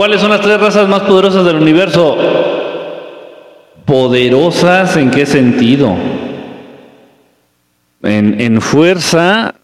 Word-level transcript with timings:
¿Cuáles 0.00 0.22
son 0.22 0.30
las 0.30 0.40
tres 0.40 0.58
razas 0.58 0.88
más 0.88 1.02
poderosas 1.02 1.44
del 1.44 1.56
universo? 1.56 2.16
¿Poderosas 3.84 4.96
en 4.96 5.10
qué 5.10 5.26
sentido? 5.26 5.94
En, 8.02 8.62
fuerza, 8.62 9.56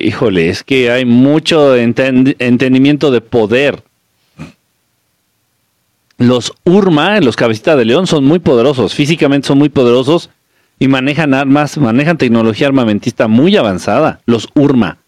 híjole, 0.00 0.50
es 0.50 0.62
que 0.62 0.92
hay 0.92 1.04
mucho 1.04 1.74
entendimiento 1.74 3.10
de 3.10 3.20
poder. 3.20 3.82
Los 6.18 6.52
Urma, 6.62 7.18
los 7.18 7.34
cabecitas 7.34 7.76
de 7.76 7.84
león, 7.84 8.06
son 8.06 8.24
muy 8.24 8.38
poderosos, 8.38 8.94
físicamente 8.94 9.48
son 9.48 9.58
muy 9.58 9.70
poderosos 9.70 10.30
y 10.78 10.86
manejan 10.86 11.34
armas, 11.34 11.78
manejan 11.78 12.16
tecnología 12.16 12.68
armamentista 12.68 13.26
muy 13.26 13.56
avanzada. 13.56 14.20
Los 14.24 14.48
Urma. 14.54 14.98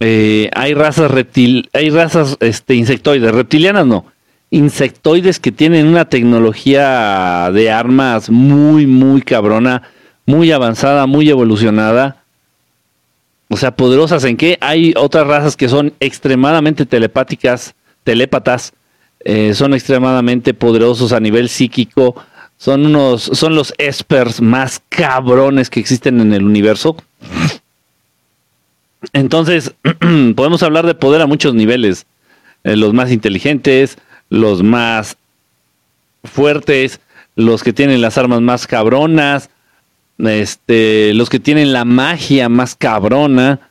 Eh, 0.00 0.48
hay 0.54 0.74
razas 0.74 1.10
reptil, 1.10 1.68
hay 1.72 1.90
razas 1.90 2.36
este, 2.38 2.76
insectoides, 2.76 3.32
reptilianas 3.32 3.84
no, 3.84 4.06
insectoides 4.50 5.40
que 5.40 5.50
tienen 5.50 5.88
una 5.88 6.08
tecnología 6.08 7.50
de 7.52 7.70
armas 7.70 8.30
muy, 8.30 8.86
muy 8.86 9.22
cabrona, 9.22 9.82
muy 10.24 10.52
avanzada, 10.52 11.06
muy 11.06 11.28
evolucionada. 11.28 12.22
O 13.48 13.56
sea, 13.56 13.74
poderosas 13.74 14.24
en 14.24 14.36
qué? 14.36 14.58
Hay 14.60 14.94
otras 14.96 15.26
razas 15.26 15.56
que 15.56 15.68
son 15.68 15.94
extremadamente 16.00 16.86
telepáticas, 16.86 17.74
telépatas, 18.04 18.74
eh, 19.24 19.52
son 19.54 19.74
extremadamente 19.74 20.54
poderosos 20.54 21.12
a 21.12 21.18
nivel 21.18 21.48
psíquico, 21.48 22.14
son 22.56 22.86
unos, 22.86 23.22
son 23.22 23.54
los 23.54 23.74
espers 23.78 24.40
más 24.40 24.80
cabrones 24.88 25.70
que 25.70 25.80
existen 25.80 26.20
en 26.20 26.32
el 26.34 26.44
universo. 26.44 26.96
Entonces, 29.12 29.74
podemos 30.36 30.62
hablar 30.62 30.86
de 30.86 30.94
poder 30.94 31.22
a 31.22 31.26
muchos 31.26 31.54
niveles. 31.54 32.06
Eh, 32.64 32.76
los 32.76 32.92
más 32.92 33.12
inteligentes, 33.12 33.98
los 34.28 34.62
más 34.62 35.16
fuertes, 36.24 37.00
los 37.36 37.62
que 37.62 37.72
tienen 37.72 38.00
las 38.00 38.18
armas 38.18 38.40
más 38.40 38.66
cabronas, 38.66 39.50
este, 40.18 41.14
los 41.14 41.30
que 41.30 41.38
tienen 41.38 41.72
la 41.72 41.84
magia 41.84 42.48
más 42.48 42.74
cabrona. 42.74 43.70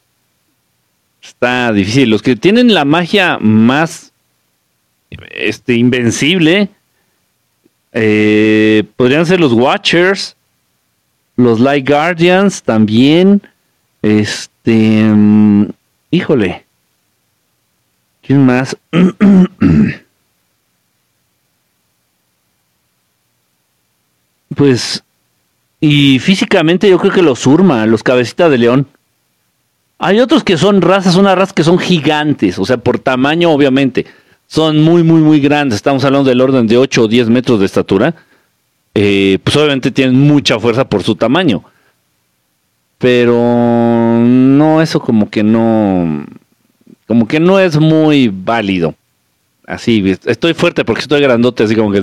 Está 1.21 1.73
difícil. 1.73 2.09
Los 2.09 2.21
que 2.21 2.35
tienen 2.35 2.73
la 2.73 2.85
magia 2.85 3.37
más 3.41 4.13
este, 5.31 5.75
invencible 5.75 6.69
eh, 7.91 8.83
podrían 8.95 9.25
ser 9.25 9.39
los 9.39 9.53
Watchers, 9.53 10.35
los 11.35 11.59
Light 11.59 11.87
Guardians 11.87 12.63
también. 12.63 13.41
Este 14.01 14.56
este, 14.67 15.03
mm, 15.03 15.69
híjole. 16.11 16.65
¿Quién 18.21 18.45
más? 18.45 18.75
pues, 24.55 25.03
y 25.79 26.19
físicamente 26.19 26.89
yo 26.89 26.99
creo 26.99 27.13
que 27.13 27.21
los 27.21 27.47
Urma, 27.47 27.85
los 27.85 28.03
cabecitas 28.03 28.51
de 28.51 28.57
león. 28.57 28.87
Hay 29.99 30.19
otros 30.19 30.43
que 30.43 30.57
son 30.57 30.81
razas, 30.81 31.15
unas 31.15 31.37
razas 31.37 31.53
que 31.53 31.63
son 31.63 31.79
gigantes, 31.79 32.59
o 32.59 32.65
sea, 32.65 32.75
por 32.77 32.99
tamaño 32.99 33.51
obviamente. 33.51 34.05
Son 34.47 34.81
muy, 34.81 35.03
muy, 35.03 35.21
muy 35.21 35.39
grandes. 35.39 35.77
Estamos 35.77 36.03
hablando 36.05 36.29
del 36.29 36.41
orden 36.41 36.67
de 36.67 36.77
8 36.77 37.03
o 37.03 37.07
10 37.07 37.29
metros 37.29 37.59
de 37.59 37.65
estatura. 37.65 38.13
Eh, 38.93 39.39
pues 39.43 39.55
obviamente 39.55 39.91
tienen 39.91 40.19
mucha 40.19 40.59
fuerza 40.59 40.87
por 40.87 41.03
su 41.03 41.15
tamaño 41.15 41.63
pero 42.97 44.19
no, 44.19 44.81
eso 44.81 44.99
como 44.99 45.29
que 45.29 45.43
no, 45.43 46.25
como 47.07 47.27
que 47.27 47.39
no 47.39 47.59
es 47.59 47.79
muy 47.79 48.29
válido. 48.29 48.95
Así, 49.65 50.17
estoy 50.25 50.53
fuerte 50.53 50.85
porque 50.85 51.01
estoy 51.01 51.21
grandote, 51.21 51.63
así 51.63 51.75
como 51.75 51.91
que... 51.91 52.01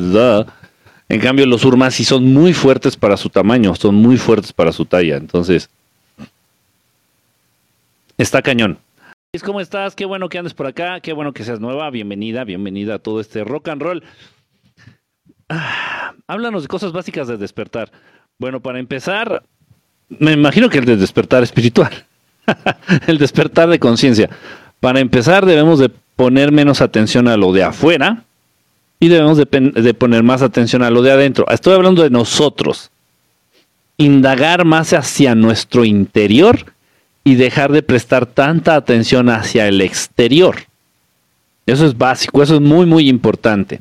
En 1.08 1.20
cambio, 1.20 1.46
los 1.46 1.64
urmas 1.64 1.94
sí 1.94 2.04
son 2.04 2.32
muy 2.32 2.54
fuertes 2.54 2.96
para 2.96 3.16
su 3.16 3.28
tamaño, 3.28 3.74
son 3.74 3.94
muy 3.94 4.16
fuertes 4.16 4.52
para 4.52 4.72
su 4.72 4.86
talla. 4.86 5.16
Entonces, 5.16 5.68
está 8.16 8.40
cañón. 8.40 8.78
¿Cómo 9.44 9.60
estás? 9.60 9.94
Qué 9.94 10.04
bueno 10.04 10.28
que 10.28 10.38
andes 10.38 10.54
por 10.54 10.66
acá, 10.66 11.00
qué 11.00 11.12
bueno 11.12 11.32
que 11.32 11.44
seas 11.44 11.60
nueva, 11.60 11.90
bienvenida, 11.90 12.44
bienvenida 12.44 12.94
a 12.94 12.98
todo 13.00 13.20
este 13.20 13.42
rock 13.44 13.68
and 13.68 13.82
roll. 13.82 14.04
Ah, 15.48 16.14
háblanos 16.26 16.62
de 16.62 16.68
cosas 16.68 16.92
básicas 16.92 17.28
de 17.28 17.36
despertar. 17.36 17.90
Bueno, 18.38 18.60
para 18.60 18.78
empezar, 18.78 19.44
me 20.08 20.32
imagino 20.32 20.68
que 20.68 20.78
el 20.78 20.84
de 20.84 20.96
despertar 20.96 21.42
espiritual, 21.42 21.92
el 23.06 23.18
despertar 23.18 23.68
de 23.68 23.78
conciencia. 23.78 24.30
Para 24.80 25.00
empezar 25.00 25.46
debemos 25.46 25.78
de 25.78 25.90
poner 26.16 26.52
menos 26.52 26.80
atención 26.80 27.28
a 27.28 27.36
lo 27.36 27.52
de 27.52 27.62
afuera 27.62 28.24
y 29.00 29.08
debemos 29.08 29.36
de, 29.36 29.94
poner 29.94 30.22
más 30.22 30.42
atención 30.42 30.82
a 30.82 30.90
lo 30.90 31.02
de 31.02 31.12
adentro. 31.12 31.46
Estoy 31.50 31.74
hablando 31.74 32.02
de 32.02 32.10
nosotros. 32.10 32.90
Indagar 33.96 34.64
más 34.64 34.92
hacia 34.92 35.34
nuestro 35.34 35.84
interior 35.84 36.72
y 37.22 37.36
dejar 37.36 37.72
de 37.72 37.82
prestar 37.82 38.26
tanta 38.26 38.76
atención 38.76 39.28
hacia 39.28 39.68
el 39.68 39.80
exterior. 39.80 40.56
Eso 41.66 41.86
es 41.86 41.96
básico, 41.96 42.42
eso 42.42 42.56
es 42.56 42.60
muy, 42.60 42.86
muy 42.86 43.08
importante. 43.08 43.80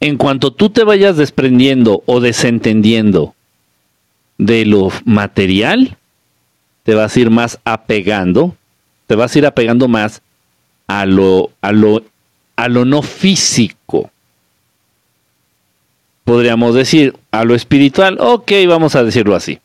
En 0.00 0.16
cuanto 0.16 0.52
tú 0.52 0.70
te 0.70 0.84
vayas 0.84 1.16
desprendiendo 1.16 2.02
o 2.06 2.20
desentendiendo 2.20 3.34
de 4.38 4.64
lo 4.64 4.90
material, 5.04 5.96
te 6.84 6.94
vas 6.94 7.14
a 7.14 7.20
ir 7.20 7.30
más 7.30 7.58
apegando, 7.64 8.56
te 9.06 9.14
vas 9.14 9.34
a 9.34 9.38
ir 9.38 9.46
apegando 9.46 9.88
más 9.88 10.22
a 10.86 11.04
lo, 11.04 11.50
a 11.60 11.72
lo, 11.72 12.02
a 12.56 12.68
lo 12.68 12.84
no 12.84 13.02
físico. 13.02 14.10
Podríamos 16.24 16.74
decir 16.74 17.16
a 17.30 17.44
lo 17.44 17.54
espiritual, 17.54 18.18
ok, 18.20 18.52
vamos 18.68 18.94
a 18.94 19.04
decirlo 19.04 19.34
así. 19.34 19.58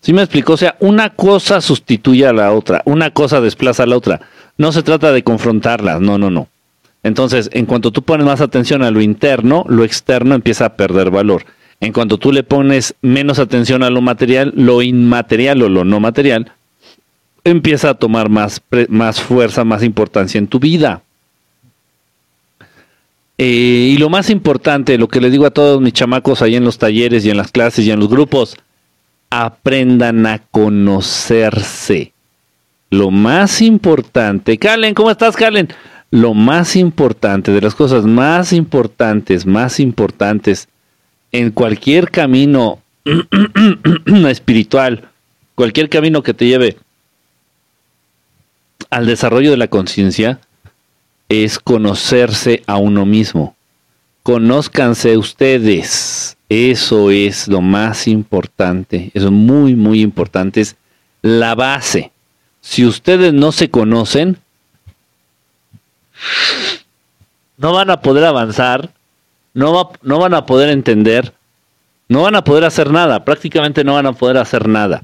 ¿Sí 0.00 0.12
me 0.12 0.22
explico? 0.22 0.52
O 0.52 0.56
sea, 0.56 0.76
una 0.80 1.10
cosa 1.10 1.60
sustituye 1.60 2.26
a 2.26 2.32
la 2.32 2.52
otra, 2.52 2.82
una 2.84 3.10
cosa 3.10 3.40
desplaza 3.40 3.84
a 3.84 3.86
la 3.86 3.96
otra. 3.96 4.20
No 4.58 4.70
se 4.70 4.82
trata 4.82 5.12
de 5.12 5.24
confrontarlas, 5.24 6.00
no, 6.00 6.18
no, 6.18 6.30
no. 6.30 6.48
Entonces, 7.02 7.48
en 7.52 7.66
cuanto 7.66 7.90
tú 7.90 8.02
pones 8.02 8.26
más 8.26 8.40
atención 8.40 8.82
a 8.82 8.90
lo 8.90 9.00
interno, 9.00 9.64
lo 9.68 9.84
externo 9.84 10.34
empieza 10.34 10.66
a 10.66 10.76
perder 10.76 11.10
valor. 11.10 11.44
En 11.80 11.92
cuanto 11.92 12.18
tú 12.18 12.32
le 12.32 12.42
pones 12.42 12.94
menos 13.02 13.38
atención 13.38 13.82
a 13.82 13.90
lo 13.90 14.00
material, 14.00 14.52
lo 14.56 14.82
inmaterial 14.82 15.62
o 15.62 15.68
lo 15.68 15.84
no 15.84 16.00
material, 16.00 16.52
empieza 17.44 17.90
a 17.90 17.94
tomar 17.94 18.28
más, 18.28 18.62
más 18.88 19.20
fuerza, 19.20 19.64
más 19.64 19.82
importancia 19.82 20.38
en 20.38 20.46
tu 20.46 20.58
vida. 20.58 21.02
Eh, 23.36 23.90
y 23.92 23.98
lo 23.98 24.08
más 24.08 24.30
importante, 24.30 24.96
lo 24.96 25.08
que 25.08 25.20
les 25.20 25.32
digo 25.32 25.44
a 25.44 25.50
todos 25.50 25.80
mis 25.80 25.92
chamacos 25.92 26.40
ahí 26.40 26.56
en 26.56 26.64
los 26.64 26.78
talleres 26.78 27.24
y 27.24 27.30
en 27.30 27.36
las 27.36 27.50
clases 27.50 27.84
y 27.84 27.90
en 27.90 27.98
los 27.98 28.08
grupos, 28.08 28.56
aprendan 29.30 30.24
a 30.26 30.38
conocerse. 30.38 32.12
Lo 32.90 33.10
más 33.10 33.60
importante, 33.60 34.56
Calen, 34.56 34.94
¿cómo 34.94 35.10
estás, 35.10 35.36
Calen? 35.36 35.68
Lo 36.12 36.32
más 36.32 36.76
importante, 36.76 37.50
de 37.50 37.60
las 37.60 37.74
cosas 37.74 38.04
más 38.04 38.52
importantes, 38.52 39.46
más 39.46 39.80
importantes 39.80 40.68
en 41.34 41.50
cualquier 41.50 42.12
camino 42.12 42.78
espiritual, 44.28 45.08
cualquier 45.56 45.88
camino 45.88 46.22
que 46.22 46.32
te 46.32 46.46
lleve 46.46 46.76
al 48.88 49.06
desarrollo 49.06 49.50
de 49.50 49.56
la 49.56 49.66
conciencia, 49.66 50.38
es 51.28 51.58
conocerse 51.58 52.62
a 52.68 52.76
uno 52.76 53.04
mismo. 53.04 53.56
Conózcanse 54.22 55.16
ustedes. 55.16 56.36
Eso 56.48 57.10
es 57.10 57.48
lo 57.48 57.60
más 57.60 58.06
importante. 58.06 59.10
Eso 59.12 59.26
es 59.26 59.32
muy, 59.32 59.74
muy 59.74 60.02
importante. 60.02 60.60
Es 60.60 60.76
la 61.20 61.56
base. 61.56 62.12
Si 62.60 62.86
ustedes 62.86 63.32
no 63.32 63.50
se 63.50 63.70
conocen, 63.70 64.38
no 67.56 67.72
van 67.72 67.90
a 67.90 68.00
poder 68.00 68.24
avanzar 68.24 68.92
no, 69.54 69.92
no 70.02 70.18
van 70.18 70.34
a 70.34 70.44
poder 70.44 70.68
entender, 70.68 71.32
no 72.08 72.22
van 72.22 72.34
a 72.34 72.44
poder 72.44 72.64
hacer 72.64 72.90
nada, 72.90 73.24
prácticamente 73.24 73.84
no 73.84 73.94
van 73.94 74.06
a 74.06 74.12
poder 74.12 74.36
hacer 74.36 74.68
nada. 74.68 75.02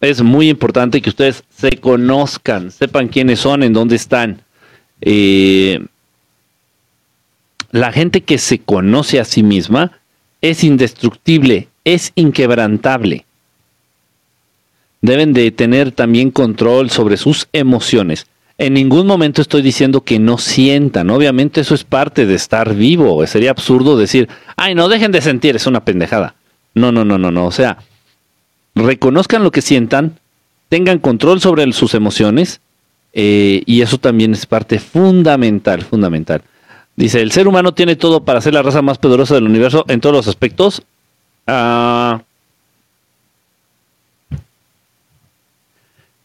Es 0.00 0.20
muy 0.20 0.50
importante 0.50 1.00
que 1.00 1.08
ustedes 1.08 1.44
se 1.48 1.78
conozcan, 1.78 2.70
sepan 2.70 3.08
quiénes 3.08 3.40
son, 3.40 3.62
en 3.62 3.72
dónde 3.72 3.96
están. 3.96 4.42
Eh, 5.00 5.86
la 7.70 7.90
gente 7.90 8.20
que 8.20 8.38
se 8.38 8.58
conoce 8.58 9.18
a 9.18 9.24
sí 9.24 9.42
misma 9.42 9.92
es 10.42 10.62
indestructible, 10.62 11.68
es 11.84 12.12
inquebrantable. 12.16 13.24
Deben 15.00 15.32
de 15.32 15.50
tener 15.50 15.92
también 15.92 16.30
control 16.30 16.90
sobre 16.90 17.16
sus 17.16 17.48
emociones 17.52 18.26
en 18.58 18.74
ningún 18.74 19.06
momento 19.06 19.42
estoy 19.42 19.62
diciendo 19.62 20.02
que 20.02 20.18
no 20.18 20.38
sientan. 20.38 21.10
Obviamente 21.10 21.60
eso 21.60 21.74
es 21.74 21.84
parte 21.84 22.26
de 22.26 22.34
estar 22.34 22.74
vivo. 22.74 23.26
Sería 23.26 23.50
absurdo 23.50 23.96
decir, 23.96 24.28
ay, 24.56 24.74
no 24.74 24.88
dejen 24.88 25.12
de 25.12 25.20
sentir, 25.20 25.56
es 25.56 25.66
una 25.66 25.84
pendejada. 25.84 26.34
No, 26.74 26.92
no, 26.92 27.04
no, 27.04 27.18
no, 27.18 27.30
no. 27.30 27.46
O 27.46 27.52
sea, 27.52 27.78
reconozcan 28.74 29.42
lo 29.42 29.50
que 29.50 29.62
sientan, 29.62 30.18
tengan 30.68 30.98
control 30.98 31.40
sobre 31.40 31.70
sus 31.72 31.94
emociones 31.94 32.60
Eh, 33.16 33.62
y 33.64 33.80
eso 33.80 33.98
también 33.98 34.32
es 34.32 34.44
parte 34.44 34.80
fundamental, 34.80 35.82
fundamental. 35.82 36.42
Dice, 36.96 37.20
el 37.20 37.30
ser 37.30 37.46
humano 37.46 37.72
tiene 37.72 37.94
todo 37.94 38.24
para 38.24 38.40
ser 38.40 38.54
la 38.54 38.62
raza 38.62 38.82
más 38.82 38.98
poderosa 38.98 39.34
del 39.36 39.44
universo 39.44 39.84
en 39.86 40.00
todos 40.00 40.16
los 40.16 40.26
aspectos. 40.26 40.82
Ah, 41.46 42.22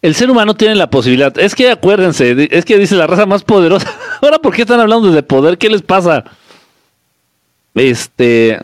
el 0.01 0.15
ser 0.15 0.31
humano 0.31 0.55
tiene 0.55 0.75
la 0.75 0.89
posibilidad. 0.89 1.37
Es 1.37 1.55
que 1.55 1.71
acuérdense, 1.71 2.47
es 2.51 2.65
que 2.65 2.77
dice 2.77 2.95
la 2.95 3.07
raza 3.07 3.25
más 3.25 3.43
poderosa. 3.43 3.91
Ahora, 4.21 4.39
¿por 4.39 4.55
qué 4.55 4.61
están 4.61 4.79
hablando 4.79 5.11
de 5.11 5.23
poder? 5.23 5.57
¿Qué 5.57 5.69
les 5.69 5.81
pasa? 5.81 6.23
Este. 7.75 8.59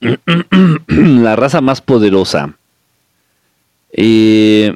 la 0.88 1.36
raza 1.36 1.60
más 1.60 1.80
poderosa. 1.80 2.54
Y. 3.96 4.70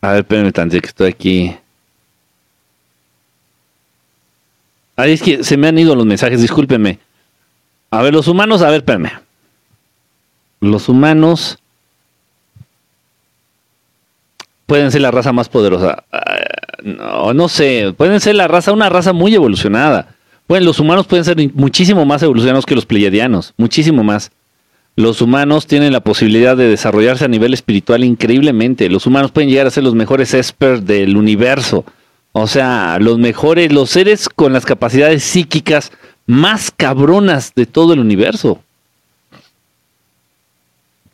A 0.00 0.12
ver, 0.12 0.20
espérenme 0.20 0.52
tantito 0.52 0.80
que 0.80 0.88
estoy 0.88 1.08
aquí. 1.08 1.56
Ahí 4.96 5.12
es 5.12 5.22
que 5.22 5.44
se 5.44 5.56
me 5.56 5.68
han 5.68 5.78
ido 5.78 5.94
los 5.94 6.06
mensajes, 6.06 6.40
discúlpenme. 6.40 6.98
A 7.90 8.02
ver, 8.02 8.14
los 8.14 8.28
humanos, 8.28 8.62
a 8.62 8.70
ver, 8.70 8.78
espérenme. 8.80 9.12
Los 10.60 10.88
humanos 10.88 11.59
pueden 14.70 14.92
ser 14.92 15.00
la 15.00 15.10
raza 15.10 15.32
más 15.32 15.48
poderosa. 15.48 16.04
Ah, 16.12 16.36
no, 16.84 17.34
no 17.34 17.48
sé, 17.48 17.92
pueden 17.96 18.20
ser 18.20 18.36
la 18.36 18.46
raza, 18.46 18.70
una 18.70 18.88
raza 18.88 19.12
muy 19.12 19.34
evolucionada. 19.34 20.14
Bueno, 20.46 20.66
los 20.66 20.78
humanos 20.78 21.08
pueden 21.08 21.24
ser 21.24 21.36
muchísimo 21.54 22.04
más 22.04 22.22
evolucionados 22.22 22.66
que 22.66 22.76
los 22.76 22.86
pleiadianos, 22.86 23.52
muchísimo 23.56 24.04
más. 24.04 24.30
Los 24.94 25.22
humanos 25.22 25.66
tienen 25.66 25.92
la 25.92 26.04
posibilidad 26.04 26.56
de 26.56 26.68
desarrollarse 26.68 27.24
a 27.24 27.28
nivel 27.28 27.52
espiritual 27.52 28.04
increíblemente. 28.04 28.88
Los 28.88 29.08
humanos 29.08 29.32
pueden 29.32 29.50
llegar 29.50 29.66
a 29.66 29.70
ser 29.70 29.82
los 29.82 29.96
mejores 29.96 30.34
experts 30.34 30.86
del 30.86 31.16
universo. 31.16 31.84
O 32.30 32.46
sea, 32.46 32.98
los 33.00 33.18
mejores, 33.18 33.72
los 33.72 33.90
seres 33.90 34.28
con 34.28 34.52
las 34.52 34.66
capacidades 34.66 35.24
psíquicas 35.24 35.90
más 36.26 36.70
cabronas 36.70 37.56
de 37.56 37.66
todo 37.66 37.92
el 37.92 37.98
universo. 37.98 38.60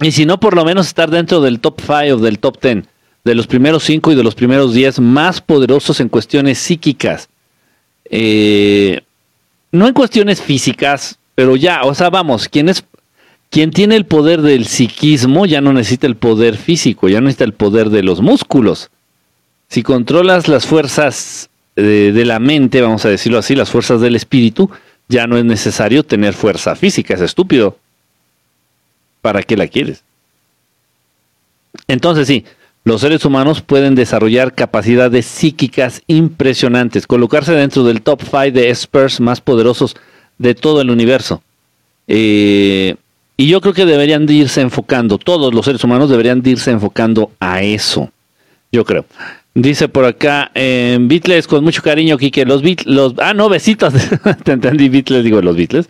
Y 0.02 0.12
si 0.12 0.26
no, 0.26 0.38
por 0.38 0.54
lo 0.54 0.66
menos 0.66 0.88
estar 0.88 1.08
dentro 1.08 1.40
del 1.40 1.58
top 1.58 1.80
5 1.80 2.16
o 2.16 2.18
del 2.18 2.38
top 2.38 2.60
10, 2.60 2.84
de 3.26 3.34
los 3.34 3.48
primeros 3.48 3.82
5 3.82 4.12
y 4.12 4.14
de 4.14 4.22
los 4.22 4.36
primeros 4.36 4.72
10 4.72 5.00
más 5.00 5.40
poderosos 5.40 5.98
en 5.98 6.08
cuestiones 6.08 6.58
psíquicas. 6.58 7.28
Eh, 8.08 9.00
no 9.72 9.88
en 9.88 9.94
cuestiones 9.94 10.40
físicas, 10.40 11.18
pero 11.34 11.56
ya, 11.56 11.82
o 11.82 11.92
sea, 11.92 12.08
vamos, 12.08 12.48
quien 12.48 12.68
es 12.68 12.84
quien 13.50 13.72
tiene 13.72 13.96
el 13.96 14.06
poder 14.06 14.42
del 14.42 14.66
psiquismo 14.66 15.44
ya 15.44 15.60
no 15.60 15.72
necesita 15.72 16.06
el 16.06 16.14
poder 16.14 16.56
físico, 16.56 17.08
ya 17.08 17.20
no 17.20 17.24
necesita 17.24 17.44
el 17.44 17.54
poder 17.54 17.90
de 17.90 18.04
los 18.04 18.20
músculos. 18.20 18.90
Si 19.68 19.82
controlas 19.82 20.46
las 20.46 20.64
fuerzas 20.64 21.50
de, 21.74 22.12
de, 22.12 22.24
la 22.24 22.38
mente, 22.38 22.80
vamos 22.80 23.04
a 23.04 23.08
decirlo 23.08 23.38
así, 23.38 23.56
las 23.56 23.70
fuerzas 23.70 24.00
del 24.00 24.14
espíritu, 24.14 24.70
ya 25.08 25.26
no 25.26 25.36
es 25.36 25.44
necesario 25.44 26.04
tener 26.04 26.34
fuerza 26.34 26.76
física, 26.76 27.14
es 27.14 27.20
estúpido. 27.20 27.76
¿Para 29.20 29.42
qué 29.42 29.56
la 29.56 29.66
quieres? 29.66 30.04
Entonces 31.88 32.28
sí, 32.28 32.44
los 32.86 33.00
seres 33.00 33.24
humanos 33.24 33.62
pueden 33.62 33.96
desarrollar 33.96 34.54
capacidades 34.54 35.26
psíquicas 35.26 36.02
impresionantes, 36.06 37.08
colocarse 37.08 37.52
dentro 37.52 37.82
del 37.82 38.00
top 38.00 38.22
5 38.22 38.52
de 38.52 38.68
experts 38.68 39.18
más 39.18 39.40
poderosos 39.40 39.96
de 40.38 40.54
todo 40.54 40.80
el 40.80 40.90
universo. 40.90 41.42
Eh, 42.06 42.94
y 43.36 43.48
yo 43.48 43.60
creo 43.60 43.74
que 43.74 43.86
deberían 43.86 44.24
de 44.24 44.34
irse 44.34 44.60
enfocando, 44.60 45.18
todos 45.18 45.52
los 45.52 45.64
seres 45.64 45.82
humanos 45.82 46.08
deberían 46.08 46.42
de 46.42 46.50
irse 46.50 46.70
enfocando 46.70 47.32
a 47.40 47.60
eso. 47.60 48.08
Yo 48.70 48.84
creo. 48.84 49.04
Dice 49.52 49.88
por 49.88 50.04
acá, 50.04 50.52
en 50.54 51.08
Beatles, 51.08 51.48
con 51.48 51.64
mucho 51.64 51.82
cariño, 51.82 52.16
Kike, 52.16 52.46
los 52.46 52.62
Beatles, 52.62 52.86
los, 52.86 53.14
ah, 53.18 53.34
no, 53.34 53.48
besitos, 53.48 53.94
te 54.44 54.52
entendí, 54.52 54.88
Beatles, 54.88 55.24
digo, 55.24 55.42
los 55.42 55.56
Beatles. 55.56 55.88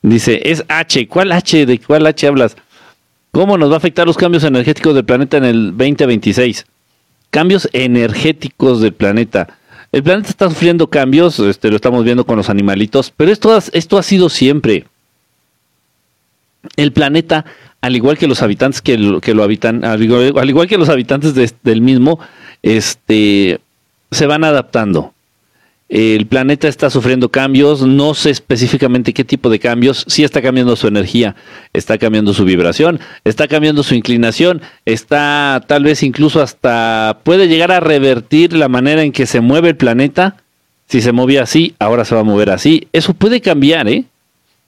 Dice, 0.00 0.40
es 0.42 0.64
H, 0.68 1.06
¿cuál 1.06 1.32
H? 1.32 1.66
¿De 1.66 1.78
cuál 1.80 2.06
H 2.06 2.26
hablas? 2.26 2.56
¿Cómo 3.34 3.58
nos 3.58 3.68
va 3.68 3.74
a 3.74 3.78
afectar 3.78 4.06
los 4.06 4.16
cambios 4.16 4.44
energéticos 4.44 4.94
del 4.94 5.04
planeta 5.04 5.38
en 5.38 5.44
el 5.44 5.70
2026? 5.76 6.66
Cambios 7.30 7.68
energéticos 7.72 8.80
del 8.80 8.92
planeta. 8.92 9.58
El 9.90 10.04
planeta 10.04 10.28
está 10.28 10.48
sufriendo 10.48 10.88
cambios, 10.88 11.40
este, 11.40 11.68
lo 11.68 11.74
estamos 11.74 12.04
viendo 12.04 12.24
con 12.24 12.36
los 12.36 12.48
animalitos, 12.48 13.12
pero 13.16 13.32
esto, 13.32 13.52
ha 13.52 14.02
sido 14.04 14.28
siempre. 14.28 14.84
El 16.76 16.92
planeta, 16.92 17.44
al 17.80 17.96
igual 17.96 18.18
que 18.18 18.28
los 18.28 18.40
habitantes 18.40 18.80
que 18.80 18.96
lo, 18.98 19.20
que 19.20 19.34
lo 19.34 19.42
habitan, 19.42 19.84
al 19.84 20.00
igual, 20.00 20.68
que 20.68 20.78
los 20.78 20.88
habitantes 20.88 21.34
del 21.34 21.80
mismo, 21.80 22.20
este, 22.62 23.58
se 24.12 24.26
van 24.26 24.44
adaptando. 24.44 25.12
El 25.88 26.26
planeta 26.26 26.66
está 26.66 26.88
sufriendo 26.88 27.28
cambios, 27.28 27.82
no 27.82 28.14
sé 28.14 28.30
específicamente 28.30 29.12
qué 29.12 29.22
tipo 29.22 29.50
de 29.50 29.58
cambios, 29.58 30.04
sí 30.08 30.24
está 30.24 30.40
cambiando 30.40 30.76
su 30.76 30.88
energía, 30.88 31.36
está 31.74 31.98
cambiando 31.98 32.32
su 32.32 32.44
vibración, 32.44 33.00
está 33.24 33.48
cambiando 33.48 33.82
su 33.82 33.94
inclinación, 33.94 34.62
está 34.86 35.62
tal 35.66 35.84
vez 35.84 36.02
incluso 36.02 36.40
hasta 36.40 37.18
puede 37.22 37.48
llegar 37.48 37.70
a 37.70 37.80
revertir 37.80 38.54
la 38.54 38.68
manera 38.68 39.02
en 39.02 39.12
que 39.12 39.26
se 39.26 39.40
mueve 39.40 39.70
el 39.70 39.76
planeta. 39.76 40.36
Si 40.86 41.00
se 41.00 41.12
movía 41.12 41.42
así, 41.42 41.74
ahora 41.78 42.04
se 42.04 42.14
va 42.14 42.22
a 42.22 42.24
mover 42.24 42.50
así. 42.50 42.88
Eso 42.92 43.14
puede 43.14 43.40
cambiar, 43.40 43.88
¿eh? 43.88 44.04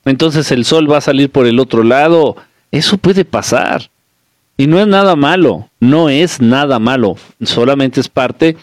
Entonces 0.06 0.50
el 0.50 0.64
sol 0.64 0.90
va 0.90 0.98
a 0.98 1.02
salir 1.02 1.30
por 1.30 1.46
el 1.46 1.58
otro 1.60 1.82
lado. 1.82 2.36
Eso 2.70 2.96
puede 2.96 3.24
pasar. 3.24 3.90
Y 4.56 4.66
no 4.66 4.80
es 4.80 4.86
nada 4.86 5.16
malo, 5.16 5.68
no 5.80 6.08
es 6.08 6.40
nada 6.40 6.78
malo, 6.78 7.16
solamente 7.42 8.00
es 8.00 8.08
parte 8.08 8.56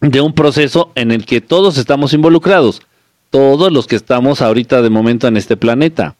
de 0.00 0.20
un 0.20 0.32
proceso 0.32 0.92
en 0.94 1.10
el 1.10 1.26
que 1.26 1.40
todos 1.40 1.76
estamos 1.78 2.12
involucrados, 2.12 2.82
todos 3.30 3.72
los 3.72 3.86
que 3.86 3.96
estamos 3.96 4.42
ahorita 4.42 4.82
de 4.82 4.90
momento 4.90 5.28
en 5.28 5.36
este 5.36 5.56
planeta. 5.56 6.16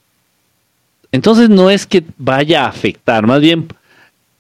Entonces 1.13 1.49
no 1.49 1.71
es 1.71 1.87
que 1.87 2.05
vaya 2.19 2.65
a 2.65 2.69
afectar, 2.69 3.27
más 3.27 3.41
bien 3.41 3.69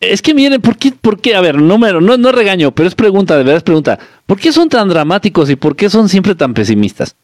es 0.00 0.22
que 0.22 0.32
miren, 0.32 0.62
¿por 0.62 1.20
qué? 1.20 1.34
A 1.34 1.42
ver, 1.42 1.56
número, 1.56 2.00
no, 2.00 2.16
no 2.16 2.32
regaño, 2.32 2.70
pero 2.70 2.88
es 2.88 2.94
pregunta, 2.94 3.36
de 3.36 3.44
verdad 3.44 3.58
es 3.58 3.62
pregunta. 3.62 3.98
¿Por 4.24 4.40
qué 4.40 4.50
son 4.50 4.70
tan 4.70 4.88
dramáticos 4.88 5.50
y 5.50 5.56
por 5.56 5.76
qué 5.76 5.90
son 5.90 6.08
siempre 6.08 6.34
tan 6.34 6.54
pesimistas? 6.54 7.14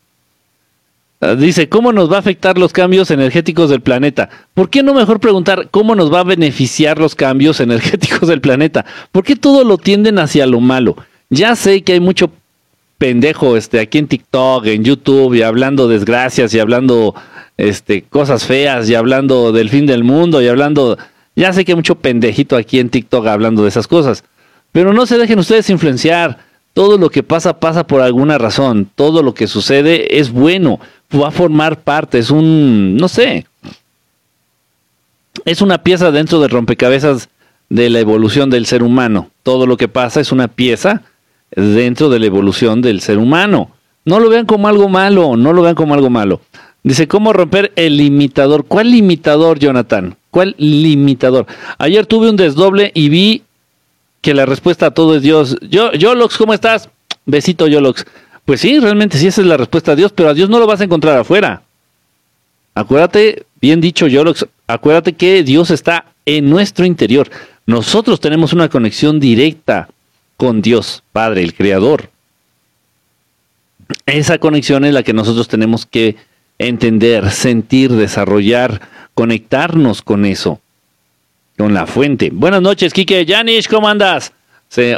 Ah, 1.22 1.34
dice, 1.34 1.70
¿cómo 1.70 1.92
nos 1.92 2.12
va 2.12 2.16
a 2.16 2.18
afectar 2.18 2.58
los 2.58 2.74
cambios 2.74 3.10
energéticos 3.10 3.70
del 3.70 3.80
planeta? 3.80 4.28
¿Por 4.52 4.68
qué 4.68 4.82
no 4.82 4.92
mejor 4.92 5.20
preguntar 5.20 5.68
cómo 5.70 5.94
nos 5.94 6.12
va 6.12 6.20
a 6.20 6.24
beneficiar 6.24 6.98
los 6.98 7.14
cambios 7.14 7.60
energéticos 7.60 8.28
del 8.28 8.42
planeta? 8.42 8.84
¿Por 9.10 9.24
qué 9.24 9.36
todo 9.36 9.64
lo 9.64 9.78
tienden 9.78 10.18
hacia 10.18 10.46
lo 10.46 10.60
malo? 10.60 10.96
Ya 11.31 11.56
sé 11.56 11.82
que 11.82 11.94
hay 11.94 12.00
mucho 12.00 12.30
pendejo 12.99 13.56
este, 13.56 13.80
aquí 13.80 13.99
en 13.99 14.09
TikTok, 14.09 14.66
en 14.66 14.85
YouTube, 14.85 15.35
y 15.35 15.42
hablando 15.42 15.88
desgracias, 15.88 16.54
y 16.54 16.59
hablando 16.59 17.14
este, 17.56 18.02
cosas 18.02 18.45
feas, 18.45 18.88
y 18.88 18.95
hablando 18.95 19.52
del 19.52 19.68
fin 19.68 19.87
del 19.87 20.04
mundo, 20.04 20.42
y 20.42 20.49
hablando... 20.49 20.99
Ya 21.38 21.52
sé 21.52 21.66
que 21.66 21.73
hay 21.73 21.76
mucho 21.76 21.97
pendejito 21.97 22.56
aquí 22.56 22.78
en 22.78 22.88
TikTok 22.88 23.26
hablando 23.26 23.62
de 23.62 23.68
esas 23.68 23.87
cosas. 23.87 24.25
Pero 24.73 24.95
no 24.95 25.04
se 25.04 25.18
dejen 25.18 25.38
ustedes 25.38 25.68
influenciar. 25.68 26.38
Todo 26.73 26.97
lo 26.97 27.11
que 27.11 27.23
pasa 27.23 27.61
pasa 27.61 27.87
por 27.87 28.00
alguna 28.00 28.38
razón. 28.38 28.88
Todo 28.95 29.23
lo 29.23 29.35
que 29.35 29.47
sucede 29.47 30.18
es 30.18 30.30
bueno 30.30 30.80
va 31.14 31.28
a 31.28 31.33
formar 31.33 31.80
parte, 31.80 32.18
es 32.18 32.30
un, 32.30 32.97
no 32.97 33.09
sé, 33.09 33.47
es 35.45 35.62
una 35.62 35.83
pieza 35.83 36.11
dentro 36.11 36.40
del 36.40 36.50
rompecabezas 36.50 37.28
de 37.68 37.90
la 37.90 38.00
evolución 38.00 38.50
del 38.50 38.66
ser 38.66 38.83
humano. 38.83 39.30
Todo 39.42 39.66
lo 39.66 39.76
que 39.76 39.88
pasa 39.88 40.21
es 40.21 40.33
una 40.33 40.49
pieza 40.49 41.02
dentro 41.50 42.08
de 42.08 42.18
la 42.18 42.26
evolución 42.26 42.82
del 42.82 43.00
ser 43.00 43.18
humano. 43.18 43.70
No 44.04 44.20
lo 44.20 44.28
vean 44.28 44.46
como 44.46 44.68
algo 44.68 44.88
malo, 44.88 45.36
no 45.36 45.52
lo 45.52 45.62
vean 45.62 45.74
como 45.74 45.94
algo 45.94 46.10
malo. 46.10 46.40
Dice, 46.82 47.08
¿cómo 47.08 47.32
romper 47.32 47.72
el 47.74 47.96
limitador? 47.96 48.64
¿Cuál 48.64 48.92
limitador, 48.92 49.58
Jonathan? 49.58 50.16
¿Cuál 50.30 50.54
limitador? 50.58 51.46
Ayer 51.78 52.06
tuve 52.06 52.30
un 52.30 52.36
desdoble 52.36 52.92
y 52.94 53.08
vi 53.08 53.42
que 54.20 54.34
la 54.34 54.46
respuesta 54.46 54.86
a 54.86 54.90
todo 54.92 55.16
es 55.16 55.22
Dios. 55.22 55.56
Yo, 55.68 55.92
Yolox, 55.92 56.36
¿cómo 56.36 56.54
estás? 56.54 56.88
Besito, 57.24 57.66
Yolox. 57.66 58.04
Pues 58.44 58.60
sí, 58.60 58.78
realmente 58.78 59.18
sí, 59.18 59.26
esa 59.26 59.40
es 59.40 59.46
la 59.48 59.56
respuesta 59.56 59.92
a 59.92 59.96
Dios, 59.96 60.12
pero 60.12 60.28
a 60.28 60.34
Dios 60.34 60.48
no 60.48 60.60
lo 60.60 60.68
vas 60.68 60.80
a 60.80 60.84
encontrar 60.84 61.18
afuera. 61.18 61.62
Acuérdate, 62.76 63.46
bien 63.60 63.80
dicho, 63.80 64.06
yo 64.06 64.22
acuérdate 64.68 65.14
que 65.14 65.42
Dios 65.42 65.70
está 65.70 66.06
en 66.24 66.48
nuestro 66.48 66.86
interior. 66.86 67.28
Nosotros 67.66 68.20
tenemos 68.20 68.52
una 68.52 68.68
conexión 68.68 69.18
directa 69.18 69.88
con 70.37 70.62
Dios, 70.62 71.02
Padre, 71.12 71.43
el 71.43 71.55
Creador. 71.55 72.11
Esa 74.07 74.38
conexión 74.38 74.85
es 74.85 74.93
la 74.93 75.02
que 75.02 75.12
nosotros 75.12 75.49
tenemos 75.49 75.87
que 75.87 76.16
entender, 76.59 77.31
sentir, 77.31 77.93
desarrollar, 77.93 78.81
conectarnos 79.14 80.02
con 80.02 80.25
eso, 80.25 80.61
con 81.57 81.75
la 81.75 81.87
fuente. 81.87 82.31
Buenas 82.33 82.62
noches, 82.62 82.93
Kike. 82.93 83.26
Janish, 83.26 83.69
¿cómo 83.69 83.88
andas? 83.88 84.33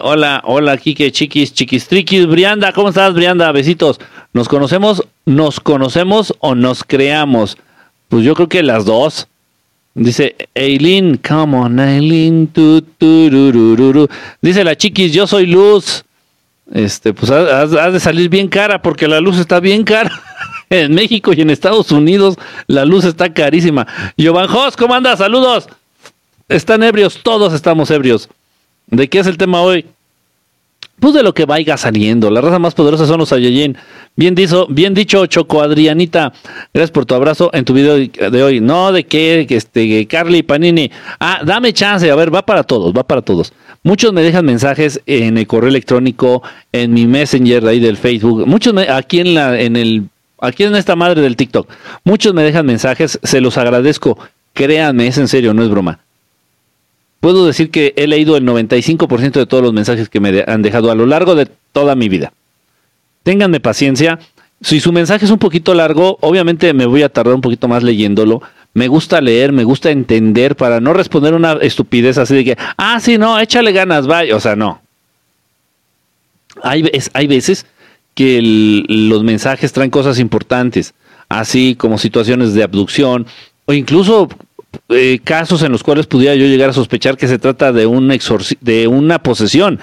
hola, 0.02 0.42
hola, 0.44 0.76
Kike, 0.76 1.12
chiquis, 1.12 1.52
chiquis, 1.52 1.86
triquis, 1.86 2.26
Brianda, 2.26 2.72
¿cómo 2.72 2.88
estás, 2.88 3.14
Brianda? 3.14 3.52
Besitos. 3.52 4.00
¿Nos 4.32 4.48
conocemos, 4.48 5.04
nos 5.24 5.60
conocemos 5.60 6.34
o 6.40 6.54
nos 6.54 6.82
creamos? 6.82 7.58
Pues 8.08 8.24
yo 8.24 8.34
creo 8.34 8.48
que 8.48 8.62
las 8.62 8.84
dos. 8.84 9.28
Dice 9.98 10.36
Eileen, 10.54 11.16
come 11.16 11.56
on, 11.56 11.80
Eileen. 11.80 12.48
Dice 14.40 14.64
la 14.64 14.76
chiquis, 14.76 15.12
yo 15.12 15.26
soy 15.26 15.46
luz. 15.46 16.04
Este, 16.72 17.12
pues 17.12 17.30
has, 17.32 17.92
de 17.92 17.98
salir 17.98 18.28
bien 18.28 18.46
cara 18.46 18.80
porque 18.80 19.08
la 19.08 19.20
luz 19.20 19.38
está 19.38 19.58
bien 19.58 19.82
cara. 19.82 20.10
en 20.70 20.94
México 20.94 21.32
y 21.32 21.40
en 21.40 21.50
Estados 21.50 21.90
Unidos 21.90 22.36
la 22.68 22.84
luz 22.84 23.04
está 23.04 23.32
carísima. 23.32 23.88
Giovanni 24.16 24.48
Jos, 24.48 24.76
¿cómo 24.76 24.94
andas? 24.94 25.18
Saludos. 25.18 25.68
Están 26.48 26.84
ebrios, 26.84 27.20
todos 27.24 27.52
estamos 27.52 27.90
ebrios. 27.90 28.28
¿De 28.86 29.08
qué 29.08 29.18
es 29.18 29.26
el 29.26 29.36
tema 29.36 29.60
hoy? 29.62 29.84
Pues 31.00 31.14
de 31.14 31.22
lo 31.22 31.32
que 31.32 31.44
vaya 31.44 31.76
saliendo. 31.76 32.30
La 32.30 32.40
raza 32.40 32.58
más 32.58 32.74
poderosa 32.74 33.06
son 33.06 33.18
los 33.18 33.28
Saiyajin. 33.28 33.76
Bien, 34.16 34.34
dicho, 34.34 34.66
bien 34.68 34.94
dicho, 34.94 35.26
Choco 35.26 35.62
Adrianita. 35.62 36.32
Gracias 36.74 36.90
por 36.90 37.06
tu 37.06 37.14
abrazo 37.14 37.50
en 37.52 37.64
tu 37.64 37.72
video 37.72 37.96
de 37.96 38.42
hoy. 38.42 38.60
No, 38.60 38.90
de 38.90 39.04
qué, 39.04 39.46
este, 39.48 40.06
Carly 40.06 40.42
Panini. 40.42 40.90
Ah, 41.20 41.40
dame 41.44 41.72
chance. 41.72 42.10
A 42.10 42.16
ver, 42.16 42.34
va 42.34 42.44
para 42.44 42.64
todos, 42.64 42.92
va 42.92 43.04
para 43.04 43.22
todos. 43.22 43.52
Muchos 43.84 44.12
me 44.12 44.22
dejan 44.22 44.44
mensajes 44.44 45.00
en 45.06 45.38
el 45.38 45.46
correo 45.46 45.68
electrónico, 45.68 46.42
en 46.72 46.92
mi 46.92 47.06
Messenger 47.06 47.64
ahí 47.68 47.78
del 47.78 47.96
Facebook. 47.96 48.44
Muchos 48.46 48.74
aquí 48.88 49.20
en 49.20 49.34
la, 49.34 49.60
en 49.60 49.76
el, 49.76 50.08
aquí 50.40 50.64
en 50.64 50.74
esta 50.74 50.96
madre 50.96 51.22
del 51.22 51.36
TikTok. 51.36 51.70
Muchos 52.02 52.34
me 52.34 52.42
dejan 52.42 52.66
mensajes. 52.66 53.20
Se 53.22 53.40
los 53.40 53.56
agradezco. 53.56 54.18
Créanme, 54.52 55.06
es 55.06 55.18
en 55.18 55.28
serio, 55.28 55.54
no 55.54 55.62
es 55.62 55.68
broma 55.68 56.00
puedo 57.20 57.46
decir 57.46 57.70
que 57.70 57.94
he 57.96 58.06
leído 58.06 58.36
el 58.36 58.44
95% 58.44 59.32
de 59.32 59.46
todos 59.46 59.62
los 59.62 59.72
mensajes 59.72 60.08
que 60.08 60.20
me 60.20 60.44
han 60.46 60.62
dejado 60.62 60.90
a 60.90 60.94
lo 60.94 61.06
largo 61.06 61.34
de 61.34 61.46
toda 61.72 61.94
mi 61.94 62.08
vida. 62.08 62.32
Ténganme 63.22 63.60
paciencia. 63.60 64.18
Si 64.60 64.80
su 64.80 64.92
mensaje 64.92 65.24
es 65.24 65.30
un 65.30 65.38
poquito 65.38 65.74
largo, 65.74 66.18
obviamente 66.20 66.72
me 66.74 66.86
voy 66.86 67.02
a 67.02 67.08
tardar 67.08 67.34
un 67.34 67.40
poquito 67.40 67.68
más 67.68 67.82
leyéndolo. 67.82 68.42
Me 68.74 68.88
gusta 68.88 69.20
leer, 69.20 69.52
me 69.52 69.64
gusta 69.64 69.90
entender 69.90 70.56
para 70.56 70.80
no 70.80 70.92
responder 70.92 71.34
una 71.34 71.52
estupidez 71.54 72.18
así 72.18 72.34
de 72.34 72.44
que, 72.44 72.58
ah, 72.76 72.98
sí, 73.00 73.18
no, 73.18 73.38
échale 73.38 73.72
ganas, 73.72 74.06
vaya. 74.06 74.36
O 74.36 74.40
sea, 74.40 74.56
no. 74.56 74.80
Hay, 76.62 76.90
hay 77.12 77.26
veces 77.26 77.66
que 78.14 78.40
los 78.88 79.22
mensajes 79.22 79.72
traen 79.72 79.90
cosas 79.90 80.18
importantes, 80.18 80.92
así 81.28 81.76
como 81.76 81.98
situaciones 81.98 82.52
de 82.52 82.64
abducción 82.64 83.26
o 83.66 83.72
incluso 83.72 84.28
eh, 84.88 85.20
casos 85.22 85.62
en 85.62 85.72
los 85.72 85.82
cuales 85.82 86.06
pudiera 86.06 86.34
yo 86.34 86.46
llegar 86.46 86.70
a 86.70 86.72
sospechar 86.72 87.16
que 87.16 87.28
se 87.28 87.38
trata 87.38 87.72
de, 87.72 87.86
un 87.86 88.08
de 88.60 88.88
una 88.88 89.22
posesión. 89.22 89.80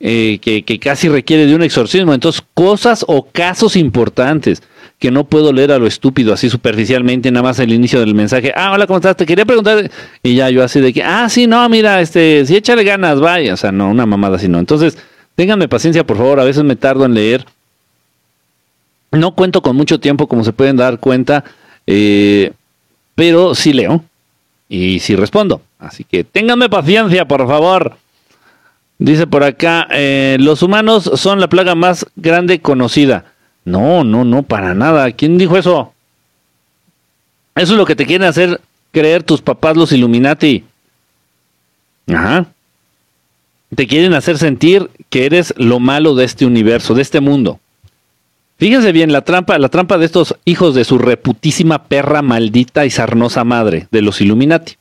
Eh, 0.00 0.38
que, 0.40 0.78
casi 0.78 1.08
requiere 1.08 1.46
de 1.46 1.54
un 1.56 1.62
exorcismo. 1.62 2.14
Entonces, 2.14 2.42
cosas 2.54 3.04
o 3.08 3.26
casos 3.30 3.76
importantes 3.76 4.62
que 4.98 5.10
no 5.10 5.24
puedo 5.24 5.52
leer 5.52 5.72
a 5.72 5.78
lo 5.78 5.86
estúpido, 5.86 6.32
así 6.32 6.48
superficialmente, 6.50 7.30
nada 7.30 7.42
más 7.44 7.58
el 7.58 7.72
inicio 7.72 8.00
del 8.00 8.14
mensaje. 8.14 8.52
Ah, 8.54 8.72
hola, 8.72 8.86
¿cómo 8.86 8.98
estás? 8.98 9.16
Te 9.16 9.26
quería 9.26 9.44
preguntar. 9.44 9.90
Y 10.22 10.34
ya 10.36 10.50
yo 10.50 10.62
así 10.62 10.80
de 10.80 10.92
que, 10.92 11.02
ah, 11.02 11.28
sí, 11.28 11.46
no, 11.46 11.68
mira, 11.68 12.00
este, 12.00 12.44
si 12.46 12.56
échale 12.56 12.84
ganas, 12.84 13.20
vaya. 13.20 13.54
O 13.54 13.56
sea, 13.56 13.72
no, 13.72 13.90
una 13.90 14.06
mamada 14.06 14.36
así, 14.36 14.48
no. 14.48 14.58
Entonces, 14.58 14.98
ténganme 15.34 15.68
paciencia, 15.68 16.04
por 16.04 16.16
favor. 16.16 16.40
A 16.40 16.44
veces 16.44 16.64
me 16.64 16.76
tardo 16.76 17.04
en 17.04 17.14
leer. 17.14 17.44
No 19.10 19.34
cuento 19.34 19.62
con 19.62 19.74
mucho 19.74 19.98
tiempo, 19.98 20.26
como 20.26 20.44
se 20.44 20.52
pueden 20.52 20.76
dar 20.76 20.98
cuenta, 20.98 21.44
eh, 21.86 22.52
pero 23.18 23.56
sí 23.56 23.72
leo 23.72 24.04
y 24.68 25.00
sí 25.00 25.16
respondo. 25.16 25.60
Así 25.80 26.04
que 26.04 26.22
ténganme 26.22 26.68
paciencia, 26.68 27.26
por 27.26 27.48
favor. 27.48 27.96
Dice 28.96 29.26
por 29.26 29.42
acá, 29.42 29.88
eh, 29.90 30.36
los 30.38 30.62
humanos 30.62 31.10
son 31.16 31.40
la 31.40 31.48
plaga 31.48 31.74
más 31.74 32.06
grande 32.14 32.60
conocida. 32.60 33.24
No, 33.64 34.04
no, 34.04 34.22
no, 34.22 34.44
para 34.44 34.72
nada. 34.72 35.10
¿Quién 35.10 35.36
dijo 35.36 35.58
eso? 35.58 35.92
Eso 37.56 37.72
es 37.72 37.78
lo 37.78 37.84
que 37.86 37.96
te 37.96 38.06
quieren 38.06 38.28
hacer 38.28 38.60
creer 38.92 39.24
tus 39.24 39.42
papás 39.42 39.76
los 39.76 39.90
Illuminati. 39.90 40.62
Ajá. 42.06 42.46
Te 43.74 43.88
quieren 43.88 44.14
hacer 44.14 44.38
sentir 44.38 44.88
que 45.10 45.26
eres 45.26 45.52
lo 45.56 45.80
malo 45.80 46.14
de 46.14 46.24
este 46.24 46.46
universo, 46.46 46.94
de 46.94 47.02
este 47.02 47.18
mundo. 47.18 47.58
Fíjense 48.58 48.90
bien, 48.90 49.12
la 49.12 49.22
trampa, 49.22 49.56
la 49.58 49.68
trampa 49.68 49.98
de 49.98 50.06
estos 50.06 50.34
hijos 50.44 50.74
de 50.74 50.84
su 50.84 50.98
reputísima 50.98 51.84
perra 51.84 52.22
maldita 52.22 52.84
y 52.84 52.90
sarnosa 52.90 53.44
madre, 53.44 53.86
de 53.92 54.02
los 54.02 54.20
Illuminati. 54.20 54.74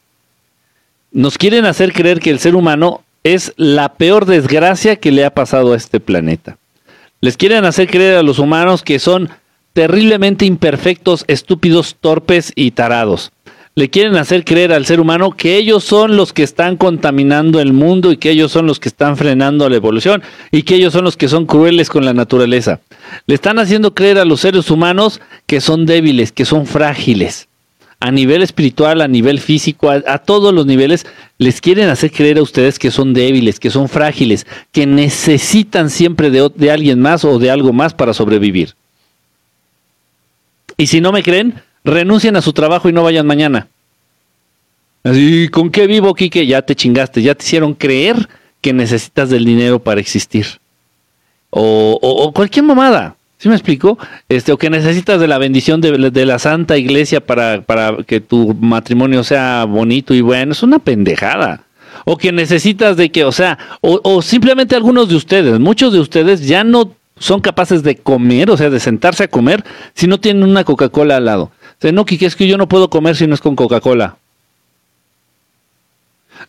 Nos 1.12 1.38
quieren 1.38 1.66
hacer 1.66 1.94
creer 1.94 2.20
que 2.20 2.32
el 2.32 2.40
ser 2.40 2.56
humano 2.56 3.04
es 3.24 3.54
la 3.56 3.94
peor 3.94 4.26
desgracia 4.26 4.96
que 4.96 5.12
le 5.12 5.26
ha 5.26 5.34
pasado 5.34 5.74
a 5.74 5.78
este 5.78 6.00
planeta. 6.00 6.58
Les 7.22 7.38
quieren 7.38 7.66
hacer 7.66 7.88
creer 7.88 8.18
a 8.18 8.24
los 8.24 8.40
humanos 8.40 8.82
que 8.82 9.00
son 9.00 9.30
terriblemente 9.74 10.46
imperfectos, 10.46 11.24
estúpidos, 11.28 11.96
torpes 12.00 12.52
y 12.56 12.72
tarados 12.72 13.32
le 13.78 13.92
quieren 13.92 14.16
hacer 14.16 14.44
creer 14.44 14.74
al 14.74 14.88
ser 14.88 15.00
humano 15.00 15.30
que 15.30 15.56
ellos 15.56 15.84
son 15.84 16.18
los 16.18 16.34
que 16.34 16.42
están 16.42 16.78
contaminando 16.78 17.60
el 17.60 17.74
mundo 17.74 18.12
y 18.12 18.18
que 18.18 18.32
ellos 18.32 18.52
son 18.52 18.66
los 18.66 18.80
que 18.80 18.90
están 18.90 19.18
frenando 19.18 19.70
la 19.70 19.76
evolución 19.76 20.24
y 20.50 20.64
que 20.64 20.74
ellos 20.74 20.94
son 20.94 21.04
los 21.04 21.16
que 21.16 21.28
son 21.28 21.46
crueles 21.46 21.88
con 21.92 22.04
la 22.04 22.16
naturaleza. 22.16 22.80
Le 23.28 23.36
están 23.36 23.60
haciendo 23.60 23.94
creer 23.94 24.18
a 24.18 24.26
los 24.26 24.42
seres 24.42 24.72
humanos 24.72 25.22
que 25.46 25.62
son 25.62 25.86
débiles, 25.86 26.32
que 26.32 26.44
son 26.44 26.66
frágiles. 26.66 27.50
A 28.00 28.10
nivel 28.10 28.42
espiritual, 28.42 29.00
a 29.00 29.08
nivel 29.08 29.40
físico, 29.40 29.92
a, 29.92 30.18
todos 30.18 30.56
los 30.56 30.66
niveles, 30.66 31.06
les 31.38 31.62
quieren 31.62 31.90
hacer 31.90 32.12
creer 32.12 32.40
a 32.40 32.42
ustedes 32.42 32.80
que 32.80 32.90
son 32.90 33.14
débiles, 33.14 33.60
que 33.60 33.70
son 33.70 33.90
frágiles, 33.90 34.48
que 34.72 34.88
necesitan 34.88 35.92
siempre 35.92 36.32
de, 36.32 36.50
de 36.56 36.72
alguien 36.72 37.00
más 37.00 37.24
o 37.24 37.38
de 37.38 37.52
algo 37.52 37.74
más 37.74 37.94
para 37.94 38.16
sobrevivir. 38.16 38.74
Y 40.78 40.88
si 40.88 41.00
no 41.00 41.12
me 41.12 41.22
creen, 41.22 41.62
renuncien 41.88 42.36
a 42.36 42.42
su 42.42 42.54
trabajo 42.54 42.90
y 42.90 42.94
no 42.94 43.04
vayan 43.04 43.26
mañana. 43.26 43.68
Así, 45.04 45.48
¿con 45.50 45.70
qué 45.70 45.88
vivo, 45.88 46.14
Quique? 46.14 46.46
Ya 46.46 46.62
te 46.62 46.76
chingaste, 46.76 47.22
ya 47.22 47.34
te 47.34 47.44
hicieron 47.44 47.74
creer 47.74 48.28
que 48.62 48.74
necesitas 48.74 49.30
del 49.30 49.46
dinero 49.46 49.80
para 49.80 50.02
existir. 50.02 50.46
O, 51.50 52.32
cualquier 52.36 52.66
mamada, 52.66 53.16
¿sí 53.38 53.48
me 53.48 53.56
explico? 53.56 53.98
Este, 54.28 54.52
o 54.52 54.58
que 54.58 54.70
necesitas 54.70 55.20
de 55.20 55.28
la 55.28 55.38
bendición 55.38 55.80
de, 55.80 56.26
la 56.26 56.40
Santa 56.40 56.78
Iglesia 56.78 57.26
para, 57.26 57.62
para 57.62 58.04
que 58.06 58.20
tu 58.20 58.54
matrimonio 58.60 59.24
sea 59.24 59.64
bonito 59.64 60.14
y 60.14 60.22
bueno, 60.22 60.52
es 60.52 60.62
una 60.62 60.80
pendejada 60.80 61.64
o 62.06 62.18
que 62.18 62.32
necesitas 62.32 62.96
de 62.98 63.10
que, 63.10 63.24
o 63.24 63.32
sea, 63.32 63.58
o, 63.82 64.00
o, 64.04 64.22
simplemente 64.22 64.76
algunos 64.76 65.10
de 65.10 65.16
ustedes, 65.16 65.60
muchos 65.60 65.94
de 65.94 66.00
ustedes 66.00 66.46
ya 66.46 66.64
no 66.64 66.94
son 67.18 67.42
capaces 67.42 67.84
de 67.84 67.96
comer, 67.96 68.52
o 68.52 68.58
sea, 68.58 68.70
de 68.70 68.80
sentarse 68.80 69.24
a 69.24 69.28
comer, 69.28 69.64
si 69.94 70.08
no 70.08 70.20
tienen 70.20 70.44
una 70.44 70.64
Coca-Cola 70.64 71.18
al 71.18 71.26
lado. 71.26 71.52
No, 71.82 72.06
Kike, 72.06 72.26
es 72.26 72.36
que 72.36 72.48
yo 72.48 72.58
no 72.58 72.68
puedo 72.68 72.90
comer 72.90 73.16
si 73.16 73.28
no 73.28 73.36
es 73.36 73.42
con 73.42 73.56
Coca-Cola. 73.56 74.18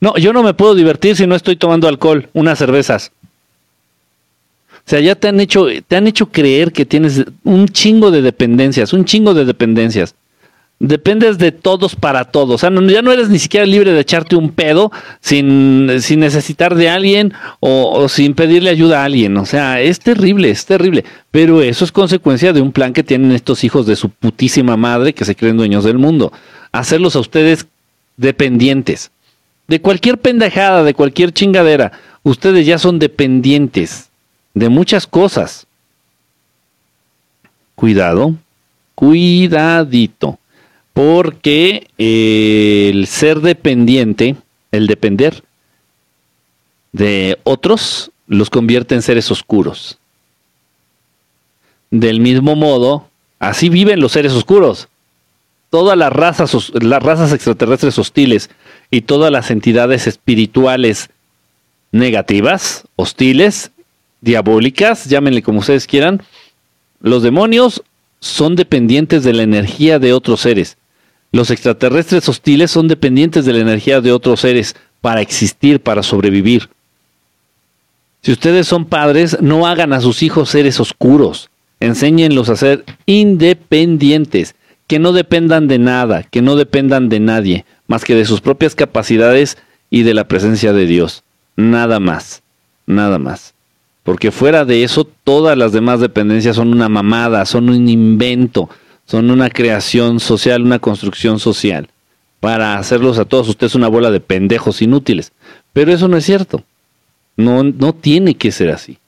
No, 0.00 0.16
yo 0.16 0.32
no 0.32 0.42
me 0.42 0.54
puedo 0.54 0.75
divertir 0.75 1.16
si 1.16 1.26
no 1.26 1.35
estoy 1.35 1.56
tomando 1.56 1.88
alcohol, 1.88 2.28
unas 2.32 2.58
cervezas. 2.58 3.12
O 4.73 4.90
sea, 4.90 5.00
ya 5.00 5.14
te 5.14 5.28
han 5.28 5.38
hecho, 5.40 5.66
te 5.87 5.97
han 5.97 6.06
hecho 6.06 6.30
creer 6.30 6.73
que 6.73 6.87
tienes 6.87 7.25
un 7.44 7.68
chingo 7.68 8.11
de 8.11 8.23
dependencias, 8.23 8.92
un 8.92 9.04
chingo 9.04 9.35
de 9.35 9.44
dependencias. 9.44 10.14
Dependes 10.80 11.38
de 11.38 11.50
todos 11.50 11.97
para 11.97 12.26
todos. 12.26 12.54
O 12.54 12.58
sea, 12.58 12.70
ya 12.70 13.02
no 13.02 13.11
eres 13.11 13.28
ni 13.28 13.40
siquiera 13.40 13.66
libre 13.66 13.92
de 13.92 14.00
echarte 14.00 14.37
un 14.37 14.50
pedo 14.50 14.92
sin, 15.20 15.90
sin 16.00 16.20
necesitar 16.20 16.76
de 16.76 16.88
alguien 16.88 17.35
o, 17.58 18.08
sin 18.08 18.35
pedirle 18.35 18.70
ayuda 18.70 19.02
a 19.02 19.06
alguien. 19.06 19.37
O 19.38 19.47
sea, 19.47 19.80
es 19.80 19.99
terrible, 19.99 20.50
es 20.50 20.66
terrible. 20.66 21.04
Pero 21.32 21.62
eso 21.62 21.85
es 21.85 21.90
consecuencia 21.90 22.52
de 22.52 22.61
un 22.61 22.70
plan 22.70 22.92
que 22.92 23.02
tienen 23.02 23.32
estos 23.32 23.64
hijos 23.64 23.87
de 23.87 23.97
su 23.97 24.08
putísima 24.08 24.76
madre 24.76 25.14
que 25.14 25.25
se 25.25 25.35
creen 25.35 25.56
dueños 25.56 25.82
del 25.82 25.99
mundo. 25.99 26.32
Hacerlos 26.70 27.16
a 27.16 27.20
ustedes 27.20 27.66
dependientes. 28.16 29.11
De 29.66 29.80
cualquier 29.80 30.18
pendejada, 30.18 30.85
de 30.85 30.94
cualquier 30.94 31.32
chingadera. 31.32 31.90
Ustedes 32.23 32.64
ya 32.66 32.78
son 32.78 33.00
dependientes 33.00 34.11
de 34.54 34.68
muchas 34.68 35.08
cosas. 35.08 35.66
Cuidado, 37.75 38.35
cuidadito 38.94 40.38
porque 40.99 41.87
eh, 41.97 42.90
el 42.93 43.07
ser 43.07 43.38
dependiente, 43.38 44.35
el 44.73 44.88
depender 44.88 45.45
de 46.90 47.38
otros, 47.45 48.11
los 48.26 48.50
convierte 48.50 48.97
en 48.97 49.02
seres 49.02 49.31
oscuros. 49.31 49.97
Del 51.93 52.19
mismo 52.19 52.57
modo, 52.57 53.09
así 53.38 53.69
viven 53.69 54.00
los 54.00 54.11
seres 54.11 54.33
oscuros. 54.33 54.88
Todas 55.71 55.97
las 55.97 56.12
razas, 56.12 56.73
las 56.83 57.00
razas 57.00 57.33
extraterrestres 57.33 57.97
hostiles 57.97 58.50
y 58.90 59.02
todas 59.02 59.31
las 59.31 59.52
entidades 59.52 60.09
espirituales 60.09 61.11
negativas, 61.93 62.88
hostiles, 62.97 63.71
diabólicas, 64.21 65.05
llámenle 65.05 65.43
como 65.43 65.61
ustedes 65.61 65.87
quieran, 65.87 66.25
los 67.00 67.23
demonios 67.23 67.85
son 68.19 68.57
dependientes 68.57 69.23
de 69.23 69.33
la 69.33 69.45
energía 69.45 70.00
de 70.00 70.12
otros 70.12 70.40
seres. 70.40 70.76
Los 71.32 71.50
extraterrestres 71.50 72.28
hostiles 72.28 72.70
son 72.70 72.88
dependientes 72.88 73.44
de 73.44 73.52
la 73.52 73.61
energía 73.61 74.00
de 74.00 74.12
otros 74.12 74.40
seres 74.40 74.75
para 75.00 75.20
existir, 75.20 75.80
para 75.80 76.02
sobrevivir. 76.02 76.68
Si 78.23 78.32
ustedes 78.32 78.66
son 78.66 78.87
padres, 78.87 79.38
no 79.40 79.66
hagan 79.66 79.92
a 79.92 80.00
sus 80.00 80.23
hijos 80.23 80.50
seres 80.50 80.80
oscuros. 80.80 81.50
Enséñenlos 81.80 82.49
a 82.49 82.56
ser 82.56 82.85
independientes, 83.06 84.54
que 84.87 84.99
no 84.99 85.12
dependan 85.12 85.68
de 85.68 85.78
nada, 85.78 86.25
que 86.25 86.42
no 86.42 86.56
dependan 86.56 87.08
de 87.08 87.20
nadie. 87.20 87.64
más 87.87 88.04
que 88.04 88.14
de 88.14 88.26
sus 88.26 88.42
propias 88.42 88.75
capacidades 88.75 89.56
y 89.88 90.02
de 90.02 90.12
la 90.12 90.28
presencia 90.28 90.75
de 90.75 90.85
Dios. 90.85 91.23
Nada 91.56 92.00
más, 92.00 92.42
nada 92.87 93.18
más. 93.18 93.54
Porque 94.02 94.30
fuera 94.30 94.66
de 94.66 94.85
eso, 94.85 95.04
todas 95.25 95.56
las 95.56 95.73
demás 95.73 96.00
dependencias 96.00 96.56
son 96.56 96.73
una 96.73 96.88
mamada, 96.90 97.47
son 97.47 97.70
un 97.70 97.88
invento, 97.88 98.68
son 99.09 99.31
una 99.31 99.49
creación 99.49 100.21
social, 100.21 100.62
una 100.62 100.79
construcción 100.79 101.41
social, 101.41 101.88
para 102.41 102.77
hacerlos 102.79 103.19
a 103.19 103.25
todos 103.25 103.49
ustedes 103.49 103.75
una 103.75 103.88
bola 103.88 104.11
de 104.11 104.21
pendejos 104.21 104.83
inútiles. 104.83 105.33
Pero 105.73 105.93
eso 105.93 106.09
no 106.09 106.19
es 106.19 106.25
cierto. 106.25 106.62
No, 107.37 107.62
no 107.62 107.95
tiene 107.95 108.35
que 108.35 108.53
ser 108.53 108.71
así. 108.71 108.99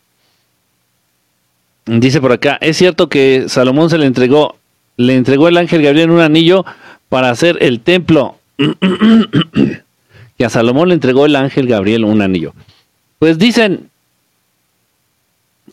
Dice 1.84 2.20
por 2.20 2.32
acá, 2.32 2.56
es 2.62 2.78
cierto 2.78 3.10
que 3.10 3.44
Salomón 3.48 3.90
se 3.90 3.98
le 3.98 4.06
entregó, 4.06 4.56
le 4.96 5.16
entregó 5.16 5.48
el 5.48 5.58
ángel 5.58 5.82
Gabriel 5.82 6.10
un 6.10 6.20
anillo 6.20 6.64
para 7.10 7.28
hacer 7.28 7.58
el 7.60 7.80
templo. 7.80 8.36
que 10.38 10.44
a 10.46 10.48
Salomón 10.48 10.88
le 10.88 10.94
entregó 10.94 11.26
el 11.26 11.36
ángel 11.36 11.66
Gabriel 11.66 12.06
un 12.06 12.22
anillo. 12.22 12.54
Pues 13.18 13.36
dicen, 13.36 13.90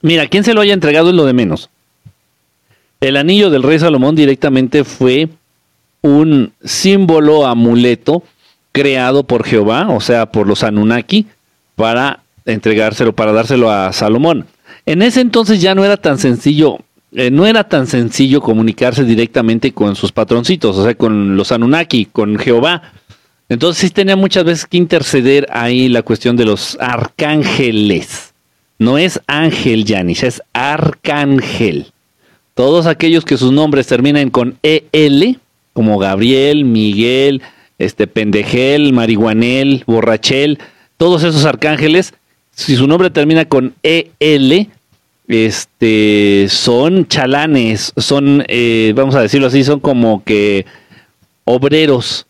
mira, 0.02 0.28
quien 0.28 0.44
se 0.44 0.54
lo 0.54 0.60
haya 0.60 0.74
entregado 0.74 1.10
es 1.10 1.16
lo 1.16 1.26
de 1.26 1.32
menos. 1.32 1.70
El 3.00 3.16
anillo 3.18 3.50
del 3.50 3.63
rey 3.63 3.77
Salomón 3.77 4.16
directamente 4.16 4.84
fue 4.84 5.30
un 6.01 6.54
símbolo 6.63 7.46
amuleto 7.46 8.24
creado 8.72 9.24
por 9.24 9.44
Jehová, 9.44 9.89
o 9.89 10.01
sea, 10.01 10.32
por 10.32 10.48
los 10.48 10.63
Anunnaki, 10.63 11.27
para 11.75 12.22
entregárselo, 12.46 13.13
para 13.13 13.34
dárselo 13.34 13.72
a 13.72 13.94
Salomón. 13.94 14.46
En 14.86 15.01
ese 15.01 15.22
entonces 15.22 15.62
ya 15.62 15.75
no 15.75 15.86
era 15.86 15.98
tan 15.98 16.18
sencillo, 16.18 16.80
eh, 17.12 17.30
no 17.30 17.46
era 17.46 17.68
tan 17.68 17.88
sencillo 17.88 18.42
comunicarse 18.42 19.04
directamente 19.04 19.74
con 19.74 19.96
sus 19.96 20.12
patroncitos, 20.12 20.77
o 20.77 20.84
sea, 20.84 20.96
con 20.96 21.38
los 21.38 21.51
Anunnaki, 21.51 22.06
con 22.06 22.38
Jehová. 22.38 22.94
Entonces 23.50 23.82
sí 23.82 23.89
tenía 23.89 24.16
muchas 24.16 24.44
veces 24.44 24.66
que 24.66 24.77
interceder 24.77 25.48
ahí 25.51 25.88
la 25.88 26.01
cuestión 26.01 26.36
de 26.36 26.46
los 26.46 26.77
arcángeles. 26.80 28.34
No 28.80 28.98
es 28.98 29.22
ángel, 29.27 29.86
Yanis, 29.86 30.24
es 30.24 30.42
arcángel. 30.54 31.92
Todos 32.58 32.88
aquellos 32.88 33.24
que 33.24 33.38
sus 33.38 33.52
nombres 33.52 33.86
terminen 33.86 34.32
con 34.32 34.58
EL, 34.64 35.40
como 35.74 36.00
Gabriel, 36.00 36.66
Miguel, 36.66 37.44
este 37.78 38.08
Pendejel, 38.08 38.94
Marihuanel, 38.94 39.84
Borrachel, 39.86 40.58
todos 40.98 41.22
esos 41.22 41.46
arcángeles, 41.46 42.16
si 42.50 42.76
su 42.76 42.88
nombre 42.88 43.12
termina 43.12 43.46
con 43.46 43.76
EL, 43.84 44.70
este, 45.28 46.48
son 46.50 47.08
chalanes, 47.08 47.94
son, 47.96 48.44
eh, 48.48 48.92
vamos 48.96 49.14
a 49.14 49.22
decirlo 49.22 49.46
así, 49.46 49.64
son 49.64 49.80
como 49.80 50.24
que 50.24 50.66
obreros 51.46 52.26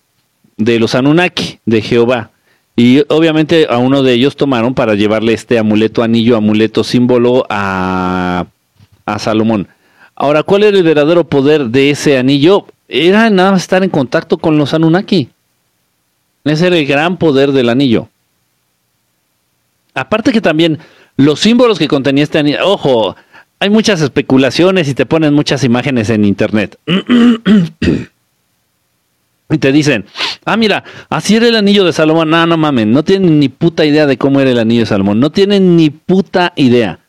de 0.57 0.77
los 0.77 0.93
Anunnaki, 0.93 1.59
de 1.65 1.81
Jehová. 1.81 2.31
Y 2.75 3.05
obviamente 3.07 3.67
a 3.69 3.77
uno 3.77 4.03
de 4.03 4.11
ellos 4.11 4.35
tomaron 4.35 4.73
para 4.73 4.95
llevarle 4.95 5.31
este 5.31 5.57
amuleto, 5.57 6.03
anillo, 6.03 6.35
amuleto, 6.35 6.83
símbolo 6.83 7.45
a, 7.49 8.47
a 9.05 9.19
Salomón. 9.19 9.69
Ahora, 10.19 10.41
¿cuál 10.41 10.63
era 10.63 10.75
el 10.75 10.83
verdadero 10.83 11.25
poder 11.25 11.67
de 11.67 11.91
ese 11.91 12.17
anillo? 12.17 12.65
Era 12.87 13.29
nada 13.29 13.51
más 13.51 13.61
estar 13.61 13.83
en 13.83 13.91
contacto 13.91 14.39
con 14.39 14.57
los 14.57 14.73
Anunnaki. 14.73 15.29
Ese 16.43 16.67
era 16.67 16.75
el 16.75 16.87
gran 16.87 17.17
poder 17.17 17.51
del 17.51 17.69
anillo. 17.69 18.09
Aparte 19.93 20.31
que 20.31 20.41
también 20.41 20.79
los 21.17 21.39
símbolos 21.39 21.77
que 21.77 21.87
contenía 21.87 22.23
este 22.23 22.39
anillo, 22.39 22.57
ojo, 22.63 23.15
hay 23.59 23.69
muchas 23.69 24.01
especulaciones 24.01 24.87
y 24.89 24.95
te 24.95 25.05
ponen 25.05 25.35
muchas 25.35 25.63
imágenes 25.63 26.09
en 26.09 26.25
internet. 26.25 26.79
y 29.51 29.57
te 29.59 29.71
dicen, 29.71 30.05
ah, 30.45 30.57
mira, 30.57 30.83
así 31.11 31.35
era 31.35 31.47
el 31.47 31.55
anillo 31.55 31.83
de 31.83 31.93
Salomón. 31.93 32.31
No, 32.31 32.47
no 32.47 32.57
mames, 32.57 32.87
no 32.87 33.03
tienen 33.03 33.39
ni 33.39 33.49
puta 33.49 33.85
idea 33.85 34.07
de 34.07 34.17
cómo 34.17 34.39
era 34.39 34.49
el 34.49 34.57
anillo 34.57 34.79
de 34.79 34.87
Salomón. 34.87 35.19
No 35.19 35.29
tienen 35.31 35.75
ni 35.75 35.91
puta 35.91 36.53
idea. 36.55 37.01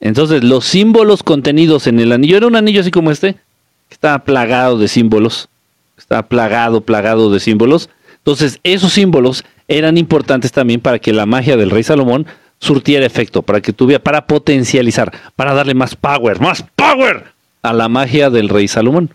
Entonces, 0.00 0.44
los 0.44 0.64
símbolos 0.64 1.22
contenidos 1.22 1.86
en 1.86 1.98
el 2.00 2.12
anillo, 2.12 2.36
era 2.36 2.46
un 2.46 2.56
anillo 2.56 2.80
así 2.80 2.90
como 2.90 3.10
este, 3.10 3.34
que 3.34 3.94
estaba 3.94 4.20
plagado 4.20 4.78
de 4.78 4.88
símbolos. 4.88 5.48
Estaba 5.96 6.22
plagado, 6.22 6.80
plagado 6.80 7.30
de 7.30 7.40
símbolos. 7.40 7.90
Entonces, 8.18 8.60
esos 8.62 8.92
símbolos 8.92 9.44
eran 9.66 9.98
importantes 9.98 10.52
también 10.52 10.80
para 10.80 10.98
que 10.98 11.12
la 11.12 11.26
magia 11.26 11.56
del 11.56 11.70
rey 11.70 11.82
Salomón 11.82 12.26
surtiera 12.60 13.06
efecto, 13.06 13.42
para 13.42 13.60
que 13.60 13.72
tuviera, 13.72 14.02
para 14.02 14.26
potencializar, 14.26 15.12
para 15.36 15.54
darle 15.54 15.74
más 15.74 15.94
power, 15.94 16.40
más 16.40 16.64
power 16.76 17.24
a 17.62 17.72
la 17.72 17.88
magia 17.88 18.30
del 18.30 18.48
rey 18.48 18.68
Salomón. 18.68 19.14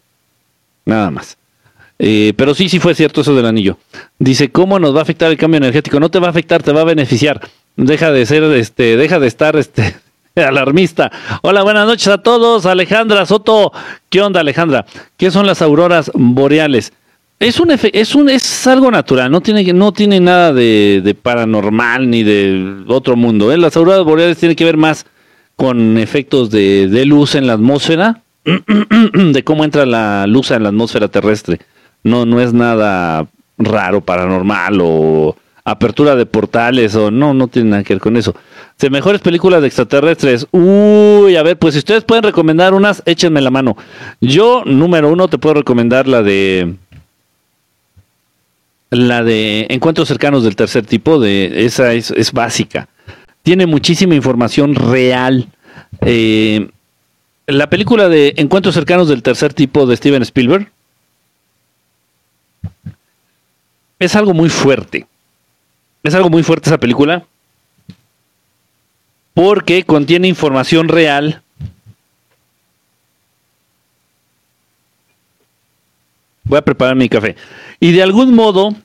Nada 0.85 1.11
más. 1.11 1.37
Eh, 1.99 2.33
pero 2.35 2.53
sí, 2.53 2.69
sí 2.69 2.79
fue 2.79 2.95
cierto 2.95 3.21
eso 3.21 3.35
del 3.35 3.45
anillo. 3.45 3.77
Dice, 4.19 4.51
¿cómo 4.51 4.79
nos 4.79 4.95
va 4.95 4.99
a 4.99 5.03
afectar 5.03 5.31
el 5.31 5.37
cambio 5.37 5.57
energético? 5.57 5.99
No 5.99 6.09
te 6.09 6.19
va 6.19 6.27
a 6.27 6.31
afectar, 6.31 6.63
te 6.63 6.73
va 6.73 6.81
a 6.81 6.85
beneficiar. 6.85 7.41
Deja 7.75 8.11
de 8.11 8.25
ser, 8.25 8.43
este, 8.43 8.97
deja 8.97 9.19
de 9.19 9.27
estar, 9.27 9.55
este, 9.55 9.95
alarmista. 10.41 11.11
Hola, 11.43 11.61
buenas 11.61 11.85
noches 11.85 12.07
a 12.07 12.17
todos. 12.17 12.65
Alejandra 12.65 13.25
Soto. 13.25 13.71
¿Qué 14.09 14.21
onda, 14.21 14.39
Alejandra? 14.39 14.85
¿Qué 15.15 15.29
son 15.29 15.45
las 15.45 15.61
auroras 15.61 16.11
boreales? 16.13 16.93
Es 17.39 17.59
un 17.59 17.71
es 17.71 18.15
un 18.15 18.29
es 18.29 18.67
algo 18.67 18.89
natural, 18.89 19.29
no 19.29 19.41
tiene 19.41 19.73
no 19.73 19.91
tiene 19.91 20.21
nada 20.21 20.53
de, 20.53 21.15
paranormal 21.21 22.09
ni 22.09 22.23
de 22.23 22.83
otro 22.87 23.15
mundo. 23.15 23.51
¿eh? 23.51 23.57
Las 23.57 23.75
auroras 23.75 24.03
boreales 24.05 24.37
tienen 24.37 24.55
que 24.55 24.63
ver 24.63 24.77
más 24.77 25.05
con 25.55 25.97
efectos 25.97 26.49
de, 26.51 26.87
de 26.87 27.05
luz 27.05 27.35
en 27.35 27.47
la 27.47 27.53
atmósfera, 27.53 28.21
de 28.45 29.43
cómo 29.43 29.65
entra 29.65 29.85
la 29.85 30.25
luz 30.25 30.51
en 30.51 30.63
la 30.63 30.69
atmósfera 30.69 31.09
terrestre. 31.09 31.59
No, 32.03 32.25
no 32.25 32.39
es 32.39 32.53
nada 32.53 33.27
raro, 33.57 34.01
paranormal 34.01 34.79
o 34.81 35.35
apertura 35.65 36.15
de 36.15 36.25
portales 36.25 36.95
o 36.95 37.11
no, 37.11 37.33
no 37.33 37.47
tiene 37.47 37.71
nada 37.71 37.83
que 37.83 37.93
ver 37.93 38.01
con 38.01 38.15
eso. 38.15 38.35
De 38.79 38.89
mejores 38.89 39.21
películas 39.21 39.61
de 39.61 39.67
extraterrestres. 39.67 40.45
Uy, 40.51 41.37
a 41.37 41.43
ver, 41.43 41.57
pues 41.57 41.73
si 41.73 41.79
ustedes 41.79 42.03
pueden 42.03 42.23
recomendar 42.23 42.73
unas, 42.73 43.01
échenme 43.05 43.39
la 43.39 43.49
mano. 43.49 43.77
Yo, 44.19 44.63
número 44.65 45.09
uno, 45.09 45.29
te 45.29 45.37
puedo 45.37 45.55
recomendar 45.55 46.07
la 46.07 46.21
de 46.21 46.75
la 48.89 49.23
de 49.23 49.67
encuentros 49.69 50.07
cercanos 50.07 50.43
del 50.43 50.55
tercer 50.55 50.85
tipo, 50.85 51.19
de 51.19 51.65
esa 51.65 51.93
es, 51.93 52.31
básica. 52.33 52.89
Tiene 53.41 53.65
muchísima 53.65 54.15
información 54.15 54.75
real. 54.75 55.47
Eh, 56.01 56.69
la 57.47 57.69
película 57.69 58.07
de 58.07 58.33
Encuentros 58.37 58.75
cercanos 58.75 59.09
del 59.09 59.23
tercer 59.23 59.53
tipo 59.53 59.85
de 59.85 59.97
Steven 59.97 60.21
Spielberg 60.21 60.71
es 63.99 64.15
algo 64.15 64.33
muy 64.33 64.49
fuerte. 64.49 65.07
Es 66.03 66.13
algo 66.15 66.29
muy 66.29 66.43
fuerte 66.43 66.69
esa 66.69 66.77
película 66.77 67.25
porque 69.33 69.83
contiene 69.83 70.27
información 70.27 70.87
real 70.87 71.43
Voy 76.43 76.57
a 76.57 76.61
preparar 76.61 76.95
mi 76.95 77.09
café. 77.09 77.35
Y 77.79 77.93
de 77.93 78.03
algún 78.03 78.35
modo 78.35 78.75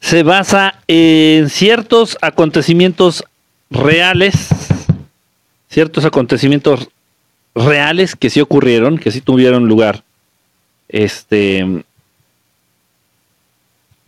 se 0.00 0.22
basa 0.22 0.80
en 0.86 1.48
ciertos 1.48 2.18
acontecimientos 2.20 3.24
reales, 3.70 4.48
ciertos 5.68 6.04
acontecimientos 6.04 6.88
reales 7.54 8.14
que 8.14 8.30
sí 8.30 8.40
ocurrieron, 8.40 8.98
que 8.98 9.10
sí 9.10 9.20
tuvieron 9.20 9.68
lugar. 9.68 10.02
Este 10.88 11.84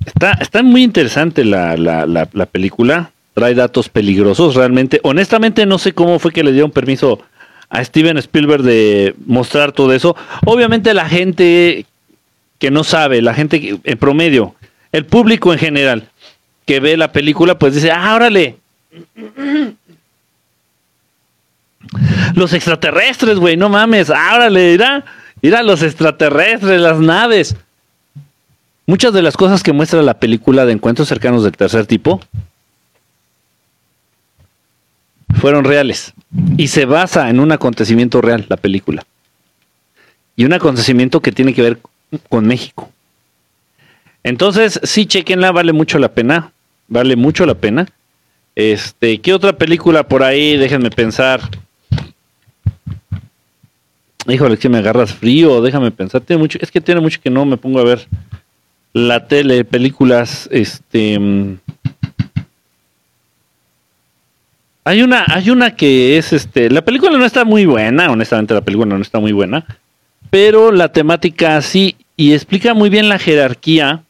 está, 0.05 0.33
está 0.33 0.63
muy 0.63 0.83
interesante 0.83 1.45
la, 1.45 1.77
la, 1.77 2.07
la, 2.07 2.29
la 2.33 2.47
película. 2.47 3.13
Trae 3.35 3.55
datos 3.55 3.89
peligrosos 3.89 4.55
realmente. 4.55 5.01
Honestamente 5.03 5.67
no 5.67 5.79
sé 5.79 5.93
cómo 5.93 6.19
fue 6.19 6.33
que 6.33 6.45
le 6.45 6.53
dieron 6.53 6.71
permiso 6.71 7.21
a 7.69 7.85
Steven 7.85 8.17
Spielberg 8.19 8.63
de 8.63 9.15
mostrar 9.27 9.73
todo 9.73 9.93
eso. 9.93 10.17
Obviamente 10.47 10.95
la 10.95 11.09
gente 11.09 11.87
que 12.59 12.71
no 12.71 12.85
sabe, 12.85 13.21
la 13.21 13.35
gente 13.35 13.81
en 13.83 13.99
promedio, 13.99 14.55
el 14.93 15.05
público 15.05 15.53
en 15.53 15.59
general 15.59 16.09
que 16.65 16.81
ve 16.81 16.97
la 16.97 17.13
película, 17.13 17.59
pues 17.59 17.75
dice, 17.75 17.91
ah. 17.91 18.19
Los 22.35 22.53
extraterrestres, 22.53 23.39
güey, 23.39 23.57
no 23.57 23.69
mames, 23.69 24.11
ah, 24.11 24.33
órale, 24.35 24.73
irá, 24.73 25.05
irá 25.43 25.63
los 25.63 25.83
extraterrestres, 25.83 26.81
las 26.81 26.99
naves. 26.99 27.57
Muchas 28.87 29.13
de 29.13 29.23
las 29.23 29.37
cosas 29.37 29.63
que 29.63 29.73
muestra 29.73 30.03
la 30.03 30.15
película 30.15 30.67
de 30.67 30.73
encuentros 30.73 31.09
cercanos 31.09 31.43
del 31.45 31.57
tercer 31.57 31.87
tipo 31.87 32.21
fueron 35.45 35.67
reales 35.67 36.15
y 36.57 36.69
se 36.69 36.87
basa 36.87 37.29
en 37.29 37.39
un 37.39 37.53
acontecimiento 37.53 38.23
real, 38.23 38.47
la 38.49 38.57
película. 38.57 39.05
Y 40.37 40.47
un 40.47 40.55
acontecimiento 40.55 41.21
que 41.21 41.33
tiene 41.33 41.53
que 41.53 41.61
ver 41.61 41.79
con 42.31 42.47
México. 42.47 42.91
Entonces, 44.23 44.81
sí, 44.85 45.05
chequenla, 45.05 45.53
vale 45.53 45.75
mucho 45.75 45.99
la 45.99 46.09
pena. 46.09 46.51
Vale 46.89 47.15
mucho 47.17 47.45
la 47.45 47.57
pena. 47.57 47.87
Este, 48.57 49.21
¿qué 49.21 49.35
otra 49.35 49.53
película 49.59 50.09
por 50.09 50.23
ahí? 50.23 50.57
Déjenme 50.57 50.89
pensar. 50.89 51.43
Híjole, 54.27 54.57
que 54.57 54.71
me 54.71 54.79
agarras 54.79 55.13
frío, 55.13 55.61
déjame 55.61 55.91
pensar. 55.91 56.23
Tiene 56.23 56.41
mucho, 56.41 56.57
es 56.63 56.71
que 56.71 56.81
tiene 56.81 57.03
mucho 57.03 57.21
que 57.21 57.29
no 57.29 57.45
me 57.45 57.59
pongo 57.59 57.81
a 57.81 57.85
ver 57.85 58.09
la 58.95 59.29
tele, 59.29 59.67
películas, 59.67 60.49
este... 60.51 61.19
mm, 61.19 61.59
Hay 64.85 65.03
una, 65.03 65.25
hay 65.27 65.51
una 65.51 65.75
que 65.75 66.19
es 66.19 66.33
este. 66.33 66.71
La 66.71 66.85
película 66.85 67.17
no 67.17 67.25
está 67.25 67.45
muy 67.45 67.65
buena, 67.65 68.11
honestamente, 68.11 68.53
la 68.53 68.61
película 68.61 68.95
no 68.95 69.03
está 69.03 69.19
muy 69.19 69.33
buena. 69.33 69.65
Pero 70.31 70.73
la 70.73 70.93
temática 70.93 71.61
sí, 71.63 71.97
y 72.17 72.35
explica 72.35 72.75
muy 72.75 72.91
bien 72.91 73.09
la 73.09 73.19
jerarquía 73.19 74.03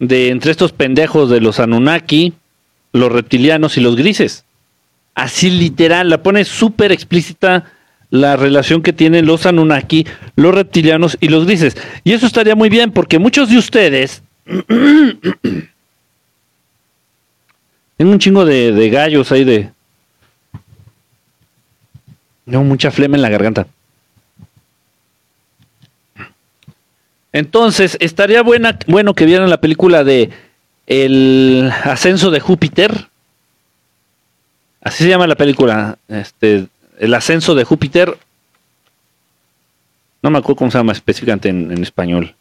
de 0.00 0.30
entre 0.30 0.50
estos 0.50 0.72
pendejos 0.72 1.30
de 1.30 1.40
los 1.40 1.60
Anunnaki, 1.60 2.32
los 2.92 3.12
reptilianos 3.12 3.76
y 3.76 3.80
los 3.80 3.94
grises. 3.94 4.44
Así 5.14 5.50
literal, 5.50 6.10
la 6.10 6.22
pone 6.22 6.44
súper 6.44 6.90
explícita 6.90 7.64
la 8.10 8.36
relación 8.36 8.82
que 8.82 8.92
tienen 8.92 9.26
los 9.26 9.46
Anunnaki, 9.46 10.06
los 10.34 10.54
reptilianos 10.54 11.16
y 11.20 11.28
los 11.28 11.46
grises. 11.46 11.76
Y 12.04 12.12
eso 12.12 12.26
estaría 12.26 12.56
muy 12.56 12.68
bien 12.68 12.90
porque 12.90 13.18
muchos 13.18 13.48
de 13.48 13.58
ustedes 13.58 14.22
Tengo 17.96 18.12
un 18.12 18.18
chingo 18.18 18.44
de, 18.44 18.72
de 18.72 18.90
gallos 18.90 19.30
ahí 19.32 19.44
de. 19.44 19.70
Tengo 22.44 22.64
mucha 22.64 22.90
flema 22.90 23.16
en 23.16 23.22
la 23.22 23.28
garganta. 23.28 23.66
Entonces, 27.32 27.96
estaría 28.00 28.42
buena, 28.42 28.78
bueno 28.86 29.14
que 29.14 29.24
vieran 29.24 29.48
la 29.48 29.60
película 29.60 30.04
de 30.04 30.30
El 30.86 31.72
ascenso 31.84 32.30
de 32.30 32.40
Júpiter. 32.40 33.08
Así 34.82 35.04
se 35.04 35.10
llama 35.10 35.26
la 35.26 35.36
película. 35.36 35.98
Este, 36.08 36.66
el 36.98 37.14
ascenso 37.14 37.54
de 37.54 37.64
Júpiter. 37.64 38.18
No 40.22 40.30
me 40.30 40.38
acuerdo 40.38 40.56
cómo 40.56 40.70
se 40.70 40.78
llama 40.78 40.92
específicamente 40.92 41.48
en, 41.48 41.72
en 41.72 41.82
español. 41.82 42.34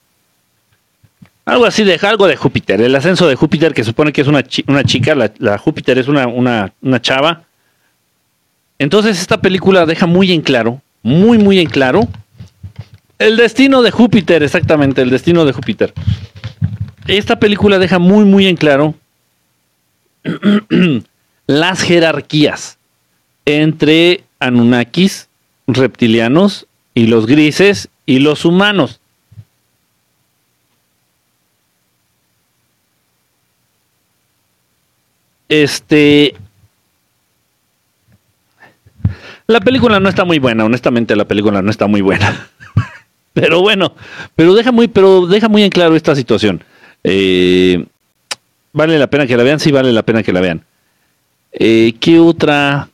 Algo 1.46 1.66
así 1.66 1.84
de 1.84 2.00
algo 2.04 2.28
de 2.28 2.36
Júpiter, 2.36 2.82
el 2.82 2.96
ascenso 2.96 3.28
de 3.28 3.36
Júpiter, 3.36 3.74
que 3.74 3.84
supone 3.84 4.14
que 4.14 4.22
es 4.22 4.28
una, 4.28 4.44
una 4.68 4.84
chica, 4.84 5.16
la, 5.16 5.32
la 5.40 5.58
Júpiter 5.58 5.98
es 5.98 6.08
una, 6.08 6.28
una, 6.28 6.72
una 6.82 7.02
chava. 7.02 7.44
Entonces 8.78 9.20
esta 9.20 9.42
película 9.42 9.86
deja 9.86 10.06
muy 10.06 10.32
en 10.32 10.42
claro, 10.42 10.82
muy 11.04 11.38
muy 11.38 11.60
en 11.60 11.70
claro, 11.70 12.08
el 13.18 13.38
destino 13.38 13.82
de 13.82 13.92
Júpiter, 13.92 14.44
exactamente, 14.44 15.02
el 15.02 15.10
destino 15.10 15.46
de 15.46 15.54
Júpiter. 15.54 15.94
Esta 17.08 17.40
película 17.40 17.80
deja 17.80 18.00
muy 18.00 18.26
muy 18.26 18.48
en 18.48 18.56
claro 18.56 18.96
las 21.48 21.82
jerarquías 21.82 22.78
entre 23.46 24.24
Anunnakis, 24.40 25.28
reptilianos 25.68 26.68
y 26.94 27.08
los 27.08 27.26
grises 27.26 27.90
y 28.06 28.20
los 28.20 28.46
humanos. 28.46 29.01
Este. 35.52 36.34
La 39.48 39.60
película 39.60 40.00
no 40.00 40.08
está 40.08 40.24
muy 40.24 40.40
buena, 40.40 40.64
honestamente 40.64 41.14
la 41.14 41.26
película 41.26 41.62
no 41.62 41.70
está 41.70 41.88
muy 41.88 42.00
buena. 42.00 42.48
pero 43.34 43.60
bueno, 43.60 43.94
pero 44.34 44.56
deja 44.56 44.72
muy, 44.72 44.88
pero 44.88 45.28
deja 45.28 45.50
muy 45.50 45.64
en 45.64 45.70
claro 45.70 45.98
esta 45.98 46.16
situación. 46.16 46.64
Eh, 47.04 47.84
vale 48.72 48.98
la 48.98 49.08
pena 49.08 49.28
que 49.28 49.36
la 49.36 49.44
vean, 49.44 49.60
sí 49.60 49.74
vale 49.74 49.92
la 49.92 50.04
pena 50.04 50.24
que 50.24 50.32
la 50.32 50.40
vean. 50.40 50.64
Eh, 51.52 51.96
¿Qué 52.00 52.18
otra? 52.18 52.88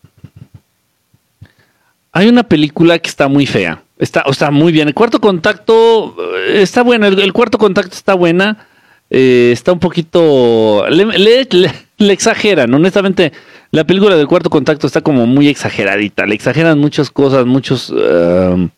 Hay 2.12 2.28
una 2.28 2.42
película 2.42 2.98
que 2.98 3.10
está 3.10 3.28
muy 3.28 3.46
fea. 3.46 3.84
Está, 4.00 4.24
o 4.26 4.52
muy 4.52 4.72
bien. 4.72 4.88
El 4.88 4.96
cuarto 4.96 5.22
contacto 5.22 6.16
eh, 6.40 6.64
está 6.64 6.82
bueno. 6.82 7.06
El, 7.06 7.34
cuarto 7.34 7.60
contacto 7.60 7.94
está 7.94 8.16
buena. 8.16 8.66
Está 9.12 9.74
un 9.74 9.80
poquito. 9.80 10.88
Le- 10.90 11.86
le 11.98 12.14
exageran. 12.14 12.74
Honestamente, 12.74 13.34
la 13.72 13.84
película 13.86 14.16
del 14.16 14.28
cuarto 14.28 14.50
contacto 14.50 14.88
está 14.88 15.02
como 15.02 15.26
muy 15.26 15.48
exageradita. 15.48 16.26
Le 16.26 16.36
exageran 16.36 16.80
muchas 16.80 17.10
cosas, 17.10 17.46
muchos 17.46 17.90
um, 17.90 18.70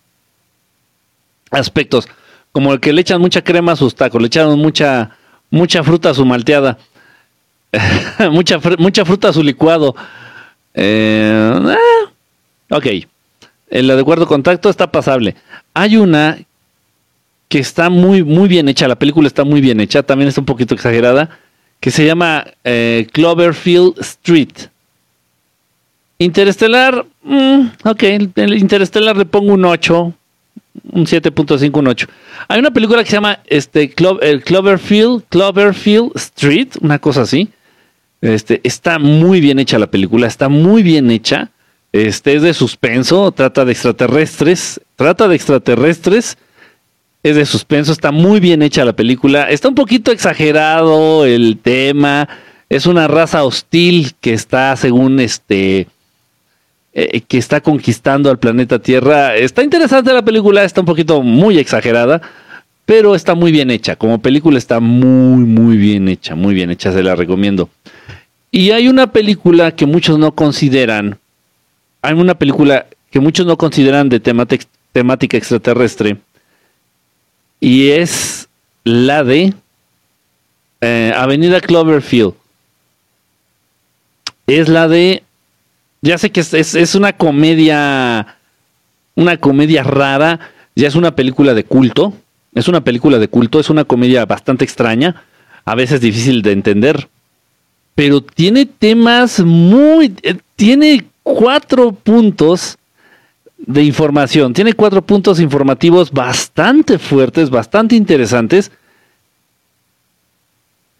aspectos. 1.52 2.08
Como 2.52 2.74
el 2.74 2.80
que 2.80 2.94
le 2.94 3.02
echan 3.02 3.22
mucha 3.22 3.44
crema 3.44 3.74
a 3.74 3.76
sus 3.76 3.96
tacos, 3.96 4.22
le 4.22 4.28
echaron 4.28 4.58
mucha, 4.58 5.12
mucha 5.52 5.84
fruta 5.84 6.10
a 6.10 6.14
su 6.14 6.26
malteada. 6.26 6.78
mucha, 8.32 8.60
mucha 8.78 9.06
fruta 9.06 9.30
a 9.30 9.34
su 9.34 9.44
licuado. 9.44 9.96
Eh, 10.74 11.54
ah, 11.66 12.76
ok. 12.76 12.88
En 13.72 13.88
la 13.88 13.96
de 13.96 14.04
cuarto 14.04 14.26
contacto 14.26 14.70
está 14.70 14.92
pasable. 14.92 15.36
Hay 15.74 15.98
una 15.98 16.40
que 17.50 17.60
está 17.60 17.90
muy, 17.90 18.24
muy 18.24 18.48
bien 18.48 18.70
hecha. 18.70 18.88
La 18.88 18.98
película 18.98 19.28
está 19.28 19.44
muy 19.44 19.62
bien 19.62 19.80
hecha. 19.80 20.02
También 20.02 20.30
está 20.30 20.42
un 20.42 20.46
poquito 20.46 20.74
exagerada. 20.74 21.38
Que 21.80 21.92
se 21.92 22.06
llama 22.06 22.46
eh, 22.64 23.08
Cloverfield 23.12 24.00
Street. 24.00 24.68
Interestelar. 26.18 27.06
mm, 27.24 27.62
ok. 27.86 28.04
El 28.36 28.58
Interestelar 28.58 29.16
le 29.16 29.26
pongo 29.26 29.54
un 29.54 29.66
8. 29.66 30.14
Un 30.92 31.06
7.5, 31.06 31.80
un 31.80 31.88
8. 31.88 32.08
Hay 32.48 32.60
una 32.60 32.72
película 32.72 33.04
que 33.04 33.10
se 33.10 33.16
llama 33.16 33.40
este, 33.46 33.94
el 34.22 34.44
Cloverfield, 34.44 35.24
Cloverfield 35.30 36.12
Street. 36.16 36.70
Una 36.82 37.00
cosa 37.00 37.22
así. 37.22 37.50
Este, 38.22 38.60
está 38.64 39.00
muy 39.00 39.40
bien 39.40 39.60
hecha 39.60 39.80
la 39.80 39.88
película, 39.88 40.28
está 40.28 40.50
muy 40.50 40.84
bien 40.84 41.10
hecha. 41.10 41.52
Este 41.92 42.36
es 42.36 42.42
de 42.42 42.54
suspenso, 42.54 43.32
trata 43.32 43.66
de 43.66 43.72
extraterrestres, 43.72 44.80
trata 44.96 45.28
de 45.28 45.36
extraterrestres, 45.36 46.38
es 47.24 47.36
de 47.36 47.46
suspenso, 47.46 47.92
está 47.92 48.12
muy 48.12 48.40
bien 48.40 48.62
hecha 48.62 48.86
la 48.86 48.94
película. 48.94 49.50
Está 49.50 49.68
un 49.68 49.76
poquito 49.76 50.12
exagerado 50.12 51.26
el 51.26 51.58
tema, 51.62 52.30
es 52.70 52.86
una 52.86 53.08
raza 53.08 53.44
hostil 53.44 54.14
que 54.22 54.34
está 54.34 54.76
según 54.76 55.20
este 55.20 55.88
eh, 56.94 57.22
que 57.22 57.38
está 57.38 57.62
conquistando 57.62 58.30
al 58.30 58.40
planeta 58.40 58.80
Tierra. 58.80 59.36
Está 59.36 59.64
interesante 59.64 60.14
la 60.14 60.24
película, 60.24 60.64
está 60.64 60.82
un 60.82 60.88
poquito 60.88 61.22
muy 61.22 61.58
exagerada, 61.58 62.22
pero 62.86 63.16
está 63.16 63.36
muy 63.36 63.52
bien 63.52 63.70
hecha. 63.70 63.96
Como 63.96 64.20
película 64.20 64.58
está 64.58 64.80
muy 64.80 65.44
muy 65.44 65.78
bien 65.78 66.08
hecha, 66.08 66.36
muy 66.36 66.54
bien 66.54 66.72
hecha, 66.72 66.92
se 66.92 67.04
la 67.04 67.16
recomiendo. 67.16 67.70
Y 68.52 68.72
hay 68.72 68.88
una 68.88 69.12
película 69.12 69.72
que 69.72 69.86
muchos 69.86 70.18
no 70.18 70.32
consideran, 70.34 71.20
hay 72.02 72.14
una 72.14 72.36
película 72.36 72.88
que 73.12 73.20
muchos 73.20 73.46
no 73.46 73.58
consideran 73.58 74.10
de 74.10 74.20
temática, 74.20 75.38
extraterrestre, 75.38 76.18
y 77.60 77.90
es 77.90 78.48
la 78.84 79.24
de 79.24 79.54
eh, 80.82 81.14
Avenida 81.16 81.60
Cloverfield. 81.62 82.34
Es 84.48 84.68
la 84.68 84.88
de, 84.88 85.24
ya 86.02 86.18
sé 86.18 86.32
que 86.32 86.40
es, 86.40 86.54
es- 86.54 86.96
una 86.96 87.14
comedia, 87.14 88.38
una 89.16 89.38
comedia 89.38 89.84
rara, 89.84 90.40
ya 90.76 90.88
es 90.88 90.96
una 90.96 91.16
película 91.16 91.54
de 91.54 91.64
culto, 91.66 92.14
es 92.56 92.68
una 92.68 92.82
película 92.84 93.20
de 93.20 93.28
culto, 93.28 93.60
es 93.60 93.70
una 93.70 93.84
comedia 93.84 94.26
bastante 94.26 94.64
extraña, 94.64 95.24
a 95.66 95.76
veces 95.76 96.02
difícil 96.02 96.42
de 96.42 96.54
entender, 96.54 97.10
pero 97.94 98.22
tiene 98.22 98.66
temas 98.66 99.40
muy, 99.42 100.16
eh, 100.24 100.38
tiene 100.56 101.06
cuatro 101.22 101.92
puntos 101.92 102.78
de 103.70 103.84
información, 103.84 104.52
tiene 104.52 104.74
cuatro 104.74 105.04
puntos 105.04 105.40
informativos 105.40 106.12
bastante 106.12 106.98
fuertes, 106.98 107.52
bastante 107.52 107.96
interesantes. 107.96 108.72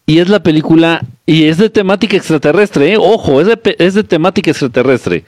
Y 0.06 0.20
es 0.20 0.28
la 0.28 0.40
película, 0.40 1.04
y 1.26 1.46
es 1.46 1.58
de 1.58 1.68
temática 1.68 2.16
extraterrestre, 2.16 2.92
¿eh? 2.92 2.96
ojo, 2.96 3.40
es 3.40 3.48
de, 3.48 3.76
es 3.76 3.94
de 3.94 4.04
temática 4.04 4.52
extraterrestre. 4.52 5.24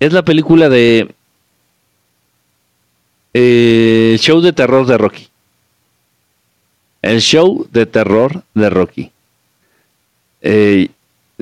Es 0.00 0.12
la 0.12 0.24
película 0.24 0.68
de 0.68 1.14
eh, 3.32 4.10
el 4.14 4.18
show 4.18 4.40
de 4.40 4.52
terror 4.52 4.86
de 4.86 4.98
Rocky. 4.98 5.28
El 7.00 7.20
show 7.20 7.64
de 7.70 7.86
terror 7.86 8.42
de 8.54 8.70
Rocky. 8.70 9.12
Eh, 10.42 10.88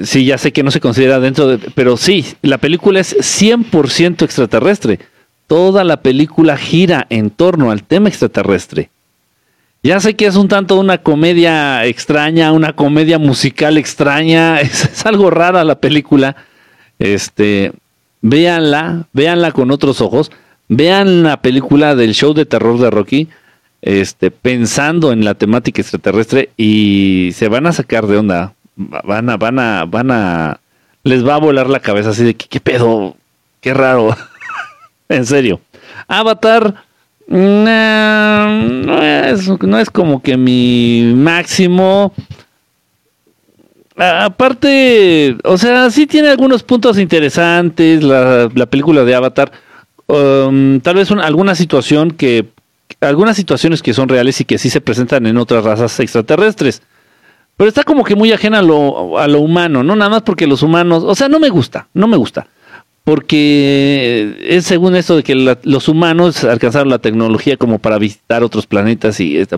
sí, 0.02 0.24
ya 0.24 0.38
sé 0.38 0.52
que 0.52 0.62
no 0.62 0.70
se 0.70 0.80
considera 0.80 1.20
dentro 1.20 1.46
de... 1.46 1.58
Pero 1.74 1.96
sí, 1.96 2.24
la 2.42 2.58
película 2.58 3.00
es 3.00 3.16
100% 3.16 4.22
extraterrestre. 4.22 4.98
Toda 5.46 5.84
la 5.84 5.98
película 6.02 6.56
gira 6.56 7.06
en 7.10 7.30
torno 7.30 7.70
al 7.70 7.82
tema 7.82 8.08
extraterrestre. 8.08 8.90
Ya 9.82 10.00
sé 10.00 10.14
que 10.14 10.26
es 10.26 10.34
un 10.34 10.48
tanto 10.48 10.80
una 10.80 10.98
comedia 10.98 11.84
extraña, 11.86 12.52
una 12.52 12.72
comedia 12.74 13.18
musical 13.18 13.78
extraña. 13.78 14.60
Es, 14.60 15.06
algo 15.06 15.30
rara 15.30 15.64
la 15.64 15.76
película. 15.76 16.36
Este, 16.98 17.72
véanla, 18.22 19.06
véanla 19.12 19.52
con 19.52 19.70
otros 19.70 20.00
ojos. 20.00 20.32
Vean 20.68 21.22
la 21.22 21.40
película 21.40 21.94
del 21.94 22.14
show 22.14 22.34
de 22.34 22.46
terror 22.46 22.78
de 22.78 22.90
Rocky 22.90 23.28
este, 23.86 24.32
pensando 24.32 25.12
en 25.12 25.24
la 25.24 25.34
temática 25.34 25.80
extraterrestre 25.80 26.50
y 26.56 27.30
se 27.34 27.46
van 27.46 27.66
a 27.66 27.72
sacar 27.72 28.08
de 28.08 28.16
onda. 28.16 28.54
Va- 28.78 29.02
Van 29.04 29.30
a, 29.30 29.36
van 29.36 29.58
a, 29.58 29.84
van 29.86 30.10
a, 30.10 30.60
les 31.02 31.26
va 31.26 31.34
a 31.36 31.38
volar 31.38 31.68
la 31.70 31.80
cabeza 31.80 32.10
así 32.10 32.24
de 32.24 32.34
que, 32.34 32.46
qué 32.48 32.60
pedo, 32.60 33.16
qué 33.60 33.72
raro. 33.74 34.16
en 35.08 35.24
serio. 35.26 35.60
Avatar, 36.08 36.74
no, 37.28 39.02
es, 39.02 39.48
no 39.62 39.78
es 39.78 39.90
como 39.90 40.22
que 40.22 40.36
mi 40.36 41.12
máximo. 41.16 42.12
Aparte, 43.96 45.36
o 45.44 45.56
sea, 45.56 45.90
sí 45.90 46.06
tiene 46.06 46.28
algunos 46.28 46.62
puntos 46.62 46.98
interesantes 46.98 48.02
la, 48.02 48.48
película 48.68 49.04
de 49.04 49.14
Avatar. 49.14 49.50
Um, 50.06 50.80
tal 50.80 50.96
vez 50.96 51.10
alguna 51.10 51.54
situación 51.54 52.10
que 52.12 52.46
algunas 53.00 53.36
situaciones 53.36 53.82
que 53.82 53.94
son 53.94 54.08
reales 54.08 54.40
y 54.40 54.44
que 54.44 54.58
sí 54.58 54.70
se 54.70 54.80
presentan 54.80 55.26
en 55.26 55.38
otras 55.38 55.64
razas 55.64 55.98
extraterrestres. 55.98 56.82
Pero 57.56 57.68
está 57.68 57.84
como 57.84 58.04
que 58.04 58.14
muy 58.14 58.32
ajena 58.32 58.58
a 58.58 58.62
lo, 58.62 59.18
a 59.18 59.26
lo 59.28 59.40
humano, 59.40 59.82
¿no? 59.82 59.96
Nada 59.96 60.10
más 60.10 60.22
porque 60.22 60.46
los 60.46 60.62
humanos, 60.62 61.02
o 61.06 61.14
sea, 61.14 61.28
no 61.28 61.40
me 61.40 61.48
gusta, 61.48 61.88
no 61.94 62.06
me 62.06 62.16
gusta. 62.16 62.46
Porque 63.02 64.36
es 64.42 64.64
según 64.64 64.96
esto 64.96 65.16
de 65.16 65.22
que 65.22 65.56
los 65.62 65.88
humanos 65.88 66.42
alcanzaron 66.44 66.90
la 66.90 66.98
tecnología 66.98 67.56
como 67.56 67.78
para 67.78 67.98
visitar 67.98 68.42
otros 68.42 68.66
planetas 68.66 69.20
y 69.20 69.38
está, 69.38 69.56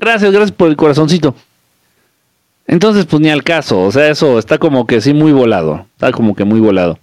gracias, 0.00 0.32
gracias 0.32 0.52
por 0.52 0.68
el 0.68 0.76
corazoncito. 0.76 1.34
Entonces, 2.66 3.06
pues 3.06 3.20
ni 3.20 3.28
al 3.28 3.44
caso, 3.44 3.80
o 3.82 3.92
sea, 3.92 4.08
eso 4.08 4.38
está 4.38 4.58
como 4.58 4.86
que 4.86 5.00
sí 5.00 5.12
muy 5.12 5.30
volado, 5.30 5.86
está 5.94 6.10
como 6.10 6.34
que 6.34 6.44
muy 6.44 6.58
volado. 6.58 6.98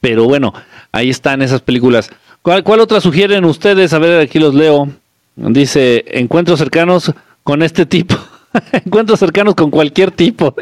Pero 0.00 0.24
bueno, 0.24 0.54
ahí 0.92 1.10
están 1.10 1.42
esas 1.42 1.60
películas. 1.60 2.10
¿Cuál, 2.42 2.62
cuál 2.62 2.80
otra 2.80 3.00
sugieren 3.00 3.44
ustedes? 3.44 3.92
A 3.92 3.98
ver, 3.98 4.20
aquí 4.20 4.38
los 4.38 4.54
leo. 4.54 4.88
Dice, 5.36 6.04
encuentros 6.08 6.58
cercanos 6.58 7.12
con 7.48 7.62
este 7.62 7.86
tipo. 7.86 8.14
encuentros 8.84 9.18
cercanos 9.18 9.54
con 9.54 9.70
cualquier 9.70 10.10
tipo. 10.10 10.54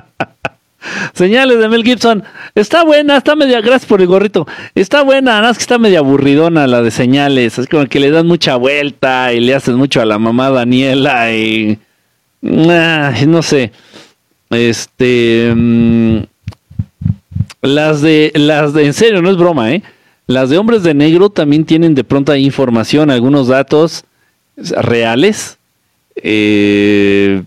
Señales 1.14 1.58
de 1.60 1.66
Mel 1.66 1.82
Gibson. 1.82 2.24
Está 2.54 2.84
buena, 2.84 3.16
está 3.16 3.34
media. 3.34 3.62
Gracias 3.62 3.86
por 3.86 4.02
el 4.02 4.06
gorrito. 4.06 4.46
Está 4.74 5.00
buena, 5.00 5.30
nada 5.30 5.48
más 5.48 5.56
que 5.56 5.62
está 5.62 5.78
media 5.78 6.00
aburridona 6.00 6.66
la 6.66 6.82
de 6.82 6.90
señales. 6.90 7.58
Es 7.58 7.66
como 7.68 7.86
que 7.86 8.00
le 8.00 8.10
dan 8.10 8.26
mucha 8.26 8.56
vuelta 8.56 9.32
y 9.32 9.40
le 9.40 9.54
hacen 9.54 9.76
mucho 9.76 10.02
a 10.02 10.04
la 10.04 10.18
mamá 10.18 10.50
Daniela 10.50 11.32
y. 11.32 11.78
no 12.42 13.42
sé. 13.42 13.72
Este. 14.50 15.54
Mm, 15.56 16.18
las 17.62 18.02
de. 18.02 18.30
Las 18.34 18.74
de. 18.74 18.84
En 18.84 18.92
serio, 18.92 19.22
no 19.22 19.30
es 19.30 19.38
broma, 19.38 19.72
¿eh? 19.72 19.82
Las 20.26 20.50
de 20.50 20.58
hombres 20.58 20.82
de 20.82 20.92
negro 20.92 21.30
también 21.30 21.64
tienen 21.64 21.94
de 21.94 22.04
pronto 22.04 22.36
información, 22.36 23.10
algunos 23.10 23.48
datos 23.48 24.04
reales. 24.54 25.57
Eh, 26.22 27.42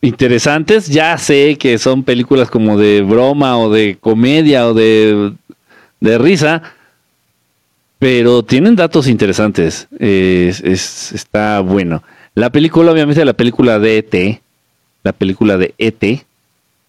interesantes. 0.00 0.88
Ya 0.88 1.16
sé 1.18 1.56
que 1.58 1.78
son 1.78 2.02
películas 2.02 2.50
como 2.50 2.78
de 2.78 3.02
broma 3.02 3.58
o 3.58 3.70
de 3.70 3.96
comedia 4.00 4.68
o 4.68 4.74
de, 4.74 5.32
risa, 6.00 6.62
pero 7.98 8.42
tienen 8.42 8.76
datos 8.76 9.08
interesantes. 9.08 9.88
es, 9.98 11.12
está 11.12 11.60
bueno. 11.60 12.02
La 12.34 12.50
película, 12.50 12.92
obviamente, 12.92 13.24
la 13.24 13.32
película 13.32 13.78
de 13.78 13.98
ET, 13.98 14.40
la 15.02 15.12
película 15.12 15.56
de 15.56 15.74
ET. 15.78 16.26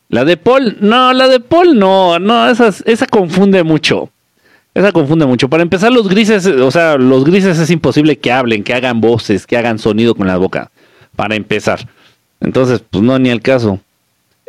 La 0.09 0.23
de 0.23 0.37
Paul, 0.37 0.77
no, 0.79 1.11
la 1.11 1.27
de 1.27 1.39
Paul 1.39 1.77
no, 1.77 2.17
no, 2.17 2.49
esa, 2.49 2.73
esa 2.85 3.07
confunde 3.07 3.63
mucho. 3.63 4.09
Esa 4.73 4.91
confunde 4.91 5.25
mucho. 5.25 5.49
Para 5.49 5.63
empezar, 5.63 5.91
los 5.91 6.07
grises, 6.07 6.45
o 6.45 6.71
sea, 6.71 6.97
los 6.97 7.25
grises 7.25 7.57
es 7.57 7.69
imposible 7.71 8.17
que 8.17 8.31
hablen, 8.31 8.63
que 8.63 8.73
hagan 8.73 9.01
voces, 9.01 9.47
que 9.47 9.57
hagan 9.57 9.79
sonido 9.79 10.15
con 10.15 10.27
la 10.27 10.37
boca. 10.37 10.69
Para 11.17 11.35
empezar. 11.35 11.89
Entonces, 12.39 12.81
pues 12.89 13.03
no, 13.03 13.19
ni 13.19 13.27
el 13.29 13.41
caso. 13.41 13.81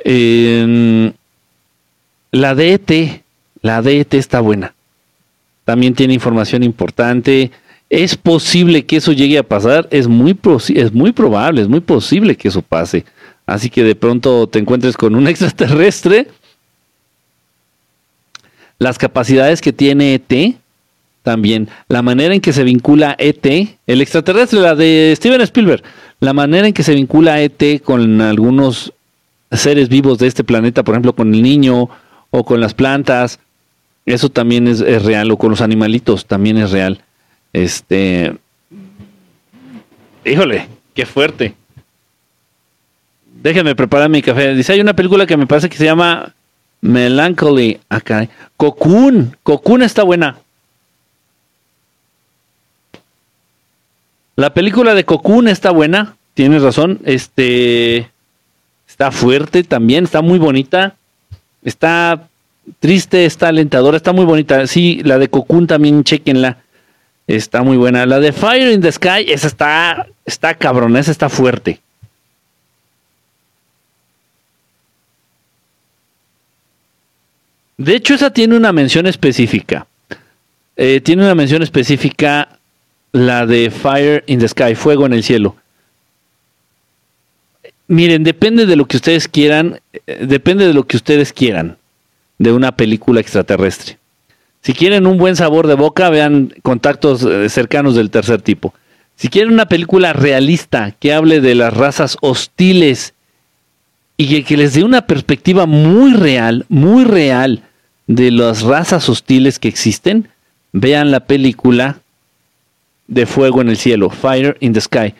la 0.04 0.14
DET, 2.54 3.22
la 3.62 3.82
DET 3.82 4.14
está 4.14 4.40
buena. 4.40 4.74
También 5.64 5.94
tiene 5.94 6.14
información 6.14 6.62
importante. 6.62 7.50
Es 7.90 8.16
posible 8.16 8.86
que 8.86 8.96
eso 8.96 9.12
llegue 9.12 9.38
a 9.38 9.42
pasar, 9.42 9.88
es 9.90 10.06
muy, 10.06 10.38
es 10.74 10.92
muy 10.92 11.12
probable, 11.12 11.62
es 11.62 11.68
muy 11.68 11.80
posible 11.80 12.36
que 12.36 12.48
eso 12.48 12.62
pase. 12.62 13.04
Así 13.46 13.70
que 13.70 13.82
de 13.82 13.94
pronto 13.94 14.46
te 14.46 14.58
encuentres 14.58 14.96
con 14.96 15.14
un 15.14 15.26
extraterrestre. 15.28 16.28
Las 18.78 18.98
capacidades 18.98 19.60
que 19.60 19.72
tiene 19.72 20.14
ET, 20.14 20.56
también. 21.28 21.68
La 21.88 22.00
manera 22.00 22.32
en 22.32 22.40
que 22.40 22.54
se 22.54 22.64
vincula 22.64 23.14
ET, 23.18 23.44
el 23.86 24.00
extraterrestre, 24.00 24.60
la 24.60 24.74
de 24.74 25.12
Steven 25.14 25.42
Spielberg, 25.42 25.82
la 26.20 26.32
manera 26.32 26.66
en 26.66 26.72
que 26.72 26.82
se 26.82 26.94
vincula 26.94 27.42
ET 27.42 27.82
con 27.82 28.22
algunos 28.22 28.94
seres 29.52 29.90
vivos 29.90 30.16
de 30.16 30.26
este 30.26 30.42
planeta, 30.42 30.84
por 30.84 30.94
ejemplo, 30.94 31.12
con 31.12 31.34
el 31.34 31.42
niño 31.42 31.90
o 32.30 32.44
con 32.46 32.62
las 32.62 32.72
plantas, 32.72 33.40
eso 34.06 34.30
también 34.30 34.68
es, 34.68 34.80
real, 35.02 35.30
o 35.30 35.36
con 35.36 35.50
los 35.50 35.60
animalitos 35.60 36.24
también 36.24 36.56
es 36.56 36.70
real. 36.70 37.02
Este. 37.52 38.34
Híjole, 40.24 40.66
qué 40.94 41.04
fuerte. 41.04 41.52
Déjenme 43.42 43.76
preparar 43.76 44.08
mi 44.08 44.22
café. 44.22 44.54
Dice, 44.54 44.72
hay 44.72 44.80
una 44.80 44.96
película 44.96 45.26
que 45.26 45.36
me 45.36 45.46
parece 45.46 45.68
que 45.68 45.76
se 45.76 45.84
llama 45.84 46.34
Melancholy. 46.80 47.80
Acá. 47.90 48.30
Cocoon. 48.56 49.36
Cocoon 49.42 49.82
está 49.82 50.04
buena. 50.04 50.38
La 54.38 54.54
película 54.54 54.94
de 54.94 55.04
Cocoon 55.04 55.48
está 55.48 55.72
buena, 55.72 56.14
tienes 56.34 56.62
razón. 56.62 57.00
Este 57.04 58.08
está 58.86 59.10
fuerte 59.10 59.64
también, 59.64 60.04
está 60.04 60.22
muy 60.22 60.38
bonita. 60.38 60.94
Está 61.64 62.28
triste, 62.78 63.24
está 63.24 63.48
alentadora, 63.48 63.96
está 63.96 64.12
muy 64.12 64.24
bonita. 64.24 64.64
Sí, 64.68 65.00
la 65.02 65.18
de 65.18 65.28
Cocoon 65.28 65.66
también 65.66 66.04
chequenla. 66.04 66.58
Está 67.26 67.64
muy 67.64 67.76
buena. 67.76 68.06
La 68.06 68.20
de 68.20 68.30
Fire 68.30 68.70
in 68.72 68.80
the 68.80 68.92
Sky, 68.92 69.26
esa 69.26 69.48
está 69.48 70.06
está 70.24 70.54
cabrón, 70.54 70.96
esa 70.96 71.10
está 71.10 71.28
fuerte. 71.28 71.80
De 77.76 77.96
hecho, 77.96 78.14
esa 78.14 78.30
tiene 78.30 78.56
una 78.56 78.70
mención 78.70 79.08
específica. 79.08 79.88
Eh, 80.76 81.00
tiene 81.00 81.24
una 81.24 81.34
mención 81.34 81.60
específica 81.64 82.57
la 83.26 83.46
de 83.46 83.70
Fire 83.70 84.24
in 84.26 84.38
the 84.38 84.48
Sky, 84.48 84.74
Fuego 84.74 85.06
en 85.06 85.12
el 85.12 85.22
Cielo. 85.22 85.56
Miren, 87.86 88.22
depende 88.22 88.66
de 88.66 88.76
lo 88.76 88.86
que 88.86 88.98
ustedes 88.98 89.28
quieran, 89.28 89.80
eh, 90.06 90.26
depende 90.26 90.66
de 90.66 90.74
lo 90.74 90.86
que 90.86 90.96
ustedes 90.96 91.32
quieran 91.32 91.78
de 92.38 92.52
una 92.52 92.72
película 92.72 93.20
extraterrestre. 93.20 93.98
Si 94.60 94.74
quieren 94.74 95.06
un 95.06 95.16
buen 95.16 95.36
sabor 95.36 95.66
de 95.66 95.74
boca, 95.74 96.10
vean 96.10 96.54
contactos 96.62 97.22
eh, 97.22 97.48
cercanos 97.48 97.94
del 97.94 98.10
tercer 98.10 98.42
tipo. 98.42 98.74
Si 99.16 99.28
quieren 99.28 99.52
una 99.52 99.66
película 99.66 100.12
realista 100.12 100.94
que 101.00 101.14
hable 101.14 101.40
de 101.40 101.54
las 101.54 101.72
razas 101.72 102.18
hostiles 102.20 103.14
y 104.16 104.28
que, 104.28 104.44
que 104.44 104.56
les 104.56 104.74
dé 104.74 104.84
una 104.84 105.06
perspectiva 105.06 105.66
muy 105.66 106.12
real, 106.12 106.66
muy 106.68 107.04
real 107.04 107.62
de 108.06 108.30
las 108.30 108.62
razas 108.62 109.08
hostiles 109.08 109.58
que 109.58 109.68
existen, 109.68 110.28
vean 110.72 111.10
la 111.10 111.20
película 111.20 112.00
de 113.08 113.26
fuego 113.26 113.60
en 113.60 113.70
el 113.70 113.76
cielo, 113.76 114.10
Fire 114.10 114.56
in 114.60 114.72
the 114.72 114.80
Sky. 114.80 115.14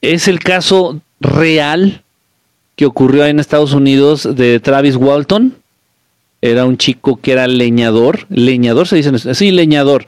Es 0.00 0.28
el 0.28 0.38
caso 0.38 1.00
real 1.18 2.02
que 2.76 2.86
ocurrió 2.86 3.26
en 3.26 3.40
Estados 3.40 3.72
Unidos 3.72 4.28
de 4.36 4.60
Travis 4.60 4.96
Walton. 4.96 5.56
Era 6.42 6.64
un 6.64 6.78
chico 6.78 7.18
que 7.20 7.32
era 7.32 7.46
leñador, 7.46 8.26
leñador 8.30 8.86
se 8.86 8.96
dice, 8.96 9.34
sí, 9.34 9.50
leñador. 9.50 10.06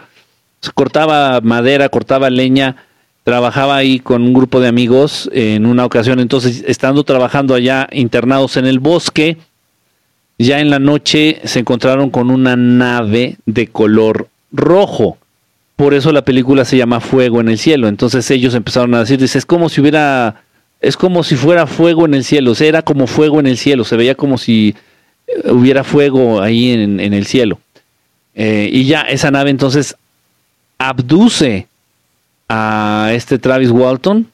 Cortaba 0.74 1.40
madera, 1.40 1.88
cortaba 1.88 2.31
leña, 2.31 2.76
trabajaba 3.24 3.76
ahí 3.76 3.98
con 3.98 4.22
un 4.22 4.33
grupo 4.33 4.61
de 4.61 4.68
amigos 4.68 5.28
en 5.33 5.66
una 5.66 5.85
ocasión, 5.85 6.20
entonces 6.20 6.64
estando 6.66 7.05
trabajando 7.05 7.55
allá 7.55 7.88
internados 7.92 8.57
en 8.57 8.66
el 8.66 8.78
bosque, 8.78 9.37
ya 10.38 10.61
en 10.61 10.70
la 10.70 10.78
noche 10.78 11.40
se 11.44 11.61
encontraron 11.61 12.11
con 12.11 12.31
una 12.31 12.57
nave 12.57 13.37
de 13.44 13.66
color 13.66 14.28
rojo 14.50 15.18
por 15.83 15.95
eso 15.95 16.12
la 16.12 16.25
película 16.25 16.64
se 16.64 16.77
llama 16.77 17.01
Fuego 17.01 17.40
en 17.40 17.49
el 17.49 17.59
cielo. 17.59 17.88
Entonces 17.88 18.31
ellos 18.31 18.55
empezaron 18.55 18.95
a 18.95 19.01
decir, 19.01 19.18
dice, 19.18 19.37
es 19.37 19.45
como 19.45 19.68
si 19.68 19.81
hubiera, 19.81 20.45
es 20.81 20.97
como 20.97 21.25
si 21.25 21.35
fuera 21.35 21.66
fuego 21.66 22.05
en 22.05 22.14
el 22.14 22.23
cielo, 22.23 22.53
o 22.53 22.62
era 22.62 22.83
como 22.83 23.09
fuego 23.09 23.40
en 23.40 23.49
el 23.49 23.59
cielo, 23.59 23.83
se 23.83 23.97
veía 23.97 24.14
como 24.14 24.38
si 24.38 24.77
eh, 25.27 25.51
hubiera 25.51 25.83
fuego 25.83 26.40
ahí 26.40 26.71
en, 26.71 27.01
el 27.01 27.27
cielo. 27.27 27.59
Eh, 28.37 28.71
y 28.73 28.85
ya 28.85 29.01
esa 29.01 29.33
nave 29.33 29.51
entonces 29.51 29.97
abduce 30.79 31.66
a 32.49 33.11
este 33.12 33.40
Travis 33.40 33.73
Walton. 33.73 34.29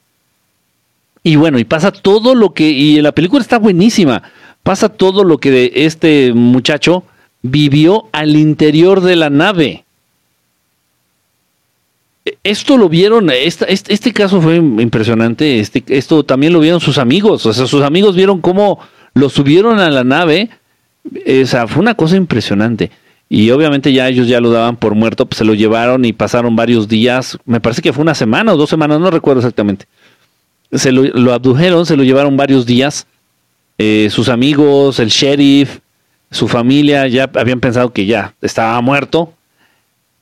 Y 1.23 1.37
bueno, 1.37 1.59
y 1.59 1.65
pasa 1.65 1.93
todo 1.93 2.35
lo 2.35 2.53
que, 2.53 2.69
y 2.69 3.01
la 3.01 3.13
película 3.13 3.41
está 3.41 3.59
buenísima, 3.59 4.23
pasa 4.63 4.91
todo 4.91 5.25
lo 5.25 5.39
que 5.39 5.73
este 5.75 6.35
muchacho 6.35 7.05
vivió 7.41 8.11
al 8.13 8.37
interior 8.37 9.01
de 9.01 9.17
la 9.17 9.31
nave 9.31 9.87
esto 12.45 12.77
lo 12.77 12.89
vieron, 12.89 13.31
este, 13.31 13.67
este, 13.73 14.13
caso 14.13 14.41
fue 14.41 14.57
impresionante, 14.57 15.61
este, 15.61 15.85
esto 15.89 16.25
también 16.25 16.53
lo 16.53 16.61
vieron 16.61 16.81
sus 16.81 16.99
amigos, 16.99 17.45
o 17.47 17.53
sea, 17.53 17.67
sus 17.67 17.83
amigos 17.83 18.17
vieron 18.17 18.41
cómo 18.41 18.79
lo 19.15 19.29
subieron 19.29 19.79
a 19.79 19.91
la 19.91 20.05
nave, 20.05 20.51
o 21.05 21.47
sea, 21.47 21.67
fue 21.67 21.83
una 21.83 21.95
cosa 21.95 22.17
impresionante. 22.17 22.91
y 23.31 23.51
obviamente 23.51 23.93
ya 23.93 24.09
ellos 24.09 24.27
ya 24.27 24.41
lo 24.41 24.51
daban 24.51 24.77
por 24.77 24.95
muerto, 24.95 25.27
pues 25.27 25.39
se 25.39 25.45
lo 25.45 25.55
llevaron 25.55 26.05
y 26.05 26.13
pasaron 26.13 26.57
varios 26.57 26.89
días, 26.89 27.39
me 27.45 27.61
parece 27.61 27.83
que 27.83 27.93
fue 27.93 28.03
una 28.03 28.15
semana 28.15 28.55
o 28.55 28.57
dos 28.57 28.71
semanas, 28.71 29.01
no 29.01 29.11
recuerdo 29.11 29.41
exactamente. 29.41 29.87
Se 30.73 30.93
lo, 30.93 31.33
abdujeron, 31.33 31.87
se 31.87 31.97
lo 31.97 32.05
llevaron 32.05 32.37
varios 32.37 32.67
días. 32.67 33.07
Eh, 33.79 34.09
sus 34.11 34.29
amigos, 34.29 34.99
el 34.99 35.09
sheriff, 35.09 35.79
su 36.31 36.47
familia 36.47 37.07
ya 37.07 37.31
habían 37.35 37.61
pensado 37.61 37.93
que 37.93 38.07
ya 38.07 38.35
estaba 38.43 38.79
muerto. 38.83 39.33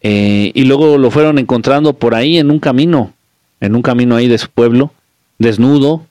Eh, 0.02 0.52
y 0.54 0.64
luego 0.64 0.98
lo 0.98 1.10
fueron 1.10 1.38
encontrando 1.38 1.94
por 1.94 2.14
ahí 2.14 2.38
en 2.38 2.50
un 2.50 2.58
camino, 2.58 3.12
en 3.60 3.74
un 3.74 3.82
camino 3.82 4.16
ahí 4.16 4.28
de 4.28 4.38
su 4.38 4.48
pueblo, 4.50 4.92
desnudo 5.38 6.06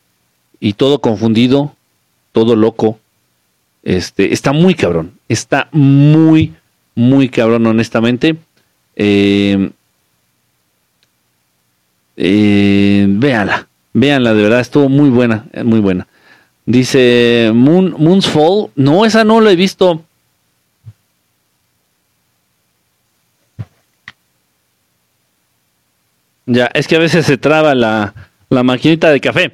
y 0.60 0.74
todo 0.74 1.00
confundido, 1.00 1.76
todo 2.32 2.56
loco. 2.56 3.00
Este, 3.84 4.34
está 4.34 4.52
muy 4.52 4.74
cabrón, 4.74 5.14
está 5.30 5.70
muy, 5.72 6.54
muy 6.96 7.30
cabrón, 7.30 7.68
honestamente. 7.68 8.36
Eh, 8.96 9.70
eh, 12.18 13.06
véanla, 13.10 13.68
véanla, 13.94 14.34
de 14.34 14.44
verdad, 14.44 14.60
estuvo 14.62 14.90
muy 14.90 15.10
buena, 15.10 15.46
eh, 15.54 15.64
muy 15.64 15.80
buena. 15.80 16.08
Dice 16.66 17.52
Moon, 17.54 17.96
Moon's 17.98 18.28
Fall. 18.28 18.70
No, 18.76 19.06
esa 19.06 19.24
no 19.24 19.40
la 19.42 19.52
he 19.52 19.56
visto. 19.56 20.02
Ya, 26.46 26.70
es 26.74 26.88
que 26.88 26.96
a 26.96 27.00
veces 27.00 27.26
se 27.26 27.38
traba 27.38 27.74
la, 27.76 28.14
la 28.50 28.64
maquinita 28.64 29.10
de 29.10 29.20
café. 29.20 29.52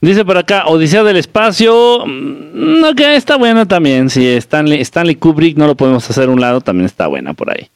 Dice 0.00 0.24
por 0.24 0.36
acá, 0.36 0.66
Odisea 0.66 1.02
del 1.02 1.16
Espacio. 1.16 2.04
No, 2.06 2.92
mm, 2.92 2.94
que 2.94 3.16
está 3.16 3.36
buena 3.36 3.66
también. 3.66 4.10
Si 4.10 4.26
Stanley, 4.26 4.80
Stanley 4.82 5.14
Kubrick 5.14 5.56
no 5.56 5.66
lo 5.66 5.76
podemos 5.76 6.08
hacer 6.10 6.28
a 6.28 6.32
un 6.32 6.40
lado, 6.40 6.60
también 6.60 6.86
está 6.86 7.06
buena 7.06 7.32
por 7.32 7.50
ahí. 7.50 7.68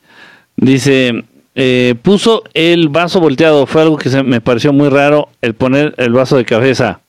Dice, 0.57 1.24
eh, 1.54 1.94
puso 2.02 2.44
el 2.52 2.88
vaso 2.90 3.20
volteado. 3.20 3.66
Fue 3.66 3.83
algo 3.83 3.96
que 3.96 4.11
me 4.22 4.40
pareció 4.40 4.72
muy 4.72 4.90
raro 4.90 5.31
el 5.40 5.54
poner 5.54 5.94
el 5.96 6.12
vaso 6.12 6.37
de 6.37 6.44
cabeza. 6.44 7.00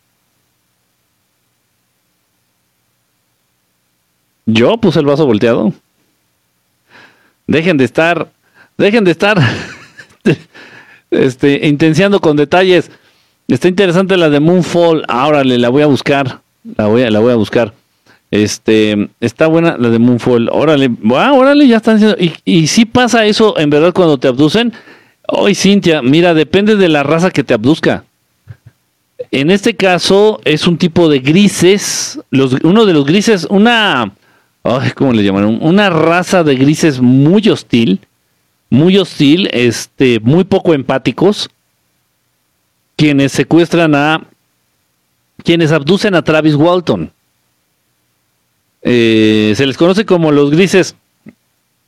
Yo 4.46 4.78
puse 4.78 5.00
el 5.00 5.06
vaso 5.06 5.26
volteado. 5.26 5.74
Dejen 7.46 7.78
de 7.78 7.86
estar, 7.86 8.30
dejen 8.78 9.04
de 9.04 9.12
estar, 9.12 9.38
este, 11.12 11.68
intenciando 11.68 12.20
con 12.20 12.38
detalles. 12.38 12.92
Está 13.48 13.68
interesante 13.68 14.18
la 14.18 14.30
de 14.30 14.40
Moonfall. 14.40 15.04
Ahora 15.08 15.44
le 15.44 15.58
la 15.58 15.70
voy 15.70 15.82
a 15.82 15.88
buscar. 15.88 16.42
La 16.78 16.88
voy 16.88 17.04
a, 17.04 17.36
buscar. 17.36 17.74
Este, 18.32 19.10
está 19.20 19.48
buena 19.48 19.76
la 19.78 19.90
de 19.90 19.98
Moonfall. 19.98 20.50
Órale, 20.52 20.92
ah, 21.16 21.34
órale, 21.34 21.68
ya 21.68 21.78
están 21.78 21.96
diciendo. 21.96 22.18
Y, 22.46 22.68
si 22.68 22.86
pasa 22.86 23.26
eso 23.26 23.58
en 23.58 23.70
verdad 23.70 23.94
cuando 23.94 24.18
te 24.18 24.28
abducen. 24.28 24.74
Hoy, 25.28 25.56
Cintia, 25.56 26.02
mira, 26.02 26.34
depende 26.34 26.76
de 26.76 26.90
la 26.90 27.04
raza 27.04 27.32
que 27.32 27.44
te 27.44 27.54
abduzca. 27.54 28.04
En 29.32 29.52
este 29.52 29.76
caso 29.76 30.42
es 30.44 30.66
un 30.66 30.78
tipo 30.78 31.10
de 31.10 31.20
grises. 31.20 32.20
Uno 32.64 32.86
de 32.86 32.94
los 32.94 33.06
grises, 33.06 33.48
una. 33.50 34.12
¿Cómo 34.96 35.14
le 35.14 35.24
llamaron? 35.24 35.58
Una 35.62 35.90
raza 35.90 36.44
de 36.44 36.56
grises 36.56 37.00
muy 37.00 37.48
hostil. 37.50 38.00
Muy 38.70 38.98
hostil, 38.98 39.50
este, 39.52 40.20
muy 40.20 40.44
poco 40.44 40.74
empáticos 40.74 41.50
quienes 42.96 43.32
secuestran 43.32 43.96
a 43.96 44.28
quienes 45.44 45.72
abducen 45.72 46.16
a 46.16 46.22
Travis 46.22 46.56
Walton. 46.56 47.12
Eh, 48.82 49.54
se 49.56 49.66
les 49.66 49.78
conoce 49.78 50.06
como 50.06 50.32
los 50.32 50.52
grises 50.52 50.96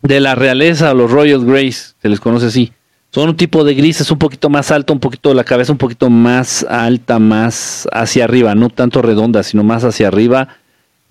de 0.01 0.19
la 0.19 0.35
realeza, 0.35 0.93
los 0.93 1.11
Royal 1.11 1.45
Grays, 1.45 1.95
se 2.01 2.09
les 2.09 2.19
conoce 2.19 2.47
así. 2.47 2.71
Son 3.13 3.27
un 3.27 3.35
tipo 3.35 3.65
de 3.65 3.73
grises 3.73 4.09
un 4.09 4.19
poquito 4.19 4.49
más 4.49 4.71
alto, 4.71 4.93
un 4.93 5.01
poquito 5.01 5.33
la 5.33 5.43
cabeza 5.43 5.73
un 5.73 5.77
poquito 5.77 6.09
más 6.09 6.65
alta, 6.69 7.19
más 7.19 7.87
hacia 7.91 8.23
arriba, 8.23 8.55
no 8.55 8.69
tanto 8.69 9.01
redonda, 9.01 9.43
sino 9.43 9.63
más 9.63 9.83
hacia 9.83 10.07
arriba. 10.07 10.47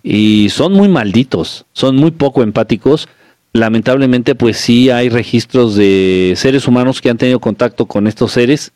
Y 0.03 0.49
son 0.49 0.73
muy 0.73 0.89
malditos, 0.89 1.67
son 1.75 1.97
muy 1.97 2.11
poco 2.11 2.43
empáticos. 2.43 3.07
Lamentablemente, 3.53 4.35
pues 4.35 4.57
sí 4.57 4.91
hay 4.91 5.09
registros 5.09 5.75
de 5.75 6.35
seres 6.37 6.69
humanos 6.69 7.01
que 7.01 7.11
han 7.11 7.19
tenido 7.19 7.41
contacto 7.41 7.87
con 7.87 8.07
estos 8.07 8.33
seres 8.33 8.73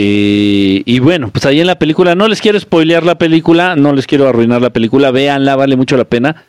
eh, 0.00 0.82
y 0.86 1.00
bueno, 1.00 1.28
pues 1.28 1.44
ahí 1.44 1.60
en 1.60 1.66
la 1.66 1.76
película, 1.76 2.14
no 2.14 2.28
les 2.28 2.40
quiero 2.40 2.58
spoilear 2.58 3.02
la 3.02 3.18
película, 3.18 3.74
no 3.74 3.92
les 3.92 4.06
quiero 4.06 4.28
arruinar 4.28 4.62
la 4.62 4.70
película, 4.70 5.10
véanla, 5.10 5.56
vale 5.56 5.76
mucho 5.76 5.96
la 5.96 6.04
pena. 6.04 6.44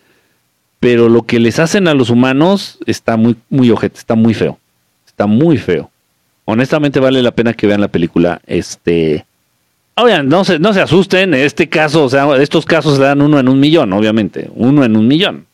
Pero 0.79 1.09
lo 1.09 1.23
que 1.23 1.39
les 1.39 1.59
hacen 1.59 1.87
a 1.87 1.95
los 1.95 2.11
humanos 2.11 2.77
está 2.85 3.17
muy, 3.17 3.35
muy 3.49 3.71
ojete, 3.71 3.97
está 3.97 4.15
muy 4.15 4.35
feo. 4.35 4.59
Está 5.05 5.25
muy 5.25 5.57
feo. 5.57 5.89
Honestamente 6.45 6.99
vale 6.99 7.23
la 7.23 7.31
pena 7.31 7.53
que 7.53 7.67
vean 7.67 7.81
la 7.81 7.87
película. 7.87 8.39
Este. 8.45 9.25
Oigan, 9.95 10.29
no 10.29 10.45
se, 10.45 10.59
no 10.59 10.71
se 10.71 10.81
asusten, 10.81 11.33
en 11.33 11.41
este 11.41 11.67
caso, 11.67 12.05
o 12.05 12.09
sea, 12.09 12.33
estos 12.37 12.65
casos 12.65 12.97
se 12.97 13.03
dan 13.03 13.21
uno 13.21 13.39
en 13.39 13.49
un 13.49 13.59
millón, 13.59 13.91
obviamente. 13.93 14.49
Uno 14.53 14.85
en 14.85 14.95
un 14.95 15.07
millón. 15.07 15.47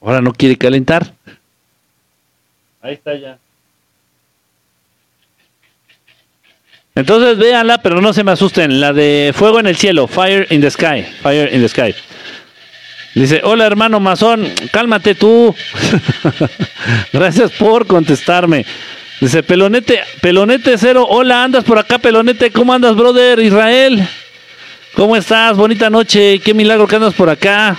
Ahora 0.00 0.20
no 0.20 0.32
quiere 0.32 0.56
calentar. 0.56 1.12
Ahí 2.82 2.94
está 2.94 3.14
ya. 3.14 3.38
Entonces 6.94 7.38
véanla, 7.38 7.82
pero 7.82 8.00
no 8.00 8.12
se 8.12 8.24
me 8.24 8.32
asusten. 8.32 8.80
La 8.80 8.92
de 8.92 9.32
Fuego 9.34 9.60
en 9.60 9.66
el 9.66 9.76
Cielo, 9.76 10.06
Fire 10.06 10.46
in 10.50 10.60
the 10.60 10.70
Sky. 10.70 11.02
Fire 11.22 11.54
in 11.54 11.62
the 11.62 11.68
Sky. 11.68 11.94
Dice, 13.14 13.40
hola 13.42 13.66
hermano 13.66 14.00
masón, 14.00 14.48
cálmate 14.70 15.14
tú. 15.14 15.54
Gracias 17.12 17.50
por 17.52 17.86
contestarme. 17.86 18.64
Dice, 19.20 19.42
Pelonete, 19.42 20.00
Pelonete 20.22 20.78
Cero, 20.78 21.06
hola, 21.08 21.44
andas 21.44 21.64
por 21.64 21.78
acá, 21.78 21.98
Pelonete, 21.98 22.50
¿cómo 22.50 22.72
andas, 22.72 22.96
brother? 22.96 23.38
Israel, 23.40 24.06
¿cómo 24.94 25.16
estás? 25.16 25.56
Bonita 25.56 25.90
noche, 25.90 26.38
qué 26.38 26.54
milagro 26.54 26.86
que 26.86 26.96
andas 26.96 27.14
por 27.14 27.28
acá. 27.28 27.76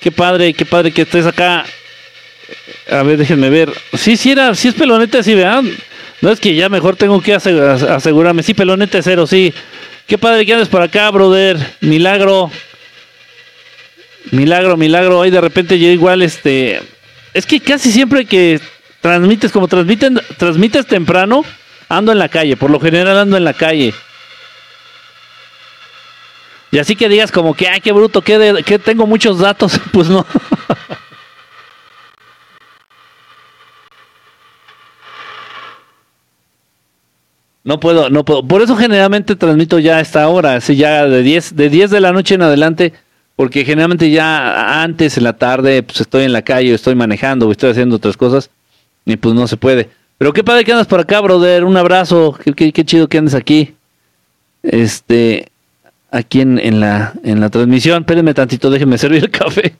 Qué 0.00 0.12
padre, 0.12 0.54
qué 0.54 0.64
padre 0.64 0.92
que 0.92 1.02
estés 1.02 1.26
acá 1.26 1.64
a 2.90 3.02
ver, 3.02 3.18
déjenme 3.18 3.50
ver. 3.50 3.72
Sí, 3.94 4.16
sí 4.16 4.30
era, 4.30 4.54
sí 4.54 4.68
es 4.68 4.74
pelonete, 4.74 5.22
sí, 5.22 5.34
vean. 5.34 5.70
No 6.20 6.30
es 6.30 6.40
que 6.40 6.54
ya 6.54 6.68
mejor 6.68 6.96
tengo 6.96 7.20
que 7.20 7.34
asegurarme. 7.34 8.42
Sí, 8.42 8.54
pelonete 8.54 9.02
cero, 9.02 9.26
sí. 9.26 9.52
Qué 10.06 10.18
padre 10.18 10.46
que 10.46 10.54
andes 10.54 10.68
por 10.68 10.82
acá, 10.82 11.10
brother. 11.10 11.58
Milagro. 11.80 12.50
Milagro, 14.30 14.76
milagro. 14.76 15.22
Ahí 15.22 15.30
de 15.30 15.40
repente 15.40 15.78
yo 15.78 15.88
igual, 15.88 16.22
este. 16.22 16.80
Es 17.34 17.46
que 17.46 17.60
casi 17.60 17.92
siempre 17.92 18.24
que 18.24 18.58
transmites, 19.00 19.52
como 19.52 19.68
transmiten, 19.68 20.20
transmites 20.38 20.86
temprano, 20.86 21.44
ando 21.88 22.10
en 22.10 22.18
la 22.18 22.28
calle. 22.28 22.56
Por 22.56 22.70
lo 22.70 22.80
general 22.80 23.18
ando 23.18 23.36
en 23.36 23.44
la 23.44 23.52
calle. 23.52 23.92
Y 26.70 26.78
así 26.78 26.96
que 26.96 27.08
digas 27.08 27.32
como 27.32 27.54
que, 27.54 27.68
ay, 27.68 27.80
qué 27.80 27.92
bruto, 27.92 28.20
que, 28.22 28.62
que 28.64 28.78
tengo 28.78 29.06
muchos 29.06 29.38
datos. 29.38 29.80
Pues 29.92 30.08
no. 30.08 30.24
No 37.64 37.80
puedo, 37.80 38.08
no 38.08 38.24
puedo. 38.24 38.46
Por 38.46 38.62
eso 38.62 38.76
generalmente 38.76 39.36
transmito 39.36 39.78
ya 39.78 39.98
a 39.98 40.00
esta 40.00 40.26
hora, 40.28 40.54
así 40.54 40.76
ya 40.76 41.06
de 41.06 41.22
10, 41.22 41.54
de 41.54 41.68
10 41.68 41.90
de 41.90 42.00
la 42.00 42.12
noche 42.12 42.34
en 42.34 42.42
adelante, 42.42 42.94
porque 43.36 43.64
generalmente 43.64 44.10
ya 44.10 44.82
antes 44.82 45.18
en 45.18 45.24
la 45.24 45.34
tarde 45.34 45.82
pues 45.82 46.00
estoy 46.00 46.24
en 46.24 46.32
la 46.32 46.40
calle, 46.40 46.72
estoy 46.72 46.94
manejando, 46.94 47.50
estoy 47.50 47.70
haciendo 47.70 47.96
otras 47.96 48.16
cosas, 48.16 48.50
y 49.04 49.16
pues 49.16 49.34
no 49.34 49.46
se 49.46 49.58
puede. 49.58 49.90
Pero 50.18 50.32
qué 50.32 50.42
padre 50.42 50.64
que 50.64 50.72
andas 50.72 50.88
por 50.88 51.00
acá, 51.00 51.20
brother. 51.20 51.64
Un 51.64 51.76
abrazo. 51.76 52.36
Qué, 52.56 52.72
qué, 52.72 52.84
chido 52.84 53.08
que 53.08 53.18
andes 53.18 53.34
aquí. 53.34 53.74
Este, 54.62 55.48
aquí 56.10 56.40
en, 56.40 56.58
en, 56.58 56.80
la, 56.80 57.12
en 57.22 57.40
la 57.40 57.50
transmisión. 57.50 58.02
Espérenme 58.02 58.34
tantito, 58.34 58.70
déjenme 58.70 58.98
servir 58.98 59.24
el 59.24 59.30
café. 59.30 59.76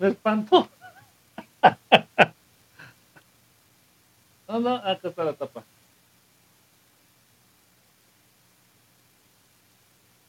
me 0.00 0.08
espantó. 0.08 0.68
No, 4.48 4.58
no, 4.58 4.74
acá 4.74 5.08
está 5.08 5.22
la 5.22 5.32
tapa. 5.34 5.62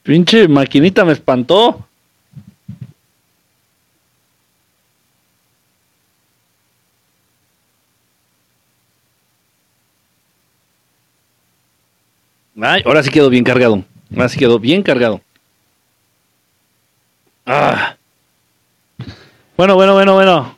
Pinche 0.03 0.47
maquinita 0.47 1.05
me 1.05 1.13
espantó. 1.13 1.88
Ay, 12.61 12.84
ahora 12.86 13.01
sí 13.01 13.09
quedó 13.09 13.30
bien 13.30 13.43
cargado. 13.43 13.84
Ahora 14.13 14.30
sí 14.30 14.38
quedó 14.38 14.59
bien 14.59 14.84
cargado. 14.84 15.22
Ah. 17.45 17.95
Bueno, 19.62 19.76
bueno, 19.76 19.93
bueno, 19.93 20.14
bueno. 20.16 20.57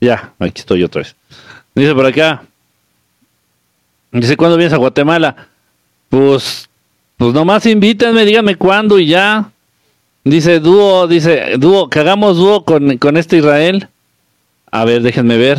Ya, 0.00 0.32
aquí 0.38 0.60
estoy 0.60 0.82
otra 0.82 1.02
vez. 1.02 1.14
Dice 1.74 1.94
por 1.94 2.06
acá. 2.06 2.42
Dice, 4.12 4.34
¿cuándo 4.34 4.56
vienes 4.56 4.72
a 4.72 4.78
Guatemala? 4.78 5.48
Pues, 6.08 6.70
pues 7.18 7.34
nomás 7.34 7.66
invítenme, 7.66 8.24
díganme 8.24 8.56
cuándo 8.56 8.98
y 8.98 9.08
ya. 9.08 9.50
Dice 10.24 10.58
dúo, 10.58 11.06
dice 11.06 11.58
dúo, 11.58 11.90
que 11.90 11.98
hagamos 11.98 12.38
dúo 12.38 12.64
con, 12.64 12.96
con 12.96 13.18
este 13.18 13.36
Israel. 13.36 13.88
A 14.70 14.86
ver, 14.86 15.02
déjenme 15.02 15.36
ver. 15.36 15.58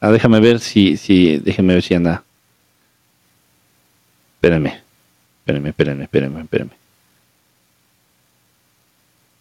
Ah, 0.00 0.10
déjame 0.10 0.40
ver 0.40 0.58
si, 0.58 0.96
si, 0.96 1.36
déjenme 1.36 1.74
ver 1.74 1.82
si 1.82 1.92
anda. 1.92 2.24
Espérenme, 4.36 4.80
espérenme, 5.40 5.68
espérenme, 5.68 6.04
espérenme, 6.04 6.40
espérenme. 6.40 6.83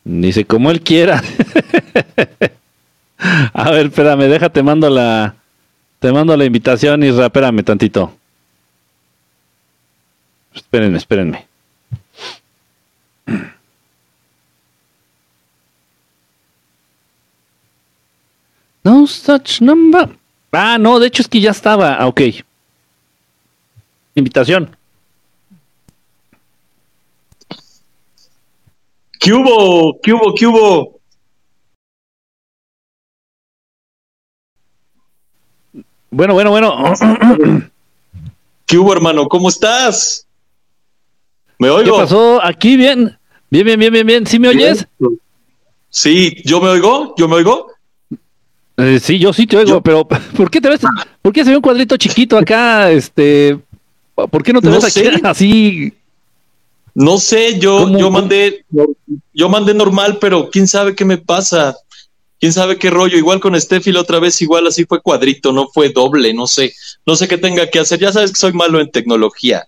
Dice, 0.04 0.46
como 0.46 0.70
él 0.72 0.82
quiera. 0.82 1.24
A 3.54 3.72
ver, 3.72 3.86
espérame, 3.86 4.28
déjate, 4.28 4.62
mando 4.64 4.90
la, 4.90 5.36
te 6.00 6.12
mando 6.12 6.36
la 6.36 6.44
invitación, 6.44 7.04
Isra, 7.04 7.28
espérame 7.28 7.64
tantito. 7.64 8.12
Espérenme, 10.54 10.98
espérenme. 10.98 11.48
No 18.86 19.08
such 19.08 19.62
number. 19.62 20.10
Ah, 20.52 20.78
no, 20.78 21.00
de 21.00 21.08
hecho 21.08 21.22
es 21.22 21.30
que 21.30 21.40
ya 21.40 21.52
estaba. 21.52 21.96
Ah, 21.96 22.08
ok. 22.08 22.22
Invitación. 24.16 24.76
¿Qué 29.24 29.32
hubo? 29.32 29.98
¿Qué 30.02 30.12
hubo? 30.12 30.36
¿Qué 30.36 30.46
hubo? 30.46 31.00
Bueno, 36.12 36.34
bueno, 36.34 36.50
bueno. 36.50 36.94
¿Qué 38.66 38.78
hubo, 38.78 38.92
hermano? 38.92 39.30
¿Cómo 39.30 39.48
estás? 39.48 40.28
¿Me 41.58 41.70
oigo? 41.70 41.96
¿Qué 41.96 42.02
pasó? 42.02 42.44
Aquí 42.44 42.76
bien. 42.76 43.18
Bien, 43.50 43.66
bien, 43.66 43.80
bien, 43.80 43.94
bien, 43.94 44.08
bien. 44.08 44.28
¿Sí 44.28 44.40
me 44.40 44.50
oyes? 44.50 44.86
Sí, 45.88 46.42
¿yo 46.44 46.60
me 46.60 46.68
oigo? 46.68 47.16
¿Yo 47.18 47.30
me 47.30 47.36
oigo? 47.36 47.68
Eh, 48.76 49.00
sí, 49.00 49.20
yo 49.20 49.32
sí 49.32 49.48
te 49.48 49.56
oigo, 49.56 49.80
pero 49.80 50.06
¿por 50.36 50.52
qué 50.52 50.60
te 50.60 50.68
ves? 50.68 50.82
¿Por 51.22 51.32
qué 51.32 51.46
se 51.46 51.52
ve 51.52 51.56
un 51.56 51.62
cuadrito 51.62 51.96
chiquito 51.96 52.38
acá? 52.38 52.92
Este, 52.92 53.58
¿por 54.16 54.44
qué 54.44 54.52
no 54.52 54.60
te 54.60 54.68
No 54.68 54.82
ves 54.82 54.98
aquí 54.98 55.08
así? 55.24 55.94
No 56.96 57.18
sé, 57.18 57.60
yo, 57.60 57.98
yo 57.98 58.12
mandé, 58.12 58.66
yo 59.34 59.50
mandé 59.50 59.74
normal, 59.74 60.20
pero 60.22 60.50
quién 60.52 60.68
sabe 60.68 60.96
qué 60.96 61.06
me 61.06 61.18
pasa. 61.18 61.76
Quién 62.40 62.54
sabe 62.54 62.78
qué 62.78 62.90
rollo. 62.90 63.18
Igual 63.18 63.40
con 63.40 63.60
Steffi 63.60 63.92
la 63.92 64.02
otra 64.02 64.20
vez, 64.20 64.42
igual 64.42 64.68
así 64.68 64.86
fue 64.86 65.02
cuadrito, 65.02 65.52
no 65.54 65.70
fue 65.74 65.90
doble, 65.90 66.34
no 66.34 66.46
sé. 66.46 66.74
No 67.06 67.16
sé 67.16 67.28
qué 67.28 67.38
tenga 67.38 67.70
que 67.70 67.80
hacer. 67.80 68.00
Ya 68.00 68.12
sabes 68.12 68.32
que 68.32 68.40
soy 68.40 68.54
malo 68.54 68.80
en 68.80 68.92
tecnología. 68.92 69.66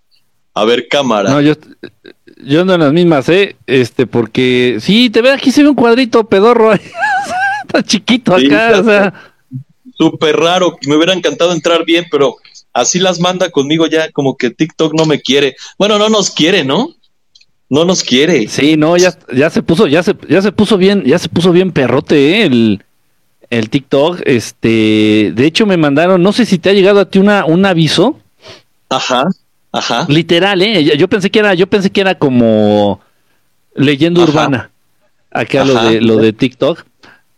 A 0.54 0.66
ver, 0.66 0.88
cámara. 0.88 1.30
No, 1.30 1.42
yo, 1.42 1.54
yo 2.44 2.62
ando 2.62 2.76
en 2.76 2.82
las 2.82 2.94
mismas, 2.94 3.28
¿eh? 3.30 3.56
Este, 3.66 4.06
porque 4.06 4.78
sí, 4.80 5.10
te 5.10 5.22
ve 5.22 5.32
aquí 5.32 5.52
se 5.52 5.64
ve 5.64 5.70
un 5.70 5.76
cuadrito 5.76 6.28
pedorro. 6.28 6.74
Está 7.64 7.82
chiquito 7.84 8.38
Sí, 8.38 8.46
acá, 8.48 8.80
o 8.80 8.84
sea. 8.84 9.14
Súper 9.98 10.36
raro. 10.36 10.78
Me 10.86 10.96
hubiera 10.96 11.14
encantado 11.14 11.54
entrar 11.54 11.86
bien, 11.86 12.06
pero 12.12 12.36
así 12.74 13.00
las 13.00 13.20
manda 13.20 13.50
conmigo 13.50 13.88
ya, 13.88 14.12
como 14.12 14.38
que 14.38 14.52
TikTok 14.52 14.94
no 14.94 15.06
me 15.06 15.22
quiere. 15.22 15.56
Bueno, 15.80 15.98
no 15.98 16.10
nos 16.10 16.30
quiere, 16.30 16.64
¿no? 16.64 16.90
No 17.70 17.84
nos 17.86 18.04
quiere. 18.04 18.48
Sí, 18.48 18.78
no, 18.78 18.96
ya, 18.98 19.14
ya 19.34 19.50
se 19.50 19.64
puso, 19.64 19.88
ya 19.88 20.04
se, 20.04 20.16
ya 20.30 20.42
se 20.42 20.52
puso 20.52 20.78
bien, 20.78 21.04
ya 21.06 21.18
se 21.18 21.30
puso 21.30 21.52
bien 21.52 21.72
perrote, 21.72 22.42
¿eh? 22.42 22.46
El, 22.46 22.84
el 23.50 23.70
TikTok. 23.70 24.22
Este, 24.26 25.32
de 25.36 25.46
hecho 25.46 25.66
me 25.66 25.78
mandaron, 25.78 26.22
no 26.22 26.32
sé 26.32 26.46
si 26.46 26.60
te 26.60 26.70
ha 26.70 26.74
llegado 26.74 27.00
a 27.00 27.10
ti 27.10 27.18
una, 27.20 27.46
un 27.46 27.66
aviso. 27.66 28.20
Ajá, 28.90 29.26
ajá. 29.72 30.06
Literal, 30.10 30.62
¿eh? 30.62 30.96
Yo 30.98 31.08
pensé 31.08 31.32
que 31.32 31.40
era, 31.40 31.54
yo 31.56 31.68
pensé 31.68 31.90
que 31.90 32.02
era 32.02 32.16
como 32.16 33.02
leyenda 33.74 34.22
Ajá. 34.22 34.32
urbana. 34.32 34.70
Acá 35.32 35.66
lo 35.66 35.74
de, 35.84 36.02
lo 36.02 36.18
de 36.18 36.34
TikTok. 36.34 36.86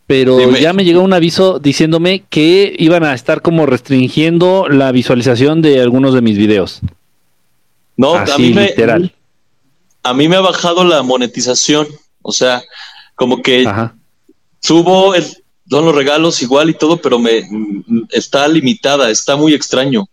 Pero 0.06 0.38
Dime. 0.38 0.62
ya 0.62 0.72
me 0.72 0.86
llegó 0.86 1.02
un 1.02 1.12
aviso 1.14 1.60
diciéndome 1.60 2.24
que 2.30 2.74
iban 2.80 3.04
a 3.04 3.14
estar 3.14 3.42
como 3.42 3.66
restringiendo 3.66 4.68
la 4.70 4.92
visualización 4.94 5.62
de 5.62 5.82
algunos 5.82 6.14
de 6.14 6.22
mis 6.22 6.38
videos. 6.38 6.80
No, 7.98 8.14
a 8.16 8.22
Así, 8.22 8.42
mí 8.42 8.54
me, 8.54 8.68
literal. 8.68 9.12
A 10.10 10.14
mí 10.14 10.28
me 10.28 10.36
ha 10.36 10.42
bajado 10.42 10.84
la 10.84 11.02
monetización. 11.04 11.88
O 12.22 12.32
sea, 12.32 12.64
como 13.16 13.42
que 13.42 13.66
Ajá. 13.68 13.96
subo 14.62 15.16
el, 15.16 15.26
los 15.70 15.96
regalos 15.96 16.42
igual 16.42 16.70
y 16.70 16.74
todo, 16.74 16.98
pero 16.98 17.20
me 17.20 17.42
mm, 17.50 18.08
está 18.12 18.48
limitada, 18.48 19.10
está 19.10 19.36
muy 19.36 19.54
extraño. 19.54 20.06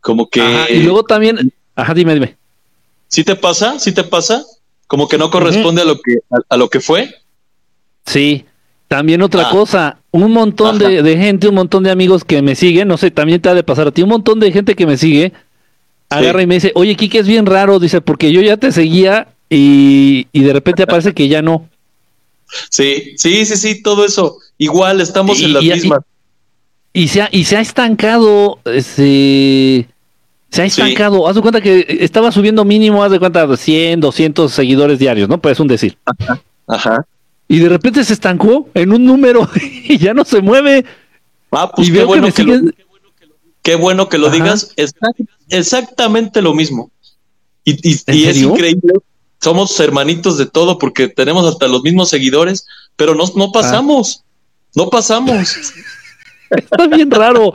Como 0.00 0.28
que 0.28 0.40
Ajá, 0.40 0.70
Y 0.70 0.82
luego 0.82 1.02
también, 1.04 1.52
ajá, 1.74 1.94
dime, 1.94 2.14
dime. 2.14 2.36
¿sí 3.08 3.24
te 3.24 3.36
pasa? 3.36 3.78
¿Sí 3.78 3.92
te 3.92 4.04
pasa? 4.04 4.44
Como 4.86 5.08
que 5.08 5.18
no 5.18 5.30
corresponde 5.30 5.82
a 5.82 5.84
lo 5.84 5.96
que 5.96 6.16
a, 6.30 6.54
a 6.54 6.56
lo 6.56 6.68
que 6.68 6.80
fue. 6.80 7.14
Sí, 8.04 8.44
también 8.88 9.22
otra 9.22 9.48
Ah. 9.48 9.50
cosa, 9.50 9.98
un 10.12 10.30
montón 10.32 10.78
de, 10.78 11.02
de 11.02 11.16
gente, 11.16 11.48
un 11.48 11.56
montón 11.56 11.82
de 11.82 11.90
amigos 11.90 12.22
que 12.24 12.40
me 12.42 12.54
siguen, 12.54 12.86
no 12.86 12.96
sé, 12.96 13.10
también 13.10 13.40
te 13.42 13.48
ha 13.48 13.54
de 13.54 13.64
pasar 13.64 13.88
a 13.88 13.90
ti, 13.90 14.02
un 14.02 14.10
montón 14.10 14.38
de 14.38 14.52
gente 14.52 14.76
que 14.76 14.86
me 14.86 14.96
sigue, 14.96 15.32
agarra 16.10 16.42
y 16.42 16.46
me 16.46 16.54
dice, 16.54 16.72
oye, 16.74 16.94
Kike, 16.96 17.18
es 17.18 17.26
bien 17.26 17.46
raro, 17.46 17.78
dice, 17.78 18.00
porque 18.00 18.32
yo 18.32 18.40
ya 18.42 18.56
te 18.56 18.72
seguía 18.72 19.28
y, 19.50 20.26
y 20.32 20.40
de 20.40 20.52
repente 20.52 20.82
aparece 20.84 21.14
que 21.14 21.28
ya 21.28 21.42
no. 21.42 21.68
Sí, 22.70 23.14
sí, 23.16 23.44
sí, 23.44 23.56
sí, 23.56 23.82
todo 23.82 24.04
eso. 24.04 24.38
Igual 24.58 25.00
estamos 25.00 25.40
Y- 25.40 25.44
en 25.46 25.52
las 25.54 25.64
y- 25.64 25.70
mismas. 25.70 26.00
Y 26.92 27.08
se 27.08 27.20
ha, 27.22 27.28
y 27.30 27.44
se 27.44 27.56
ha 27.58 27.60
estancado, 27.60 28.58
se, 28.64 29.86
se 30.50 30.62
ha 30.62 30.70
Sí. 30.70 30.80
estancado, 30.80 31.28
haz 31.28 31.34
de 31.34 31.42
cuenta 31.42 31.60
que 31.60 31.84
estaba 32.00 32.32
subiendo 32.32 32.64
mínimo, 32.64 33.04
haz 33.04 33.10
de 33.12 33.18
cuenta, 33.18 33.54
100, 33.54 34.00
200 34.00 34.50
seguidores 34.50 34.98
diarios, 34.98 35.28
¿no? 35.28 35.38
Pues 35.38 35.60
un 35.60 35.68
decir. 35.68 35.98
Ajá. 36.66 37.04
Y 37.48 37.58
de 37.58 37.68
repente 37.68 38.02
se 38.02 38.14
estancó 38.14 38.68
en 38.72 38.92
un 38.92 39.04
número 39.04 39.46
y 39.84 39.98
ya 39.98 40.14
no 40.14 40.24
se 40.24 40.40
mueve. 40.40 40.86
Ah, 41.52 41.70
pues 41.70 41.88
y 41.88 41.92
qué 41.92 41.98
veo 41.98 42.06
bueno 42.06 42.32
que 42.32 42.42
lo. 42.44 42.54
Qué 43.66 43.74
bueno 43.74 44.08
que 44.08 44.16
lo 44.18 44.28
Ajá. 44.28 44.36
digas. 44.36 44.72
Exactamente 45.48 46.40
lo 46.40 46.54
mismo. 46.54 46.90
Y, 47.64 47.72
y- 47.92 48.00
¿En 48.06 48.14
y 48.16 48.24
es 48.26 48.36
increíble. 48.38 48.94
Somos 49.40 49.78
hermanitos 49.80 50.38
de 50.38 50.46
todo 50.46 50.78
porque 50.78 51.08
tenemos 51.08 51.44
hasta 51.46 51.66
los 51.68 51.82
mismos 51.82 52.08
seguidores, 52.08 52.64
pero 52.96 53.14
no, 53.14 53.24
no 53.34 53.50
pasamos. 53.52 54.22
No 54.74 54.88
pasamos. 54.88 55.32
Está 56.50 56.86
bien 56.86 57.10
raro. 57.10 57.52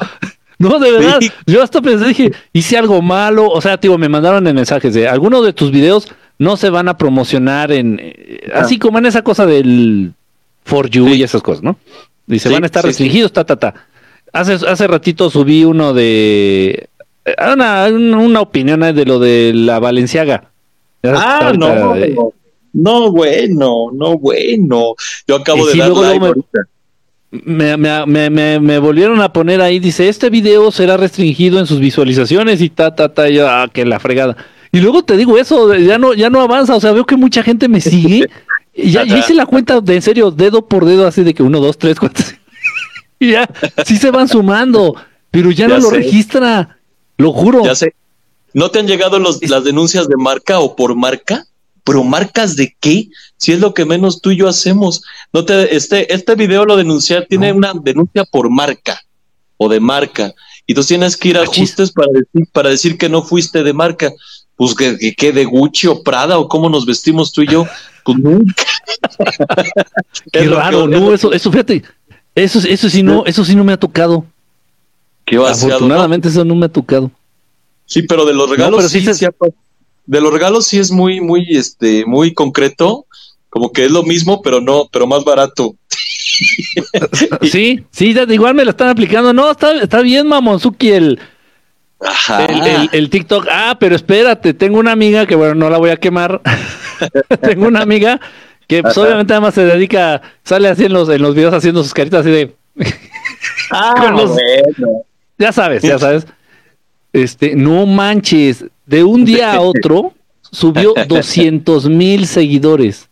No, 0.60 0.80
de 0.80 0.92
verdad. 0.92 1.18
Sí. 1.22 1.32
Yo 1.48 1.64
hasta 1.64 1.82
pensé, 1.82 2.06
dije, 2.10 2.32
hice 2.54 2.78
algo 2.78 3.02
malo. 3.02 3.50
O 3.50 3.62
sea, 3.62 3.78
tío, 3.80 3.98
me 3.98 4.10
mandaron 4.10 4.46
en 4.48 4.56
mensajes 4.56 4.94
de 4.94 5.08
algunos 5.08 5.46
de 5.46 5.54
tus 5.54 5.72
videos 5.72 6.08
no 6.38 6.58
se 6.58 6.70
van 6.70 6.88
a 6.90 6.98
promocionar 6.98 7.72
en. 7.72 8.00
eh, 8.02 8.50
Ah. 8.54 8.62
Así 8.62 8.78
como 8.80 8.98
en 9.00 9.06
esa 9.06 9.22
cosa 9.22 9.46
del 9.46 10.14
For 10.66 10.90
You 10.90 11.08
Sí. 11.08 11.14
y 11.14 11.24
esas 11.24 11.42
cosas, 11.42 11.64
¿no? 11.64 11.78
Dice, 12.28 12.50
Sí, 12.50 12.54
van 12.54 12.64
a 12.64 12.66
estar 12.66 12.84
restringidos, 12.84 13.32
ta, 13.32 13.44
ta, 13.46 13.56
ta. 13.56 13.74
Hace, 14.34 14.54
hace 14.68 14.88
ratito 14.88 15.30
subí 15.30 15.64
uno 15.66 15.94
de. 15.94 16.88
eh, 17.26 17.36
Una, 17.54 17.88
una 17.88 18.42
opinión 18.42 18.84
eh, 18.84 18.94
de 18.94 19.06
lo 19.06 19.20
de 19.20 19.52
la 19.54 19.80
Valenciaga. 19.80 20.52
Ah, 21.04 21.52
no, 21.58 21.96
eh, 21.96 22.14
no. 22.16 22.34
No, 22.74 23.12
bueno, 23.12 23.88
no, 23.94 24.18
bueno. 24.18 24.94
Yo 25.28 25.36
acabo 25.36 25.64
Y 25.64 25.66
de 25.68 25.72
sí, 25.74 25.80
dar 25.80 25.90
luego, 25.90 26.36
me- 27.32 27.78
me, 27.78 28.30
me, 28.30 28.60
me, 28.60 28.80
volvieron 28.80 29.22
a 29.22 29.32
poner 29.32 29.62
ahí, 29.62 29.80
dice, 29.80 30.10
este 30.10 30.30
video 30.30 30.70
será 30.72 30.98
restringido 30.98 31.60
en 31.60 31.66
sus 31.66 31.80
visualizaciones 31.80 32.62
y 32.62 32.70
ta, 32.70 32.94
ta, 32.94 33.14
ta, 33.14 33.30
y 33.30 33.36
yo, 33.36 33.48
ah, 33.50 33.70
que 33.72 33.86
la 33.86 34.00
fregada. 34.00 34.36
Y 34.72 34.80
luego 34.80 35.04
te 35.04 35.16
digo 35.18 35.38
eso, 35.38 35.74
ya 35.76 35.98
no, 35.98 36.14
ya 36.14 36.30
no 36.30 36.42
avanza, 36.42 36.76
o 36.76 36.80
sea, 36.80 36.92
veo 36.92 37.06
que 37.06 37.16
mucha 37.18 37.42
gente 37.44 37.68
me 37.70 37.80
sigue, 37.82 38.30
y 38.74 38.92
ya, 38.92 39.04
ya 39.06 39.18
hice 39.18 39.34
la 39.34 39.46
cuenta 39.46 39.80
de 39.82 39.96
en 39.96 40.02
serio, 40.02 40.32
dedo 40.32 40.66
por 40.66 40.86
dedo, 40.86 41.08
así 41.08 41.24
de 41.24 41.34
que 41.34 41.44
uno, 41.44 41.60
dos, 41.60 41.78
tres, 41.78 42.00
cuatro, 42.00 42.24
y 43.22 43.32
ya, 43.32 43.50
sí 43.86 43.98
se 43.98 44.12
van 44.12 44.28
sumando, 44.28 44.96
pero 45.32 45.52
ya, 45.52 45.68
Ya 45.68 45.76
no 45.78 45.84
lo 45.84 45.90
registra, 45.92 46.78
lo 47.18 47.32
juro. 47.32 47.64
Ya 47.64 47.76
sé. 47.76 47.94
¿No 48.54 48.70
te 48.70 48.80
han 48.80 48.88
llegado 48.88 49.18
los- 49.20 49.42
las 49.50 49.64
denuncias 49.64 50.08
de 50.10 50.18
marca 50.18 50.60
o 50.60 50.76
por 50.76 50.96
marca? 50.96 51.46
¿Pero 51.84 52.04
marcas 52.04 52.56
de 52.56 52.76
qué? 52.80 53.08
Si 53.38 53.52
es 53.54 53.60
lo 53.60 53.74
que 53.74 53.86
menos 53.86 54.22
tú 54.22 54.32
y 54.32 54.38
yo 54.38 54.48
hacemos. 54.48 55.02
No 55.34 55.46
te, 55.46 55.76
este, 55.76 56.14
este 56.14 56.36
video 56.36 56.66
lo 56.66 56.76
denunciar 56.76 57.26
tiene 57.30 57.52
No. 57.52 57.58
una 57.58 57.74
denuncia 57.82 58.24
por 58.26 58.50
marca 58.50 59.00
o 59.58 59.70
de 59.70 59.80
marca. 59.80 60.34
Y 60.68 60.74
tú 60.74 60.84
tienes 60.84 61.18
que 61.18 61.30
ir 61.30 61.38
a 61.38 61.44
ajustes 61.44 61.92
para 61.92 62.10
decir, 62.14 62.48
para 62.52 62.70
decir 62.70 62.98
que 62.98 63.10
no 63.10 63.24
fuiste 63.24 63.64
de 63.64 63.74
marca. 63.74 64.12
Pues 64.56 64.76
que, 64.76 64.98
que, 64.98 65.16
que 65.16 65.32
de 65.32 65.46
Gucci 65.46 65.88
o 65.88 66.04
Prada 66.04 66.38
o 66.38 66.48
cómo 66.48 66.70
nos 66.70 66.86
vestimos 66.86 67.32
tú 67.32 67.42
y 67.42 67.48
yo. 67.48 67.66
Pues 68.04 68.18
nunca. 68.20 68.64
Qué 70.32 70.40
Es 70.44 70.52
raro, 70.52 70.88
que- 70.88 71.00
no, 71.00 71.14
eso, 71.14 71.32
eso, 71.34 71.52
fíjate, 71.52 71.84
eso, 72.36 72.60
eso 72.60 72.90
sí 72.90 73.04
no, 73.04 73.26
eso 73.26 73.44
sí 73.44 73.56
no 73.56 73.64
me 73.64 73.74
ha 73.74 73.78
tocado. 73.78 74.26
que 75.26 75.38
vaciado, 75.38 75.68
¿no? 75.68 75.76
Afortunadamente 75.76 76.30
eso 76.30 76.46
no 76.46 76.56
me 76.56 76.66
ha 76.66 76.70
tocado. 76.70 77.12
Sí, 77.86 78.04
pero 78.04 78.26
de 78.26 78.34
los 78.34 78.50
regalos 78.50 78.90
sí, 78.90 79.06
de 80.06 80.22
los 80.22 80.34
regalos 80.34 80.66
sí 80.66 80.80
es 80.80 80.92
muy, 80.92 81.22
muy, 81.22 81.46
este, 81.50 82.06
muy 82.06 82.34
concreto, 82.34 83.06
como 83.50 83.72
que 83.72 83.86
es 83.86 83.92
lo 83.92 84.04
mismo, 84.04 84.42
pero 84.42 84.62
no, 84.62 84.88
pero 84.92 85.08
más 85.08 85.24
barato. 85.24 85.76
sí, 87.42 87.84
sí, 87.92 88.16
igual 88.30 88.56
me 88.56 88.64
lo 88.64 88.72
están 88.72 88.88
aplicando. 88.88 89.34
No, 89.34 89.52
está, 89.52 89.74
está 89.82 90.02
bien, 90.02 90.28
Mamonzuki, 90.28 90.90
el, 90.90 91.20
el, 92.50 92.90
el, 92.92 93.10
TikTok. 93.10 93.48
Ah, 93.52 93.78
pero 93.80 93.96
espérate, 93.96 94.54
tengo 94.54 94.80
una 94.80 94.94
amiga 94.94 95.26
que, 95.26 95.36
bueno, 95.36 95.56
no 95.56 95.70
la 95.70 95.78
voy 95.78 95.90
a 95.90 95.98
quemar. 95.98 96.42
tengo 97.42 97.68
una 97.68 97.82
amiga 97.82 98.20
que 98.72 98.82
pues, 98.82 98.98
obviamente 98.98 99.34
además 99.34 99.54
se 99.54 99.66
dedica, 99.66 100.22
sale 100.46 100.70
así 100.70 100.86
en 100.86 100.94
los, 100.94 101.10
en 101.10 101.22
los 101.22 101.36
videos 101.36 101.54
haciendo 101.54 101.84
sus 101.84 101.94
caritas 101.94 102.22
así 102.22 102.30
de... 102.30 102.56
ah, 103.72 104.16
Ya 105.38 105.52
sabes, 105.52 105.84
ya 105.84 106.00
sabes. 106.00 106.26
Este, 107.12 107.54
no 107.54 107.86
manches, 107.86 108.64
de 108.86 109.04
un 109.04 109.26
día 109.26 109.56
a 109.56 109.60
otro 109.60 110.14
subió 110.40 110.94
200 111.06 111.90
mil 111.90 112.26
seguidores. 112.26 113.10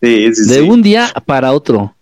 de 0.00 0.64
un 0.68 0.82
día 0.82 1.12
para 1.26 1.52
otro. 1.52 1.80
O 1.80 1.94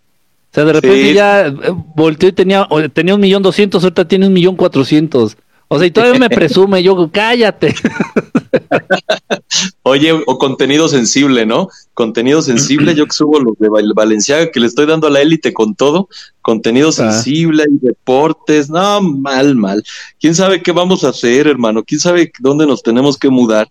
sea, 0.53 0.67
de 0.67 0.75
repente 0.75 1.15
ya 1.15 1.47
eh, 1.47 1.55
volteó 1.97 2.29
y 2.29 2.33
tenía, 2.33 2.69
tenía 2.93 3.15
un 3.15 3.21
millón 3.23 3.43
doscientos, 3.43 3.83
ahorita 3.83 4.07
tiene 4.07 4.27
un 4.27 4.35
millón 4.35 4.57
cuatrocientos. 4.57 5.39
O 5.73 5.79
sea, 5.79 5.87
y 5.87 5.93
todavía 5.93 6.19
me 6.19 6.31
presume, 6.31 6.83
yo, 6.83 7.09
cállate. 7.13 7.73
Oye, 9.85 10.13
o 10.13 10.37
contenido 10.37 10.89
sensible, 10.89 11.47
¿no? 11.47 11.69
Contenido 11.95 12.43
sensible, 12.43 12.97
yo 12.97 13.07
que 13.07 13.13
subo 13.13 13.39
los 13.39 13.57
de 13.57 13.69
Valenciaga, 13.95 14.51
que 14.51 14.59
le 14.59 14.67
estoy 14.67 14.87
dando 14.87 15.07
a 15.07 15.11
la 15.11 15.21
élite 15.21 15.53
con 15.53 15.77
todo, 15.77 16.09
contenido 16.43 16.89
ah. 16.89 16.93
sensible 16.93 17.67
y 17.71 17.87
deportes, 17.87 18.69
no, 18.69 19.01
mal, 19.01 19.55
mal. 19.55 19.85
¿Quién 20.21 20.35
sabe 20.35 20.61
qué 20.61 20.73
vamos 20.73 21.05
a 21.05 21.11
hacer, 21.11 21.47
hermano? 21.47 21.85
¿Quién 21.85 22.01
sabe 22.01 22.33
dónde 22.41 22.67
nos 22.67 22.83
tenemos 22.83 23.17
que 23.17 23.31
mudar? 23.31 23.69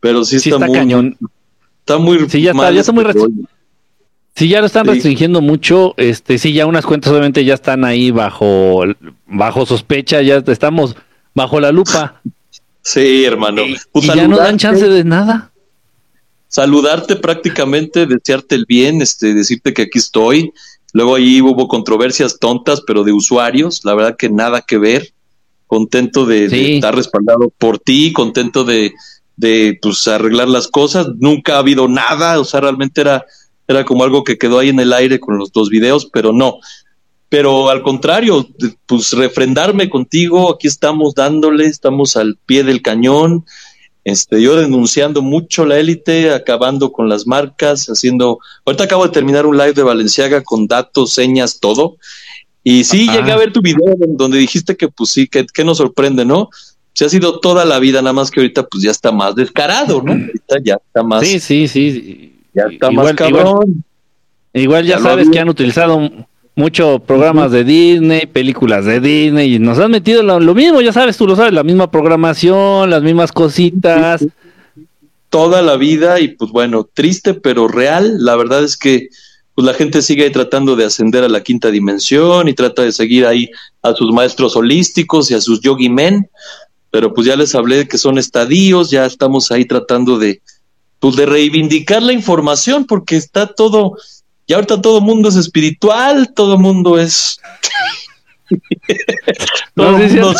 Pero 0.00 0.26
sí, 0.26 0.36
está, 0.36 0.58
muy... 0.58 0.76
Cañón. 0.76 1.16
Está 1.80 1.96
muy... 1.96 2.28
Sí, 2.28 2.42
ya 2.42 2.50
está, 2.50 2.70
ya 2.70 2.80
está 2.80 2.92
muy... 2.92 3.06
Este 3.06 3.26
sí, 4.34 4.48
ya 4.48 4.60
lo 4.60 4.66
están 4.66 4.86
restringiendo 4.86 5.40
mucho, 5.40 5.94
este, 5.96 6.36
sí, 6.36 6.52
ya 6.52 6.66
unas 6.66 6.84
cuentas 6.84 7.10
obviamente 7.10 7.42
ya 7.42 7.54
están 7.54 7.86
ahí 7.86 8.10
bajo, 8.10 8.82
bajo 9.26 9.64
sospecha, 9.64 10.20
ya 10.20 10.42
estamos 10.46 10.94
bajo 11.34 11.60
la 11.60 11.72
lupa. 11.72 12.20
Sí, 12.82 13.24
hermano. 13.24 13.62
y 13.64 13.76
pues 13.92 14.06
ya 14.06 14.26
no 14.26 14.38
dan 14.38 14.58
chance 14.58 14.88
de 14.88 15.04
nada. 15.04 15.52
Saludarte 16.48 17.16
prácticamente, 17.16 18.06
desearte 18.06 18.56
el 18.56 18.66
bien, 18.66 19.00
este, 19.00 19.34
decirte 19.34 19.72
que 19.72 19.82
aquí 19.82 19.98
estoy. 19.98 20.52
Luego 20.92 21.14
ahí 21.14 21.40
hubo 21.40 21.68
controversias 21.68 22.38
tontas, 22.38 22.82
pero 22.86 23.04
de 23.04 23.12
usuarios, 23.12 23.80
la 23.84 23.94
verdad 23.94 24.16
que 24.18 24.28
nada 24.28 24.60
que 24.60 24.78
ver. 24.78 25.12
Contento 25.66 26.26
de, 26.26 26.74
estar 26.76 26.94
respaldado 26.94 27.50
por 27.56 27.78
ti, 27.78 28.12
contento 28.12 28.64
de, 28.64 28.92
de 29.36 29.78
pues 29.80 30.06
arreglar 30.06 30.48
las 30.48 30.68
cosas. 30.68 31.06
Nunca 31.18 31.54
ha 31.54 31.60
habido 31.60 31.88
nada, 31.88 32.38
o 32.38 32.44
sea, 32.44 32.60
realmente 32.60 33.00
era, 33.00 33.24
era 33.66 33.84
como 33.86 34.04
algo 34.04 34.22
que 34.22 34.36
quedó 34.36 34.58
ahí 34.58 34.68
en 34.68 34.80
el 34.80 34.92
aire 34.92 35.18
con 35.18 35.38
los 35.38 35.50
dos 35.52 35.70
videos, 35.70 36.10
pero 36.12 36.34
no 36.34 36.58
pero 37.32 37.70
al 37.70 37.80
contrario, 37.80 38.46
pues 38.84 39.14
refrendarme 39.14 39.88
contigo, 39.88 40.52
aquí 40.52 40.66
estamos 40.66 41.14
dándole, 41.14 41.64
estamos 41.64 42.14
al 42.14 42.36
pie 42.44 42.62
del 42.62 42.82
cañón, 42.82 43.46
este, 44.04 44.42
yo 44.42 44.54
denunciando 44.54 45.22
mucho 45.22 45.64
la 45.64 45.78
élite, 45.78 46.30
acabando 46.30 46.92
con 46.92 47.08
las 47.08 47.26
marcas, 47.26 47.86
haciendo, 47.86 48.38
ahorita 48.66 48.84
acabo 48.84 49.06
de 49.06 49.14
terminar 49.14 49.46
un 49.46 49.56
live 49.56 49.72
de 49.72 49.82
Valenciaga 49.82 50.42
con 50.42 50.66
datos, 50.66 51.14
señas, 51.14 51.58
todo, 51.58 51.96
y 52.62 52.84
sí, 52.84 53.08
llegué 53.08 53.32
a 53.32 53.38
ver 53.38 53.50
tu 53.50 53.62
video 53.62 53.94
donde 54.08 54.36
dijiste 54.36 54.76
que 54.76 54.88
pues 54.88 55.08
sí, 55.08 55.26
que, 55.26 55.46
que 55.46 55.64
nos 55.64 55.78
sorprende, 55.78 56.26
¿no? 56.26 56.50
Se 56.92 57.06
ha 57.06 57.08
sido 57.08 57.40
toda 57.40 57.64
la 57.64 57.78
vida, 57.78 58.02
nada 58.02 58.12
más 58.12 58.30
que 58.30 58.40
ahorita 58.40 58.66
pues 58.66 58.82
ya 58.82 58.90
está 58.90 59.10
más 59.10 59.34
descarado, 59.34 60.02
¿no? 60.02 60.12
Ahorita 60.12 60.56
ya 60.62 60.74
está 60.74 61.02
más. 61.02 61.26
Sí, 61.26 61.40
sí, 61.40 61.66
sí. 61.66 62.34
Ya 62.52 62.64
está 62.70 62.90
más 62.90 63.14
cabrón. 63.14 63.82
Igual, 64.52 64.84
ya, 64.84 64.98
sabes 64.98 65.30
que 65.30 65.38
han 65.38 65.48
utilizado 65.48 66.26
muchos 66.54 67.00
programas 67.02 67.50
de 67.50 67.64
Disney, 67.64 68.26
películas 68.26 68.84
de 68.84 69.00
Disney, 69.00 69.54
y 69.54 69.58
nos 69.58 69.78
han 69.78 69.90
metido 69.90 70.22
lo, 70.22 70.54
mismo, 70.54 70.80
ya 70.80 70.92
sabes, 70.92 71.16
tú 71.16 71.26
lo 71.26 71.36
sabes, 71.36 71.52
la 71.52 71.62
misma 71.62 71.90
programación, 71.90 72.90
las 72.90 73.02
mismas 73.02 73.32
cositas. 73.32 74.24
Toda 75.30 75.62
la 75.62 75.76
vida, 75.76 76.20
y 76.20 76.28
pues 76.28 76.50
bueno, 76.50 76.88
triste 76.92 77.34
pero 77.34 77.68
real, 77.68 78.22
la 78.22 78.36
verdad 78.36 78.62
es 78.62 78.76
que 78.76 79.08
pues 79.54 79.66
la 79.66 79.74
gente 79.74 80.00
sigue 80.00 80.30
tratando 80.30 80.76
de 80.76 80.84
ascender 80.84 81.24
a 81.24 81.28
la 81.28 81.42
quinta 81.42 81.70
dimensión 81.70 82.48
y 82.48 82.54
trata 82.54 82.82
de 82.82 82.92
seguir 82.92 83.26
ahí 83.26 83.50
a 83.82 83.92
sus 83.94 84.12
maestros 84.12 84.56
holísticos 84.56 85.30
y 85.30 85.34
a 85.34 85.40
sus 85.40 85.60
yogi 85.60 85.88
men, 85.88 86.28
pero 86.90 87.12
pues 87.12 87.26
ya 87.26 87.36
les 87.36 87.54
hablé 87.54 87.76
de 87.76 87.88
que 87.88 87.98
son 87.98 88.18
estadios, 88.18 88.90
ya 88.90 89.04
estamos 89.04 89.50
ahí 89.50 89.64
tratando 89.64 90.18
de, 90.18 90.40
pues 91.00 91.16
de 91.16 91.26
reivindicar 91.26 92.02
la 92.02 92.12
información 92.12 92.86
porque 92.86 93.16
está 93.16 93.46
todo 93.46 93.96
y 94.46 94.52
ahorita 94.52 94.80
todo 94.80 94.98
el 94.98 95.04
mundo 95.04 95.28
es 95.28 95.36
espiritual, 95.36 96.32
todo 96.34 96.54
el 96.54 96.60
mundo 96.60 96.98
es... 96.98 97.40
todo 99.74 99.96
el 99.96 100.10
mundo 100.10 100.34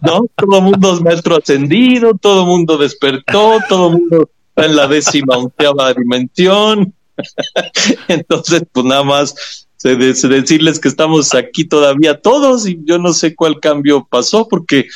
¿no? 0.00 0.24
Todo 0.36 0.60
mundo 0.62 0.94
es 0.94 1.00
maestro 1.00 1.36
ascendido, 1.36 2.14
todo 2.14 2.42
el 2.42 2.46
mundo 2.46 2.78
despertó, 2.78 3.58
todo 3.68 3.88
el 3.88 3.92
mundo 3.94 4.30
está 4.48 4.66
en 4.66 4.76
la 4.76 4.86
décima 4.86 5.36
onceava 5.36 5.92
dimensión. 5.92 6.94
Entonces, 8.08 8.62
pues 8.72 8.86
nada 8.86 9.04
más 9.04 9.66
decirles 9.82 10.78
que 10.78 10.88
estamos 10.88 11.34
aquí 11.34 11.64
todavía 11.64 12.20
todos 12.20 12.66
y 12.66 12.78
yo 12.84 12.98
no 12.98 13.12
sé 13.12 13.34
cuál 13.34 13.60
cambio 13.60 14.06
pasó 14.08 14.46
porque, 14.48 14.86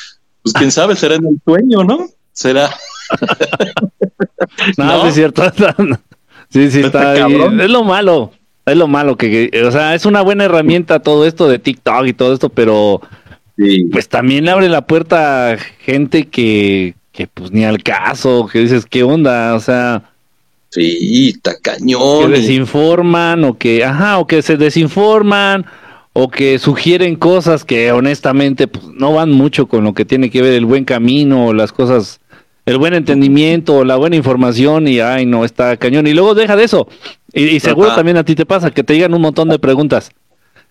pues 0.43 0.53
quién 0.53 0.71
sabe, 0.71 0.95
será 0.95 1.15
en 1.15 1.25
el 1.25 1.41
sueño, 1.43 1.83
¿no? 1.83 2.07
Será. 2.31 2.69
no, 4.77 5.07
es 5.07 5.15
cierto. 5.15 5.43
Sí, 6.49 6.71
sí, 6.71 6.81
está, 6.81 7.15
Es 7.15 7.69
lo 7.69 7.83
malo. 7.83 8.31
Es 8.65 8.75
lo 8.75 8.87
malo 8.87 9.15
que, 9.15 9.51
o 9.63 9.71
sea, 9.71 9.93
es 9.93 10.07
una 10.07 10.21
buena 10.23 10.45
herramienta 10.45 10.99
todo 10.99 11.27
esto 11.27 11.47
de 11.47 11.59
TikTok 11.59 12.07
y 12.07 12.13
todo 12.13 12.33
esto, 12.33 12.49
pero 12.49 12.99
pues 13.91 14.09
también 14.09 14.49
abre 14.49 14.69
la 14.69 14.87
puerta 14.87 15.51
a 15.51 15.57
gente 15.57 16.27
que, 16.27 16.95
que 17.11 17.27
pues 17.27 17.51
ni 17.51 17.63
al 17.63 17.83
caso, 17.83 18.49
que 18.51 18.59
dices, 18.59 18.87
¿qué 18.89 19.03
onda? 19.03 19.53
O 19.53 19.59
sea, 19.59 20.01
sí, 20.69 21.33
está 21.35 21.55
cañón. 21.61 22.31
Que 22.31 22.39
desinforman 22.39 23.43
o 23.43 23.55
que, 23.55 23.83
ajá, 23.83 24.17
o 24.17 24.25
que 24.25 24.41
se 24.41 24.57
desinforman 24.57 25.67
o 26.13 26.29
que 26.29 26.57
sugieren 26.57 27.17
cosas 27.17 27.65
que 27.65 27.91
honestamente 27.91 28.67
pues, 28.67 28.85
no 28.95 29.13
van 29.13 29.31
mucho 29.31 29.67
con 29.67 29.83
lo 29.83 29.93
que 29.93 30.05
tiene 30.05 30.31
que 30.31 30.41
ver 30.41 30.53
el 30.53 30.65
buen 30.65 30.85
camino 30.85 31.47
o 31.47 31.53
las 31.53 31.71
cosas 31.71 32.19
el 32.65 32.77
buen 32.77 32.93
entendimiento, 32.93 33.83
la 33.83 33.95
buena 33.95 34.15
información 34.15 34.87
y 34.87 34.99
ay 34.99 35.25
no, 35.25 35.45
está 35.45 35.77
cañón. 35.77 36.07
Y 36.07 36.13
luego 36.13 36.33
deja 36.33 36.55
de 36.55 36.63
eso. 36.63 36.87
Y, 37.31 37.59
seguro 37.59 37.93
también 37.93 38.17
a 38.17 38.23
ti 38.23 38.33
te 38.33 38.45
pasa 38.45 38.71
que 38.71 38.83
te 38.83 38.95
llegan 38.95 39.13
un 39.13 39.21
montón 39.21 39.49
de 39.49 39.59
preguntas. 39.59 40.11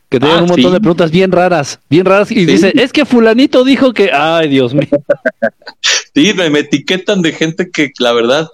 Que 0.08 0.18
te 0.18 0.26
llegan 0.26 0.40
ah, 0.40 0.42
un 0.44 0.48
montón 0.48 0.72
de 0.72 0.80
preguntas 0.80 1.10
bien 1.10 1.30
raras, 1.30 1.78
bien 1.88 2.04
raras. 2.04 2.30
Y 2.30 2.46
dice, 2.46 2.72
es 2.74 2.92
que 2.92 3.04
fulanito 3.04 3.64
dijo 3.64 3.92
que, 3.92 4.10
ay 4.12 4.48
Dios 4.48 4.74
mío. 4.74 4.88
sí, 6.14 6.34
me, 6.34 6.58
etiquetan 6.58 7.22
de 7.22 7.32
gente 7.32 7.70
que 7.70 7.92
la 7.98 8.12
verdad, 8.12 8.48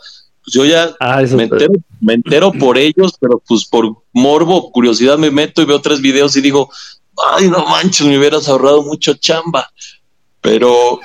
pues 0.45 0.55
yo 0.55 0.65
ya 0.67 0.91
ah, 1.01 1.23
me, 1.35 1.45
entero, 1.45 1.73
me 2.01 2.15
entero 2.15 2.53
por 2.53 2.77
ellos, 2.77 3.15
pero 3.19 3.43
pues 3.47 3.65
por 3.65 4.03
morbo, 4.13 4.71
curiosidad 4.71 5.19
me 5.19 5.31
meto 5.31 5.63
y 5.63 5.67
veo 5.67 5.81
tres 5.81 6.01
videos 6.01 6.37
y 6.37 6.43
digo, 6.43 6.71
ay 7.35 7.49
no 7.49 7.65
manches, 7.67 8.07
me 8.07 8.19
hubieras 8.19 8.49
ahorrado 8.49 8.83
mucho 8.83 9.15
chamba. 9.15 9.71
Pero 10.43 11.01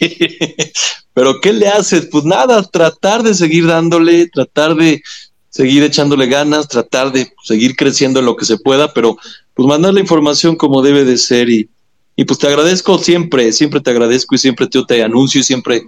Pero 1.14 1.40
¿qué 1.40 1.52
le 1.52 1.68
haces? 1.68 2.06
Pues 2.10 2.24
nada, 2.24 2.62
tratar 2.62 3.22
de 3.22 3.34
seguir 3.34 3.66
dándole, 3.66 4.28
tratar 4.28 4.74
de 4.74 5.02
seguir 5.50 5.82
echándole 5.82 6.26
ganas, 6.26 6.68
tratar 6.68 7.10
de 7.10 7.32
seguir 7.42 7.74
creciendo 7.74 8.20
en 8.20 8.26
lo 8.26 8.36
que 8.36 8.44
se 8.44 8.58
pueda, 8.58 8.92
pero 8.94 9.16
pues 9.54 9.66
mandar 9.66 9.94
la 9.94 10.00
información 10.00 10.54
como 10.54 10.82
debe 10.82 11.04
de 11.04 11.18
ser 11.18 11.50
y, 11.50 11.68
y 12.14 12.24
pues 12.24 12.38
te 12.38 12.46
agradezco 12.46 12.98
siempre, 12.98 13.52
siempre 13.52 13.80
te 13.80 13.90
agradezco 13.90 14.36
y 14.36 14.38
siempre 14.38 14.68
te, 14.68 15.02
anuncio 15.02 15.40
y 15.40 15.44
siempre 15.44 15.82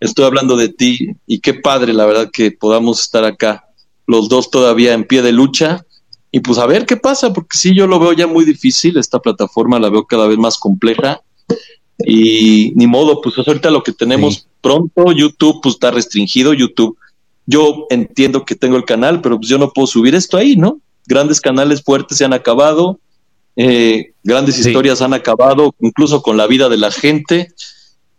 estoy 0.00 0.26
hablando 0.26 0.56
de 0.56 0.68
ti 0.68 1.12
y 1.26 1.40
qué 1.40 1.54
padre 1.54 1.94
la 1.94 2.04
verdad 2.04 2.30
que 2.30 2.50
podamos 2.50 3.00
estar 3.00 3.24
acá 3.24 3.64
los 4.06 4.28
dos 4.28 4.50
todavía 4.50 4.92
en 4.92 5.04
pie 5.04 5.22
de 5.22 5.32
lucha 5.32 5.86
y 6.30 6.40
pues 6.40 6.58
a 6.58 6.66
ver 6.66 6.84
qué 6.84 6.98
pasa, 6.98 7.32
porque 7.32 7.56
sí, 7.56 7.74
yo 7.74 7.86
lo 7.86 7.98
veo 7.98 8.12
ya 8.12 8.26
muy 8.26 8.44
difícil, 8.44 8.98
esta 8.98 9.20
plataforma 9.20 9.78
la 9.78 9.88
veo 9.88 10.04
cada 10.04 10.26
vez 10.26 10.36
más 10.36 10.58
compleja 10.58 11.22
y 11.98 12.72
ni 12.74 12.86
modo, 12.86 13.20
pues 13.20 13.36
ahorita 13.38 13.70
lo 13.70 13.82
que 13.82 13.92
tenemos 13.92 14.46
pronto, 14.60 15.12
YouTube 15.12 15.60
pues 15.62 15.76
está 15.76 15.90
restringido, 15.90 16.52
YouTube, 16.52 16.96
yo 17.46 17.86
entiendo 17.90 18.44
que 18.44 18.54
tengo 18.54 18.76
el 18.76 18.84
canal, 18.84 19.20
pero 19.20 19.38
pues 19.38 19.48
yo 19.48 19.58
no 19.58 19.70
puedo 19.70 19.86
subir 19.86 20.14
esto 20.14 20.36
ahí, 20.36 20.56
¿no? 20.56 20.80
Grandes 21.06 21.40
canales 21.40 21.82
fuertes 21.82 22.18
se 22.18 22.24
han 22.24 22.32
acabado, 22.32 22.98
eh, 23.54 24.12
grandes 24.24 24.58
historias 24.58 25.00
han 25.00 25.14
acabado, 25.14 25.74
incluso 25.80 26.22
con 26.22 26.36
la 26.36 26.46
vida 26.46 26.68
de 26.68 26.76
la 26.76 26.90
gente, 26.90 27.52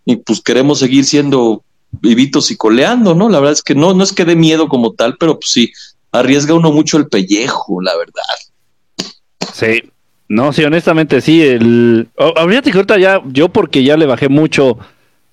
y 0.05 0.15
pues 0.15 0.41
queremos 0.41 0.79
seguir 0.79 1.05
siendo 1.05 1.63
vivitos 1.91 2.49
y 2.51 2.57
coleando, 2.57 3.13
¿no? 3.13 3.29
La 3.29 3.39
verdad 3.39 3.53
es 3.53 3.61
que 3.61 3.75
no, 3.75 3.93
no 3.93 4.03
es 4.03 4.13
que 4.13 4.25
dé 4.25 4.35
miedo 4.35 4.69
como 4.69 4.93
tal, 4.93 5.17
pero 5.19 5.39
pues 5.39 5.51
sí, 5.51 5.71
arriesga 6.11 6.53
uno 6.53 6.71
mucho 6.71 6.97
el 6.97 7.07
pellejo, 7.07 7.81
la 7.81 7.95
verdad. 7.97 9.13
Sí, 9.53 9.81
no, 10.29 10.53
sí, 10.53 10.63
honestamente 10.63 11.21
sí. 11.21 11.41
El... 11.41 12.07
Ahorita 12.17 12.69
que 12.71 12.77
ahorita 12.77 12.97
ya, 12.97 13.21
yo 13.27 13.49
porque 13.49 13.83
ya 13.83 13.97
le 13.97 14.05
bajé 14.05 14.29
mucho 14.29 14.77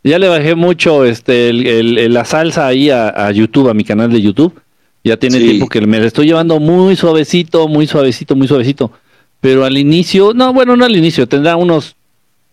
ya 0.04 0.18
le 0.18 0.28
bajé 0.28 0.54
mucho 0.54 1.06
este 1.06 1.48
el, 1.48 2.12
la 2.12 2.26
salsa 2.26 2.66
ahí 2.66 2.90
a, 2.90 3.30
YouTube, 3.32 3.70
a 3.70 3.74
mi 3.74 3.84
canal 3.84 4.12
de 4.12 4.20
YouTube. 4.20 4.60
Ya 5.02 5.16
tiene 5.16 5.38
tiempo 5.38 5.68
que 5.68 5.80
me 5.80 5.98
la 5.98 6.06
estoy 6.06 6.26
llevando 6.26 6.60
muy 6.60 6.94
suavecito, 6.96 7.68
muy 7.68 7.86
suavecito, 7.86 8.36
muy 8.36 8.46
suavecito. 8.46 8.92
Pero 9.40 9.64
al 9.64 9.76
inicio, 9.76 10.32
no, 10.34 10.52
bueno, 10.52 10.76
no 10.76 10.84
al 10.84 10.96
inicio, 10.96 11.26
tendrá 11.26 11.56
unos 11.56 11.96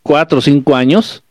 cuatro 0.02 0.39
o 0.39 0.42
cinco 0.42 0.76
años. 0.76 1.24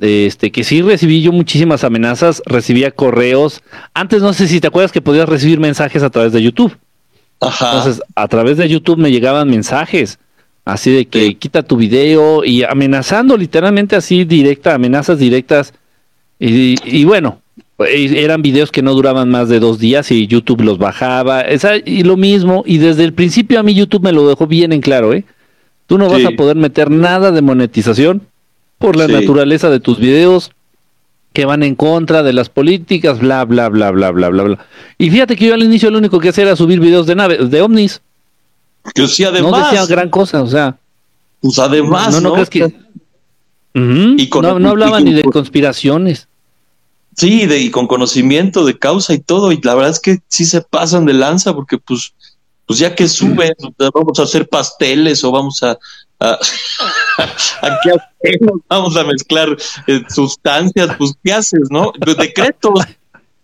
Este, 0.00 0.52
que 0.52 0.64
sí 0.64 0.82
recibí 0.82 1.22
yo 1.22 1.32
muchísimas 1.32 1.82
amenazas, 1.82 2.42
recibía 2.46 2.90
correos. 2.90 3.62
Antes 3.94 4.22
no 4.22 4.32
sé 4.32 4.46
si 4.46 4.60
te 4.60 4.66
acuerdas 4.68 4.92
que 4.92 5.00
podías 5.00 5.28
recibir 5.28 5.60
mensajes 5.60 6.02
a 6.02 6.10
través 6.10 6.32
de 6.32 6.42
YouTube. 6.42 6.76
Ajá. 7.40 7.66
Entonces, 7.66 8.02
a 8.14 8.28
través 8.28 8.58
de 8.58 8.68
YouTube 8.68 8.98
me 8.98 9.10
llegaban 9.10 9.48
mensajes 9.48 10.18
así 10.68 10.90
de 10.90 11.06
que 11.06 11.34
quita 11.36 11.62
tu 11.62 11.76
video 11.76 12.44
y 12.44 12.62
amenazando 12.62 13.38
literalmente 13.38 13.96
así 13.96 14.24
directa, 14.24 14.74
amenazas 14.74 15.18
directas. 15.18 15.72
Y, 16.38 17.04
bueno, 17.04 17.40
eran 17.78 18.42
videos 18.42 18.70
que 18.70 18.82
no 18.82 18.92
duraban 18.92 19.30
más 19.30 19.48
de 19.48 19.60
dos 19.60 19.78
días 19.78 20.10
y 20.10 20.26
YouTube 20.26 20.60
los 20.60 20.76
bajaba. 20.76 21.40
Esa, 21.40 21.76
y 21.76 22.02
lo 22.02 22.18
mismo, 22.18 22.64
y 22.66 22.76
desde 22.76 23.04
el 23.04 23.14
principio 23.14 23.58
a 23.58 23.62
mí 23.62 23.74
YouTube 23.74 24.02
me 24.02 24.12
lo 24.12 24.28
dejó 24.28 24.46
bien 24.46 24.72
en 24.74 24.82
claro, 24.82 25.14
¿eh? 25.14 25.24
Tú 25.86 25.96
no 25.96 26.10
vas 26.10 26.22
a 26.26 26.32
poder 26.32 26.56
meter 26.56 26.90
nada 26.90 27.32
de 27.32 27.40
monetización 27.40 28.20
por 28.76 28.94
la 28.94 29.08
naturaleza 29.08 29.70
de 29.70 29.80
tus 29.80 29.98
videos 29.98 30.52
que 31.32 31.46
van 31.46 31.62
en 31.62 31.76
contra 31.76 32.22
de 32.22 32.34
las 32.34 32.50
políticas, 32.50 33.20
bla, 33.20 33.42
bla, 33.46 33.70
bla, 33.70 33.90
bla, 33.90 34.10
bla, 34.10 34.28
bla, 34.28 34.42
bla. 34.42 34.66
Y 34.98 35.08
fíjate 35.08 35.34
que 35.34 35.46
yo 35.46 35.54
al 35.54 35.62
inicio 35.62 35.90
lo 35.90 35.96
único 35.96 36.20
que 36.20 36.28
hacía 36.28 36.44
era 36.44 36.56
subir 36.56 36.78
videos 36.78 37.06
de 37.06 37.14
naves, 37.14 37.50
de 37.50 37.62
ovnis. 37.62 38.02
Que 38.94 39.08
sí, 39.08 39.24
además. 39.24 39.50
No 39.52 39.58
decía 39.58 39.86
gran 39.86 40.10
cosa, 40.10 40.42
o 40.42 40.48
sea. 40.48 40.78
Pues 41.40 41.58
además, 41.58 42.14
¿no? 42.14 42.20
¿no? 42.20 42.32
crees 42.34 42.50
que... 42.50 42.74
y 43.74 44.30
no, 44.42 44.70
hablaban 44.70 45.04
ni 45.04 45.14
de 45.14 45.22
conspiraciones. 45.22 46.28
Sí, 47.16 47.46
de, 47.46 47.58
y 47.58 47.70
con 47.70 47.86
conocimiento 47.86 48.64
de 48.64 48.78
causa 48.78 49.12
y 49.12 49.18
todo, 49.18 49.50
y 49.52 49.60
la 49.62 49.74
verdad 49.74 49.90
es 49.90 50.00
que 50.00 50.18
sí 50.28 50.44
se 50.44 50.60
pasan 50.60 51.04
de 51.04 51.14
lanza, 51.14 51.52
porque 51.52 51.78
pues, 51.78 52.14
pues 52.66 52.78
ya 52.78 52.94
que 52.94 53.08
suben, 53.08 53.54
vamos 53.92 54.18
a 54.18 54.22
hacer 54.22 54.48
pasteles 54.48 55.24
o 55.24 55.32
vamos 55.32 55.62
a, 55.62 55.78
a, 56.20 56.38
qué 57.82 57.90
hacemos? 57.90 58.60
Vamos 58.68 58.96
a 58.96 59.04
mezclar 59.04 59.56
eh, 59.86 60.02
sustancias, 60.08 60.94
pues 60.96 61.12
¿qué 61.24 61.32
haces, 61.32 61.68
no? 61.70 61.92
Decretos. 61.98 62.84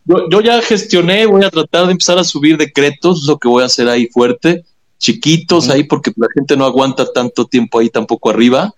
Yo, 0.05 0.28
yo 0.30 0.40
ya 0.40 0.61
gestioné, 0.62 1.26
voy 1.26 1.45
a 1.45 1.51
tratar 1.51 1.86
de 1.86 1.92
empezar 1.92 2.18
a 2.18 2.24
subir 2.24 2.57
decretos, 2.57 3.24
lo 3.24 3.38
que 3.38 3.49
voy 3.49 3.62
a 3.62 3.66
hacer 3.66 3.88
ahí 3.88 4.07
fuerte 4.09 4.64
chiquitos 5.05 5.68
ahí 5.68 5.84
porque 5.84 6.12
la 6.16 6.28
gente 6.34 6.57
no 6.57 6.64
aguanta 6.64 7.05
tanto 7.12 7.44
tiempo 7.44 7.78
ahí 7.78 7.90
tampoco 7.90 8.30
arriba. 8.30 8.72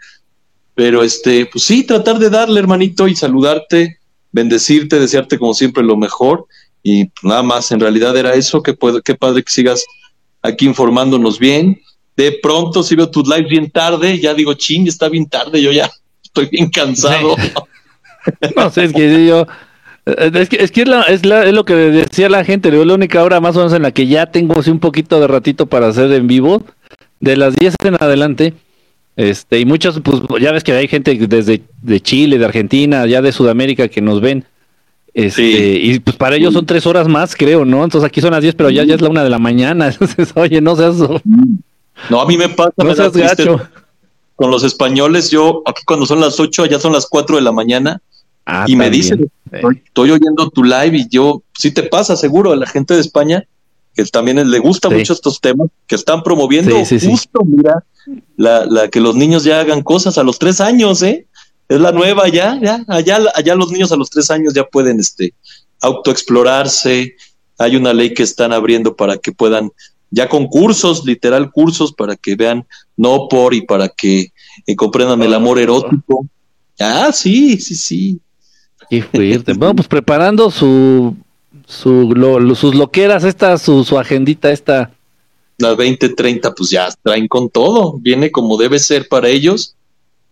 Pero 0.75 1.05
este, 1.05 1.47
pues 1.47 1.65
sí, 1.65 1.85
tratar 1.85 2.19
de 2.19 2.29
darle, 2.29 2.59
hermanito, 2.59 3.07
y 3.07 3.15
saludarte, 3.15 3.99
bendecirte, 4.33 4.99
desearte 4.99 5.39
como 5.39 5.55
siempre 5.55 5.85
lo 5.85 5.97
mejor. 5.97 6.47
Y 6.83 7.11
nada 7.23 7.43
más, 7.43 7.71
en 7.71 7.81
realidad 7.81 8.17
era 8.17 8.35
eso, 8.35 8.63
que 8.63 8.75
puedo, 8.75 9.01
qué 9.03 9.15
padre 9.15 9.43
que 9.45 9.53
sigas 9.53 9.85
aquí 10.43 10.67
informándonos 10.67 11.39
bien. 11.39 11.81
De 12.17 12.39
pronto, 12.43 12.83
si 12.83 12.97
veo 12.97 13.09
tus 13.09 13.29
lives 13.29 13.49
bien 13.49 13.71
tarde, 13.71 14.19
ya 14.19 14.35
digo, 14.35 14.55
ching, 14.55 14.89
está 14.89 15.09
bien 15.09 15.27
tarde, 15.27 15.63
yo 15.63 15.71
ya 15.71 15.91
estoy 16.23 16.47
bien 16.47 16.69
cansado. 16.71 17.37
no 18.57 18.71
sé, 18.71 18.85
es 18.85 18.93
que 18.93 19.27
yo, 19.27 19.47
es 20.07 20.49
que, 20.49 20.57
es, 20.57 20.71
que 20.71 20.83
es, 20.83 20.89
la, 20.89 21.03
es, 21.03 21.27
la, 21.27 21.45
es, 21.45 21.53
lo 21.53 21.65
que 21.65 21.75
decía 21.75 22.29
la 22.29 22.45
gente, 22.45 22.71
la 22.71 22.95
única 22.95 23.23
hora 23.25 23.41
más 23.41 23.57
o 23.57 23.59
menos 23.59 23.73
en 23.73 23.83
la 23.83 23.91
que 23.91 24.07
ya 24.07 24.27
tengo 24.27 24.55
un 24.65 24.79
poquito 24.79 25.21
de 25.21 25.27
ratito 25.27 25.67
para 25.67 25.89
hacer 25.89 26.13
en 26.13 26.29
vivo, 26.29 26.63
de 27.19 27.37
las 27.37 27.57
10 27.57 27.75
en 27.85 27.95
adelante, 27.97 28.55
este, 29.17 29.59
y 29.59 29.65
muchos, 29.65 30.01
pues 30.01 30.21
ya 30.41 30.53
ves 30.53 30.63
que 30.63 30.73
hay 30.73 30.87
gente 30.87 31.15
desde 31.27 31.63
de 31.83 32.01
Chile, 32.01 32.39
de 32.39 32.45
Argentina, 32.45 33.05
ya 33.07 33.21
de 33.21 33.33
Sudamérica 33.33 33.89
que 33.89 34.01
nos 34.01 34.21
ven, 34.21 34.45
este, 35.13 35.43
y 35.43 35.99
pues 35.99 36.15
para 36.15 36.37
ellos 36.37 36.55
son 36.55 36.67
tres 36.67 36.87
horas 36.87 37.09
más, 37.09 37.35
creo, 37.35 37.65
¿no? 37.65 37.83
Entonces 37.83 38.07
aquí 38.07 38.21
son 38.21 38.33
las 38.33 38.43
10, 38.43 38.55
pero 38.55 38.71
ya, 38.71 38.85
ya 38.85 38.95
es 38.95 39.01
la 39.01 39.09
una 39.09 39.25
de 39.25 39.31
la 39.31 39.39
mañana, 39.39 39.89
entonces, 39.91 40.31
oye, 40.37 40.61
no 40.61 40.77
seas... 40.77 40.97
No, 42.11 42.21
a 42.21 42.27
mí 42.27 42.37
me 42.37 42.51
pasa... 42.51 42.73
No 42.77 42.95
seas 42.95 43.13
gacho. 43.17 43.61
Con 44.37 44.51
los 44.51 44.63
españoles, 44.63 45.31
yo, 45.31 45.63
aquí 45.65 45.83
cuando 45.87 46.05
son 46.05 46.21
las 46.21 46.39
8, 46.39 46.67
ya 46.67 46.79
son 46.79 46.93
las 46.93 47.07
4 47.07 47.37
de 47.37 47.43
la 47.43 47.53
mañana, 47.53 48.03
Ah, 48.47 48.65
y 48.69 48.77
me 48.77 48.89
dicen, 48.91 49.29
estoy, 49.51 50.11
oyendo 50.11 50.49
tu 50.51 50.63
live 50.63 50.97
y 50.97 51.09
yo, 51.09 51.43
sí 51.59 51.73
te 51.73 51.83
pasa 51.83 52.15
seguro 52.15 52.53
a 52.53 52.57
la 52.57 52.67
gente 52.67 52.95
de 52.95 53.01
España, 53.01 53.45
que 53.93 54.05
también 54.05 54.49
le 54.49 54.59
gusta 54.61 54.89
mucho 54.89 55.13
estos 55.13 55.41
temas, 55.41 55.69
que 55.89 55.97
están 55.97 56.23
promoviendo 56.23 56.77
justo, 56.77 57.41
mira, 57.45 57.85
la, 58.37 58.65
la, 58.67 58.89
que 58.89 59.01
los 59.01 59.17
niños 59.17 59.43
ya 59.43 59.61
hagan 59.61 59.83
cosas 59.83 60.17
a 60.17 60.23
los 60.23 60.39
tres 60.39 60.61
años, 60.61 61.03
¿eh? 61.03 61.27
Es 61.69 61.81
la 61.81 61.91
nueva 61.91 62.29
ya, 62.29 62.57
ya, 62.63 62.85
allá, 62.87 63.19
allá 63.35 63.55
los 63.57 63.73
niños 63.73 63.91
a 63.91 63.97
los 63.97 64.11
tres 64.11 64.31
años 64.31 64.55
ya 64.55 64.63
pueden 64.65 65.01
este, 65.01 65.35
autoexplorarse, 65.81 67.17
hay 67.59 67.77
una 67.77 67.93
ley 67.93 68.15
que 68.15 68.23
están 68.23 68.53
abriendo 68.53 68.95
para 68.95 69.17
que 69.17 69.33
puedan, 69.33 69.73
ya 70.11 70.29
con 70.29 70.47
cursos, 70.47 71.05
literal 71.05 71.51
cursos, 71.51 71.93
para 71.93 72.15
que 72.15 72.37
vean 72.37 72.65
no 72.97 73.27
por 73.29 73.55
y 73.55 73.63
para 73.63 73.89
que 73.89 74.33
eh, 74.67 74.77
comprendan 74.77 75.23
el 75.23 75.35
amor 75.35 75.59
erótico. 75.59 76.27
Ah, 76.79 77.11
sí, 77.13 77.59
sí, 77.59 77.75
sí. 77.75 78.21
Qué 78.91 79.03
fuerte. 79.03 79.53
bueno, 79.55 79.75
pues 79.75 79.89
preparando 79.89 80.51
su, 80.51 81.17
su 81.67 82.55
sus 82.55 82.75
loqueras, 82.75 83.25
esta, 83.25 83.59
su, 83.59 83.85
su 83.85 83.99
agendita, 83.99 84.51
esta. 84.51 84.91
Las 85.59 85.77
20, 85.77 86.11
30, 86.11 86.55
pues 86.55 86.71
ya 86.71 86.89
traen 87.03 87.29
con 87.29 87.49
todo. 87.49 87.99
Viene 87.99 88.31
como 88.31 88.57
debe 88.57 88.79
ser 88.79 89.09
para 89.09 89.29
ellos. 89.29 89.75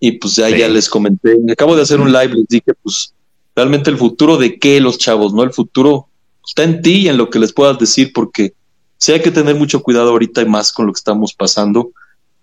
Y 0.01 0.13
pues 0.13 0.37
ya, 0.37 0.51
ya 0.51 0.69
les 0.69 0.89
comenté. 0.89 1.37
Acabo 1.51 1.75
de 1.77 1.83
hacer 1.83 2.01
un 2.01 2.13
live, 2.13 2.35
les 2.35 2.49
dije, 2.49 2.73
pues 2.83 3.15
realmente 3.57 3.91
el 3.91 3.97
futuro 3.97 4.37
de 4.37 4.59
qué 4.59 4.81
los 4.81 4.99
chavos, 4.99 5.33
¿no? 5.33 5.43
El 5.43 5.53
futuro 5.53 6.09
está 6.47 6.65
en 6.65 6.83
ti 6.83 7.03
y 7.03 7.09
en 7.09 7.17
lo 7.17 7.31
que 7.31 7.39
les 7.39 7.53
puedas 7.53 7.79
decir, 7.79 8.13
porque 8.13 8.53
sí 8.99 9.13
hay 9.13 9.23
que 9.23 9.31
tener 9.31 9.55
mucho 9.55 9.83
cuidado 9.83 10.11
ahorita 10.11 10.43
y 10.43 10.47
más 10.47 10.73
con 10.73 10.87
lo 10.87 10.93
que 10.93 10.99
estamos 10.99 11.33
pasando. 11.33 11.93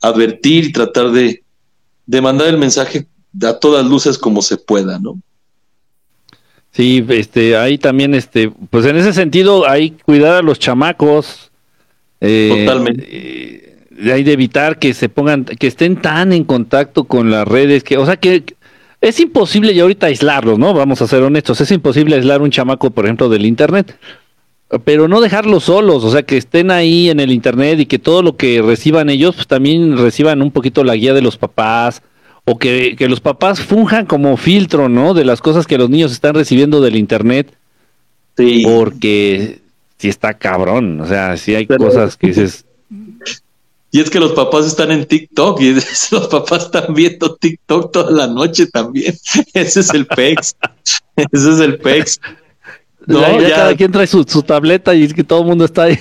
Advertir 0.02 0.66
y 0.66 0.72
tratar 0.72 1.12
de, 1.12 1.44
de 2.08 2.22
mandar 2.22 2.48
el 2.48 2.58
mensaje 2.58 3.08
a 3.44 3.54
todas 3.54 3.86
luces 3.86 4.18
como 4.18 4.42
se 4.42 4.58
pueda, 4.58 4.98
¿no? 4.98 5.20
Sí, 6.72 7.06
este, 7.10 7.58
ahí 7.58 7.78
también, 7.78 8.16
este, 8.16 8.52
pues 8.70 8.86
en 8.86 8.96
ese 8.96 9.14
sentido, 9.14 9.68
hay 9.68 9.92
cuidar 9.92 10.36
a 10.36 10.42
los 10.42 10.58
chamacos. 10.58 11.52
Eh, 12.22 12.66
Totalmente. 12.66 13.78
hay 14.12 14.24
de 14.24 14.32
evitar 14.32 14.80
que 14.80 14.94
se 14.94 15.10
pongan, 15.10 15.44
que 15.44 15.68
estén 15.68 15.98
tan 15.98 16.32
en 16.32 16.44
contacto 16.44 17.04
con 17.06 17.30
las 17.30 17.48
redes, 17.48 17.84
que, 17.84 17.98
o 17.98 18.06
sea, 18.06 18.16
que 18.16 18.46
es 19.02 19.20
imposible 19.20 19.74
ya 19.74 19.82
ahorita 19.82 20.08
aislarlos, 20.08 20.60
¿no? 20.60 20.74
Vamos 20.74 21.02
a 21.02 21.08
ser 21.08 21.24
honestos, 21.24 21.60
es 21.60 21.72
imposible 21.72 22.16
aislar 22.16 22.42
un 22.42 22.52
chamaco, 22.52 22.92
por 22.92 23.06
ejemplo, 23.06 23.28
del 23.28 23.48
internet, 23.48 23.98
pero 24.86 25.08
no 25.08 25.20
dejarlos 25.20 25.66
solos, 25.66 26.04
o 26.04 26.12
sea, 26.12 26.24
que 26.24 26.38
estén 26.38 26.72
ahí 26.72 27.10
en 27.10 27.20
el 27.20 27.32
internet 27.32 27.80
y 27.80 27.86
que 27.88 28.00
todo 28.00 28.22
lo 28.22 28.38
que 28.38 28.62
reciban 28.62 29.10
ellos, 29.10 29.36
pues 29.36 29.48
también 29.48 29.98
reciban 29.98 30.42
un 30.42 30.52
poquito 30.52 30.84
la 30.84 30.96
guía 30.96 31.14
de 31.14 31.22
los 31.22 31.38
papás, 31.38 32.04
o 32.46 32.58
que, 32.58 32.96
los 33.08 33.20
papás 33.20 33.62
funjan 33.62 34.06
como 34.06 34.36
filtro, 34.38 34.90
¿no? 34.90 35.14
De 35.14 35.26
las 35.26 35.42
cosas 35.42 35.68
que 35.68 35.78
los 35.78 35.90
niños 35.90 36.12
están 36.12 36.34
recibiendo 36.36 36.82
del 36.82 36.96
internet. 36.96 37.54
Sí. 38.38 38.64
Porque 38.66 39.62
sí 39.98 40.10
está 40.10 40.34
cabrón, 40.34 41.00
o 41.02 41.08
sea, 41.08 41.38
sí 41.38 41.56
hay 41.56 41.68
cosas 41.68 42.18
que 42.18 42.28
dices... 42.28 42.66
Y 43.94 44.00
es 44.00 44.10
que 44.10 44.22
los 44.22 44.32
papás 44.32 44.66
están 44.66 44.90
en 44.94 45.06
TikTok 45.06 45.60
y 45.60 45.74
los 46.12 46.28
papás 46.30 46.64
están 46.68 46.94
viendo 46.94 47.36
TikTok 47.36 47.92
toda 47.92 48.10
la 48.10 48.26
noche 48.26 48.68
también. 48.68 49.14
Ese 49.54 49.82
es 49.82 49.94
el 49.94 50.08
PEX. 50.08 50.56
Ese 51.18 51.52
es 51.52 51.60
el 51.60 51.78
PEX. 51.78 52.22
No, 53.06 53.42
ya, 53.42 53.50
cada 53.50 53.76
quien 53.76 53.92
trae 53.92 54.08
su, 54.08 54.24
tableta 54.44 54.96
y 54.96 55.04
es 55.04 55.14
que 55.14 55.26
todo 55.26 55.42
el 55.42 55.48
mundo 55.48 55.66
está 55.66 55.84
ahí. 55.84 55.98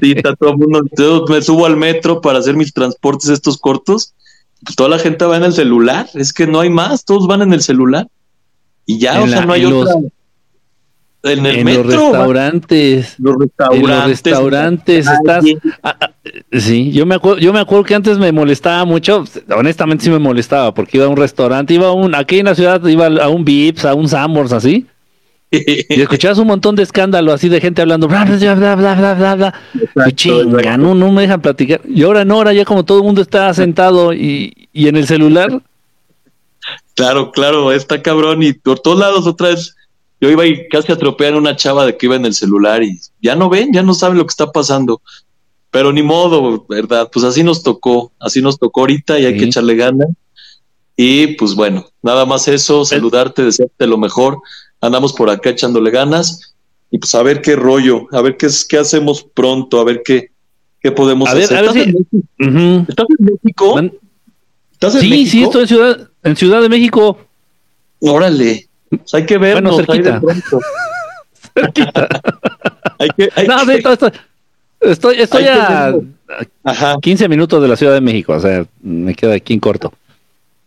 Sí, 0.00 0.12
está 0.16 0.34
todo 0.34 0.50
el 0.50 0.56
mundo. 0.56 0.82
Yo 0.96 1.24
me 1.28 1.40
subo 1.40 1.66
al 1.66 1.76
metro 1.76 2.20
para 2.20 2.40
hacer 2.40 2.56
mis 2.56 2.72
transportes 2.72 3.28
estos 3.28 3.58
cortos 3.58 4.12
toda 4.76 4.88
la 4.88 4.98
gente 4.98 5.24
va 5.24 5.36
en 5.36 5.44
el 5.44 5.52
celular, 5.52 6.08
es 6.14 6.32
que 6.32 6.46
no 6.46 6.60
hay 6.60 6.70
más, 6.70 7.04
todos 7.04 7.26
van 7.26 7.42
en 7.42 7.52
el 7.52 7.62
celular. 7.62 8.08
Y 8.86 8.98
ya, 8.98 9.22
o 9.22 9.28
sea, 9.28 9.44
no 9.44 9.52
hay 9.52 9.64
otra. 9.66 9.94
en 11.24 11.46
el 11.46 11.64
metro. 11.64 11.82
Los 11.84 11.92
restaurantes. 11.92 13.14
Los 13.18 13.36
restaurantes. 13.38 13.90
En 13.90 13.96
los 13.96 14.06
restaurantes 14.06 15.06
estás. 15.06 15.44
Ah, 15.82 15.96
ah, 16.00 16.10
sí, 16.52 16.90
yo 16.92 17.04
me 17.06 17.14
acuerdo, 17.14 17.38
yo 17.38 17.52
me 17.52 17.60
acuerdo 17.60 17.84
que 17.84 17.94
antes 17.94 18.18
me 18.18 18.32
molestaba 18.32 18.84
mucho, 18.84 19.24
honestamente 19.54 20.04
sí 20.04 20.10
me 20.10 20.18
molestaba, 20.18 20.72
porque 20.72 20.96
iba 20.96 21.06
a 21.06 21.10
un 21.10 21.16
restaurante, 21.16 21.74
iba 21.74 21.88
a 21.88 21.92
un, 21.92 22.14
aquí 22.14 22.38
en 22.38 22.46
la 22.46 22.54
ciudad 22.54 22.84
iba 22.86 23.06
a 23.06 23.28
un 23.28 23.44
Vips, 23.44 23.84
a 23.84 23.94
un 23.94 24.08
Sambors 24.08 24.52
así. 24.52 24.86
Y 25.88 26.00
escuchabas 26.00 26.38
un 26.38 26.46
montón 26.46 26.76
de 26.76 26.82
escándalo 26.82 27.32
así 27.32 27.48
de 27.48 27.60
gente 27.60 27.80
hablando, 27.80 28.06
bla, 28.06 28.24
bla, 28.24 28.54
bla, 28.54 28.74
bla, 28.76 28.94
bla, 28.94 29.14
bla, 29.14 29.34
bla. 29.34 29.54
y 30.06 30.12
chinga, 30.12 30.76
no, 30.76 30.94
no 30.94 31.10
me 31.10 31.22
dejan 31.22 31.40
platicar. 31.40 31.80
Y 31.88 32.02
ahora 32.02 32.24
no, 32.24 32.34
ahora 32.34 32.52
ya 32.52 32.64
como 32.64 32.84
todo 32.84 32.98
el 32.98 33.04
mundo 33.04 33.22
está 33.22 33.52
sentado 33.54 34.12
y, 34.12 34.68
y 34.72 34.88
en 34.88 34.96
el 34.96 35.06
celular. 35.06 35.62
Claro, 36.94 37.30
claro, 37.32 37.72
está 37.72 38.02
cabrón. 38.02 38.42
Y 38.42 38.52
por 38.52 38.80
todos 38.80 38.98
lados 38.98 39.26
otra 39.26 39.48
vez, 39.48 39.74
yo 40.20 40.30
iba 40.30 40.44
y 40.44 40.68
casi 40.68 40.92
atropellar 40.92 41.34
a 41.34 41.38
una 41.38 41.56
chava 41.56 41.86
de 41.86 41.96
que 41.96 42.06
iba 42.06 42.16
en 42.16 42.26
el 42.26 42.34
celular 42.34 42.82
y 42.82 42.98
ya 43.22 43.36
no 43.36 43.48
ven, 43.48 43.72
ya 43.72 43.82
no 43.82 43.94
saben 43.94 44.18
lo 44.18 44.24
que 44.24 44.32
está 44.32 44.50
pasando. 44.50 45.00
Pero 45.70 45.92
ni 45.92 46.02
modo, 46.02 46.64
¿verdad? 46.68 47.08
Pues 47.12 47.24
así 47.24 47.42
nos 47.42 47.62
tocó, 47.62 48.12
así 48.18 48.42
nos 48.42 48.58
tocó 48.58 48.80
ahorita 48.80 49.18
y 49.18 49.26
hay 49.26 49.36
que 49.36 49.44
echarle 49.44 49.76
ganas. 49.76 50.08
Y 50.96 51.28
pues 51.36 51.54
bueno, 51.54 51.86
nada 52.02 52.26
más 52.26 52.48
eso, 52.48 52.84
saludarte, 52.84 53.44
desearte 53.44 53.86
lo 53.86 53.98
mejor. 53.98 54.40
Andamos 54.80 55.12
por 55.12 55.30
acá 55.30 55.50
echándole 55.50 55.90
ganas 55.90 56.54
y 56.90 56.98
pues 56.98 57.14
a 57.14 57.22
ver 57.22 57.42
qué 57.42 57.56
rollo, 57.56 58.06
a 58.12 58.22
ver 58.22 58.36
qué, 58.36 58.46
es, 58.46 58.64
qué 58.64 58.78
hacemos 58.78 59.22
pronto, 59.22 59.80
a 59.80 59.84
ver 59.84 60.02
qué, 60.04 60.30
qué 60.80 60.92
podemos 60.92 61.28
hacer. 61.28 61.42
¿Estás, 61.42 61.76
en 61.76 61.96
México? 63.42 63.80
¿Estás 64.72 64.94
en 64.94 65.00
sí, 65.00 65.10
México? 65.10 65.30
sí, 65.30 65.42
estoy 65.42 65.62
en 65.62 65.68
Ciudad, 65.68 66.10
en 66.22 66.36
Ciudad 66.36 66.62
de 66.62 66.68
México. 66.68 67.18
Órale, 68.00 68.68
pues 68.88 69.14
hay 69.14 69.26
que 69.26 69.38
vernos 69.38 69.74
bueno, 69.74 69.92
cerquita. 69.92 70.20
cerquita. 71.54 72.08
hay 72.98 73.08
que, 73.16 73.28
hay 73.34 73.46
no, 73.48 73.66
que... 73.66 74.12
estoy, 74.90 75.16
estoy 75.20 75.44
a, 75.46 75.94
a 76.64 76.98
15 77.00 77.28
minutos 77.28 77.60
de 77.60 77.68
la 77.68 77.76
Ciudad 77.76 77.94
de 77.94 78.00
México, 78.00 78.34
o 78.34 78.40
sea, 78.40 78.64
me 78.80 79.14
queda 79.14 79.34
aquí 79.34 79.52
en 79.52 79.60
corto. 79.60 79.92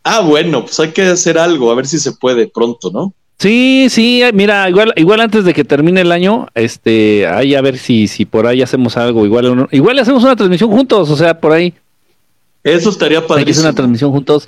Ah, 0.03 0.20
bueno, 0.22 0.66
pues 0.66 0.80
hay 0.80 0.91
que 0.91 1.03
hacer 1.03 1.38
algo, 1.38 1.72
a 1.72 1.76
ver 1.76 1.88
si 1.88 1.99
se 1.99 2.12
puede 2.14 2.47
pronto, 2.47 2.91
¿no? 2.91 3.14
Sí, 3.42 3.88
sí, 3.89 4.22
mira, 4.36 4.70
igual, 4.70 4.94
igual 4.98 5.20
antes 5.20 5.44
de 5.44 5.56
que 5.56 5.64
termine 5.64 6.02
el 6.02 6.12
año, 6.12 6.46
este, 6.54 7.26
ahí 7.26 7.56
a 7.56 7.62
ver 7.62 7.80
si, 7.80 8.08
si 8.08 8.24
por 8.24 8.46
ahí 8.46 8.62
hacemos 8.62 8.98
algo, 8.98 9.26
igual, 9.26 9.68
igual 9.72 9.98
hacemos 9.98 10.24
una 10.24 10.36
transmisión 10.36 10.70
juntos, 10.70 11.10
o 11.10 11.18
sea, 11.18 11.39
por 11.39 11.52
ahí. 11.52 11.74
Eso 12.64 12.92
estaría 12.92 13.26
padre. 13.26 13.50
hacer 13.50 13.64
una 13.64 13.74
transmisión 13.74 14.12
juntos, 14.12 14.48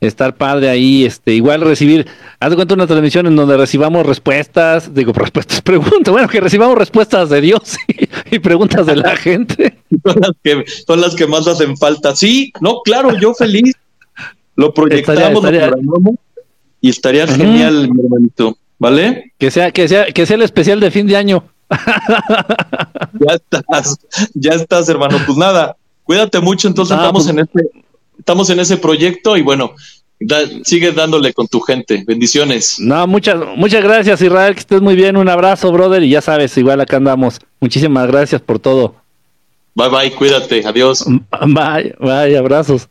estar 0.00 0.34
padre 0.34 0.70
ahí, 0.70 1.04
este, 1.04 1.34
igual 1.34 1.60
recibir, 1.60 2.06
haz 2.40 2.48
de 2.48 2.56
cuenta 2.56 2.72
una 2.72 2.86
transmisión 2.86 3.26
en 3.26 3.36
donde 3.36 3.58
recibamos 3.58 4.06
respuestas, 4.06 4.94
digo, 4.94 5.12
respuestas, 5.14 5.60
preguntas, 5.60 6.10
bueno, 6.10 6.26
que 6.26 6.40
recibamos 6.40 6.78
respuestas 6.78 7.28
de 7.28 7.42
Dios 7.42 7.76
y, 8.30 8.38
preguntas 8.38 8.86
de 8.86 8.96
la 8.96 9.14
gente. 9.18 9.76
son, 10.02 10.20
las 10.22 10.32
que, 10.42 10.64
son 10.86 11.00
las 11.02 11.14
que 11.14 11.26
más 11.26 11.46
hacen 11.46 11.76
falta. 11.76 12.16
Sí, 12.16 12.50
no, 12.62 12.80
claro, 12.82 13.14
yo 13.20 13.34
feliz. 13.34 13.74
Lo 14.56 14.72
proyectamos, 14.72 15.34
lo 15.34 15.50
programamos 15.50 16.14
y 16.82 16.90
estaría 16.90 17.26
genial, 17.26 17.88
mi 17.90 18.02
hermanito, 18.02 18.58
¿vale? 18.78 19.32
Que 19.38 19.50
sea, 19.50 19.70
que 19.70 19.88
sea, 19.88 20.06
que 20.06 20.26
sea 20.26 20.34
el 20.34 20.42
especial 20.42 20.80
de 20.80 20.90
fin 20.90 21.06
de 21.06 21.16
año. 21.16 21.44
ya 23.20 23.34
estás, 23.34 23.96
ya 24.34 24.50
estás, 24.50 24.88
hermano. 24.88 25.16
Pues 25.24 25.38
nada, 25.38 25.76
cuídate 26.02 26.40
mucho, 26.40 26.66
entonces 26.66 26.96
estamos 26.96 27.24
pues 27.24 27.34
en 27.34 27.38
este, 27.38 27.70
estamos 28.18 28.50
en 28.50 28.58
ese 28.60 28.76
proyecto 28.76 29.36
y 29.36 29.42
bueno, 29.42 29.74
sigue 30.64 30.90
dándole 30.90 31.32
con 31.32 31.46
tu 31.46 31.60
gente. 31.60 32.02
Bendiciones. 32.04 32.80
No, 32.80 33.06
muchas, 33.06 33.36
muchas 33.56 33.84
gracias, 33.84 34.20
Israel, 34.20 34.54
que 34.54 34.60
estés 34.60 34.82
muy 34.82 34.96
bien. 34.96 35.16
Un 35.16 35.28
abrazo, 35.28 35.70
brother, 35.70 36.02
y 36.02 36.10
ya 36.10 36.20
sabes, 36.20 36.58
igual 36.58 36.80
acá 36.80 36.96
andamos. 36.96 37.38
Muchísimas 37.60 38.08
gracias 38.08 38.40
por 38.42 38.58
todo. 38.58 38.96
Bye 39.74 39.88
bye, 39.88 40.12
cuídate, 40.12 40.66
adiós. 40.66 41.06
Bye, 41.06 41.94
bye, 42.00 42.36
abrazos. 42.36 42.88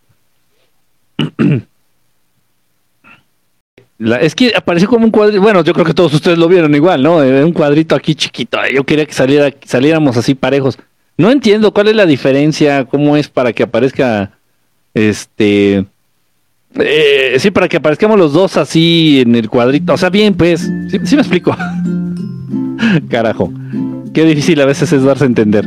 es 4.20 4.36
que 4.36 4.54
apareció 4.56 4.88
como 4.88 5.06
un 5.06 5.12
cuadrito, 5.12 5.42
bueno, 5.42 5.64
yo 5.64 5.74
creo 5.74 5.86
que 5.86 5.94
todos 5.94 6.14
ustedes 6.14 6.38
lo 6.38 6.48
vieron 6.48 6.74
igual, 6.74 7.04
¿no? 7.04 7.24
Eh, 7.24 7.44
un 7.44 7.54
cuadrito 7.54 7.96
aquí 7.96 8.16
chiquito, 8.16 8.58
yo 8.74 8.84
quería 8.84 9.06
que 9.06 9.14
saliera, 9.14 9.54
saliéramos 9.66 10.18
así 10.18 10.34
parejos. 10.34 10.78
No 11.18 11.30
entiendo 11.30 11.72
cuál 11.72 11.90
es 11.90 11.96
la 11.96 12.06
diferencia, 12.06 12.86
cómo 12.86 13.16
es 13.16 13.28
para 13.28 13.54
que 13.54 13.64
aparezca, 13.64 14.32
este, 14.94 15.86
eh, 16.76 17.36
sí, 17.38 17.52
para 17.52 17.68
que 17.68 17.78
aparezcamos 17.78 18.18
los 18.18 18.34
dos 18.34 18.58
así 18.58 19.22
en 19.22 19.36
el 19.36 19.50
cuadrito, 19.50 19.94
o 19.94 19.98
sea, 19.98 20.10
bien, 20.10 20.34
pues, 20.34 20.62
sí, 20.90 21.16
me 21.16 21.22
explico. 21.22 21.56
Carajo, 23.10 23.54
qué 24.14 24.26
difícil 24.26 24.60
a 24.62 24.66
veces 24.66 24.92
es 24.94 25.04
darse 25.04 25.26
a 25.26 25.28
entender. 25.28 25.66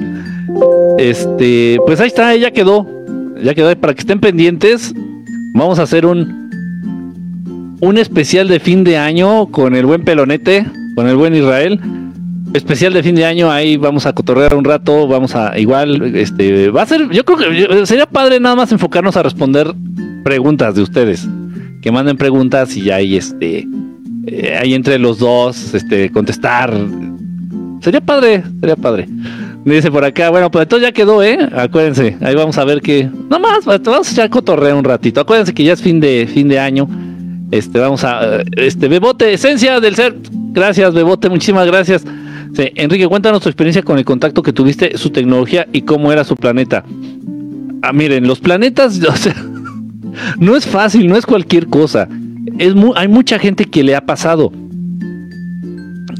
Este, 0.98 1.78
pues 1.86 2.00
ahí 2.00 2.08
está, 2.08 2.34
ya 2.34 2.50
quedó, 2.50 2.86
ya 3.40 3.54
quedó, 3.54 3.74
para 3.78 3.94
que 3.94 4.00
estén 4.00 4.18
pendientes, 4.18 4.92
vamos 5.52 5.78
a 5.78 5.82
hacer 5.82 6.04
un 6.06 6.43
un 7.84 7.98
especial 7.98 8.48
de 8.48 8.60
fin 8.60 8.82
de 8.82 8.96
año 8.96 9.46
con 9.46 9.74
el 9.74 9.84
buen 9.84 10.04
pelonete, 10.04 10.66
con 10.96 11.06
el 11.06 11.16
buen 11.16 11.34
Israel. 11.34 11.78
Especial 12.54 12.92
de 12.94 13.02
fin 13.02 13.14
de 13.14 13.24
año, 13.24 13.50
ahí 13.50 13.76
vamos 13.76 14.06
a 14.06 14.12
cotorrear 14.12 14.54
un 14.54 14.64
rato, 14.64 15.08
vamos 15.08 15.34
a 15.34 15.58
igual, 15.58 16.14
este, 16.14 16.70
va 16.70 16.82
a 16.82 16.86
ser, 16.86 17.10
yo 17.10 17.24
creo 17.24 17.36
que 17.36 17.84
sería 17.84 18.06
padre 18.06 18.38
nada 18.38 18.54
más 18.54 18.70
enfocarnos 18.70 19.16
a 19.16 19.24
responder 19.24 19.74
preguntas 20.22 20.76
de 20.76 20.82
ustedes, 20.82 21.28
que 21.82 21.90
manden 21.90 22.16
preguntas 22.16 22.76
y 22.76 22.90
ahí, 22.90 23.16
este, 23.16 23.66
eh, 24.28 24.56
ahí 24.58 24.74
entre 24.74 25.00
los 25.00 25.18
dos, 25.18 25.74
este, 25.74 26.10
contestar. 26.10 26.72
Sería 27.80 28.00
padre, 28.00 28.44
sería 28.60 28.76
padre. 28.76 29.08
Me 29.64 29.74
dice 29.74 29.90
por 29.90 30.04
acá, 30.04 30.30
bueno, 30.30 30.48
pues 30.50 30.62
entonces 30.62 30.88
ya 30.88 30.92
quedó, 30.92 31.24
¿eh? 31.24 31.38
Acuérdense, 31.56 32.16
ahí 32.20 32.36
vamos 32.36 32.56
a 32.56 32.64
ver 32.64 32.80
que, 32.80 33.10
nada 33.28 33.40
más, 33.40 33.64
vamos 33.64 34.08
a 34.08 34.12
echar 34.12 34.30
cotorreo 34.30 34.78
un 34.78 34.84
ratito. 34.84 35.20
Acuérdense 35.20 35.52
que 35.52 35.64
ya 35.64 35.72
es 35.72 35.82
fin 35.82 35.98
de, 35.98 36.28
fin 36.32 36.48
de 36.48 36.60
año. 36.60 36.88
Este, 37.50 37.78
vamos 37.78 38.04
a. 38.04 38.42
Este, 38.56 38.88
Bebote, 38.88 39.32
esencia 39.32 39.80
del 39.80 39.94
ser. 39.94 40.16
Gracias, 40.52 40.94
Bebote, 40.94 41.28
muchísimas 41.28 41.66
gracias. 41.66 42.04
Enrique, 42.56 43.06
cuéntanos 43.08 43.42
tu 43.42 43.48
experiencia 43.48 43.82
con 43.82 43.98
el 43.98 44.04
contacto 44.04 44.42
que 44.42 44.52
tuviste, 44.52 44.96
su 44.96 45.10
tecnología 45.10 45.66
y 45.72 45.82
cómo 45.82 46.12
era 46.12 46.24
su 46.24 46.36
planeta. 46.36 46.84
Ah, 47.82 47.92
miren, 47.92 48.26
los 48.26 48.40
planetas, 48.40 49.00
no 50.38 50.56
es 50.56 50.66
fácil, 50.66 51.08
no 51.08 51.16
es 51.16 51.26
cualquier 51.26 51.66
cosa. 51.66 52.08
Es 52.58 52.74
hay 52.94 53.08
mucha 53.08 53.38
gente 53.38 53.64
que 53.64 53.82
le 53.82 53.96
ha 53.96 54.06
pasado. 54.06 54.52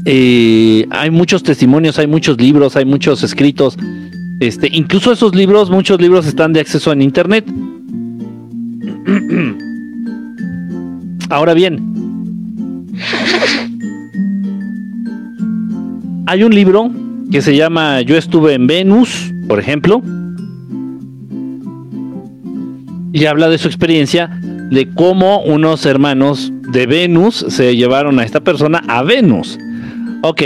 Eh, 0.05 0.85
hay 0.91 1.09
muchos 1.09 1.41
testimonios, 1.41 1.97
hay 1.97 2.07
muchos 2.07 2.39
libros, 2.39 2.75
hay 2.75 2.85
muchos 2.85 3.23
escritos. 3.23 3.77
Este, 4.39 4.67
incluso 4.71 5.13
esos 5.13 5.33
libros, 5.33 5.69
muchos 5.69 5.99
libros 6.01 6.27
están 6.27 6.53
de 6.53 6.59
acceso 6.59 6.91
en 6.91 7.01
internet. 7.01 7.45
Ahora 11.29 11.53
bien, 11.53 11.79
hay 16.27 16.43
un 16.43 16.53
libro 16.53 16.91
que 17.31 17.41
se 17.41 17.55
llama 17.55 18.01
Yo 18.01 18.17
estuve 18.17 18.53
en 18.53 18.67
Venus, 18.67 19.33
por 19.47 19.59
ejemplo, 19.59 20.01
y 23.11 23.25
habla 23.25 23.49
de 23.49 23.57
su 23.57 23.67
experiencia 23.67 24.29
de 24.69 24.89
cómo 24.93 25.41
unos 25.41 25.85
hermanos 25.85 26.51
de 26.71 26.85
Venus 26.85 27.45
se 27.49 27.75
llevaron 27.75 28.19
a 28.19 28.23
esta 28.23 28.41
persona 28.41 28.83
a 28.87 29.03
Venus. 29.03 29.57
Ok, 30.21 30.41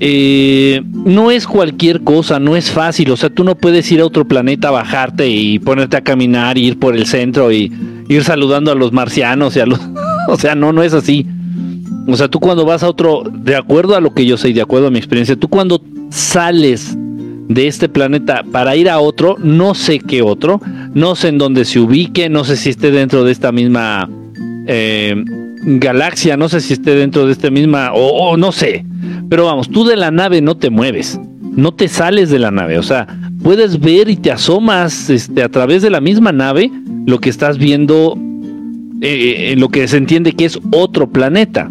eh, 0.00 0.82
no 0.92 1.30
es 1.30 1.46
cualquier 1.46 2.02
cosa, 2.02 2.38
no 2.40 2.56
es 2.56 2.70
fácil, 2.70 3.10
o 3.12 3.16
sea, 3.16 3.30
tú 3.30 3.44
no 3.44 3.54
puedes 3.54 3.90
ir 3.92 4.00
a 4.00 4.06
otro 4.06 4.26
planeta, 4.26 4.70
bajarte 4.70 5.28
y 5.28 5.58
ponerte 5.58 5.96
a 5.96 6.00
caminar, 6.02 6.58
ir 6.58 6.78
por 6.78 6.96
el 6.96 7.06
centro 7.06 7.52
y 7.52 7.72
ir 8.08 8.24
saludando 8.24 8.72
a 8.72 8.74
los 8.74 8.92
marcianos 8.92 9.56
y 9.56 9.60
a 9.60 9.66
los... 9.66 9.80
o 10.28 10.36
sea, 10.36 10.54
no, 10.54 10.72
no 10.72 10.82
es 10.82 10.94
así. 10.94 11.26
O 12.06 12.16
sea, 12.16 12.28
tú 12.28 12.40
cuando 12.40 12.64
vas 12.64 12.82
a 12.82 12.88
otro, 12.88 13.22
de 13.32 13.56
acuerdo 13.56 13.94
a 13.94 14.00
lo 14.00 14.12
que 14.12 14.26
yo 14.26 14.36
sé, 14.36 14.52
de 14.52 14.62
acuerdo 14.62 14.88
a 14.88 14.90
mi 14.90 14.98
experiencia, 14.98 15.36
tú 15.36 15.48
cuando 15.48 15.80
sales 16.10 16.96
de 17.48 17.66
este 17.66 17.88
planeta 17.88 18.44
para 18.50 18.76
ir 18.76 18.88
a 18.88 18.98
otro, 18.98 19.36
no 19.38 19.74
sé 19.74 19.98
qué 19.98 20.22
otro, 20.22 20.60
no 20.94 21.14
sé 21.14 21.28
en 21.28 21.38
dónde 21.38 21.64
se 21.64 21.78
ubique, 21.80 22.28
no 22.28 22.44
sé 22.44 22.56
si 22.56 22.70
esté 22.70 22.90
dentro 22.90 23.24
de 23.24 23.32
esta 23.32 23.52
misma 23.52 24.08
eh, 24.66 25.14
galaxia, 25.64 26.36
no 26.36 26.48
sé 26.48 26.60
si 26.60 26.72
esté 26.72 26.94
dentro 26.94 27.26
de 27.26 27.32
esta 27.32 27.50
misma, 27.50 27.92
o, 27.94 28.36
no 28.36 28.52
sé, 28.52 28.84
pero 29.28 29.46
vamos, 29.46 29.70
tú 29.70 29.84
de 29.84 29.96
la 29.96 30.10
nave 30.10 30.40
no 30.40 30.56
te 30.56 30.70
mueves, 30.70 31.20
no 31.40 31.72
te 31.72 31.88
sales 31.88 32.30
de 32.30 32.38
la 32.38 32.50
nave, 32.50 32.78
o 32.78 32.82
sea, 32.82 33.06
puedes 33.42 33.80
ver 33.80 34.08
y 34.08 34.16
te 34.16 34.30
asomas 34.30 35.10
este, 35.10 35.42
a 35.42 35.48
través 35.48 35.82
de 35.82 35.90
la 35.90 36.00
misma 36.00 36.32
nave 36.32 36.70
lo 37.06 37.18
que 37.18 37.30
estás 37.30 37.58
viendo 37.58 38.16
eh, 39.04 39.50
en 39.50 39.58
lo 39.58 39.68
que 39.68 39.88
se 39.88 39.96
entiende 39.96 40.32
que 40.32 40.44
es 40.44 40.60
otro 40.70 41.10
planeta. 41.10 41.68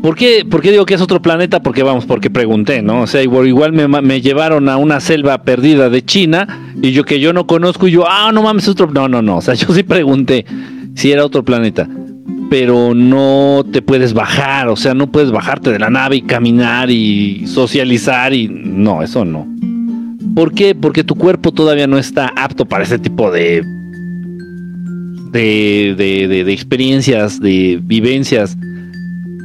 ¿Por 0.00 0.14
qué, 0.14 0.46
¿Por 0.48 0.62
qué, 0.62 0.70
digo 0.70 0.86
que 0.86 0.94
es 0.94 1.00
otro 1.00 1.20
planeta? 1.20 1.60
Porque 1.60 1.82
vamos, 1.82 2.06
porque 2.06 2.30
pregunté, 2.30 2.82
¿no? 2.82 3.02
O 3.02 3.06
sea, 3.08 3.20
igual, 3.20 3.72
me, 3.72 4.20
llevaron 4.20 4.68
a 4.68 4.76
una 4.76 5.00
selva 5.00 5.42
perdida 5.42 5.90
de 5.90 6.04
China 6.04 6.72
y 6.80 6.92
yo 6.92 7.02
que 7.02 7.18
yo 7.18 7.32
no 7.32 7.48
conozco 7.48 7.88
y 7.88 7.90
yo, 7.90 8.04
ah, 8.08 8.30
no 8.32 8.44
mames, 8.44 8.68
otro... 8.68 8.88
No, 8.88 9.08
no, 9.08 9.22
no, 9.22 9.38
o 9.38 9.40
sea, 9.40 9.54
yo 9.54 9.74
sí 9.74 9.82
pregunté 9.82 10.46
si 10.94 11.10
era 11.10 11.24
otro 11.24 11.44
planeta, 11.44 11.88
pero 12.48 12.94
no 12.94 13.66
te 13.72 13.82
puedes 13.82 14.14
bajar, 14.14 14.68
o 14.68 14.76
sea, 14.76 14.94
no 14.94 15.10
puedes 15.10 15.32
bajarte 15.32 15.72
de 15.72 15.80
la 15.80 15.90
nave 15.90 16.14
y 16.14 16.22
caminar 16.22 16.92
y 16.92 17.44
socializar 17.48 18.32
y 18.32 18.46
no, 18.46 19.02
eso 19.02 19.24
no. 19.24 19.48
¿Por 20.36 20.54
qué? 20.54 20.76
Porque 20.76 21.02
tu 21.02 21.16
cuerpo 21.16 21.50
todavía 21.50 21.88
no 21.88 21.98
está 21.98 22.32
apto 22.36 22.66
para 22.66 22.84
ese 22.84 23.00
tipo 23.00 23.32
de 25.32 25.94
de, 25.96 26.44
de, 26.44 26.52
experiencias, 26.52 27.40
de 27.40 27.80
vivencias. 27.82 28.56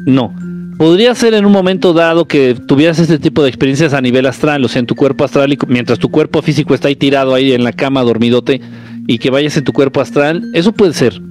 No. 0.05 0.33
Podría 0.77 1.13
ser 1.13 1.35
en 1.35 1.45
un 1.45 1.51
momento 1.51 1.93
dado 1.93 2.25
que 2.25 2.55
tuvieras 2.55 2.97
este 2.97 3.19
tipo 3.19 3.43
de 3.43 3.49
experiencias 3.49 3.93
a 3.93 4.01
nivel 4.01 4.25
astral, 4.25 4.65
o 4.65 4.67
sea, 4.67 4.79
en 4.79 4.87
tu 4.87 4.95
cuerpo 4.95 5.23
astral, 5.23 5.53
y 5.53 5.57
mientras 5.67 5.99
tu 5.99 6.09
cuerpo 6.09 6.41
físico 6.41 6.73
está 6.73 6.87
ahí 6.87 6.95
tirado 6.95 7.35
ahí 7.35 7.51
en 7.53 7.63
la 7.63 7.71
cama, 7.71 8.01
dormidote, 8.01 8.61
y 9.07 9.19
que 9.19 9.29
vayas 9.29 9.57
en 9.57 9.63
tu 9.63 9.73
cuerpo 9.73 10.01
astral, 10.01 10.43
eso 10.53 10.71
puede 10.71 10.93
ser. 10.93 11.21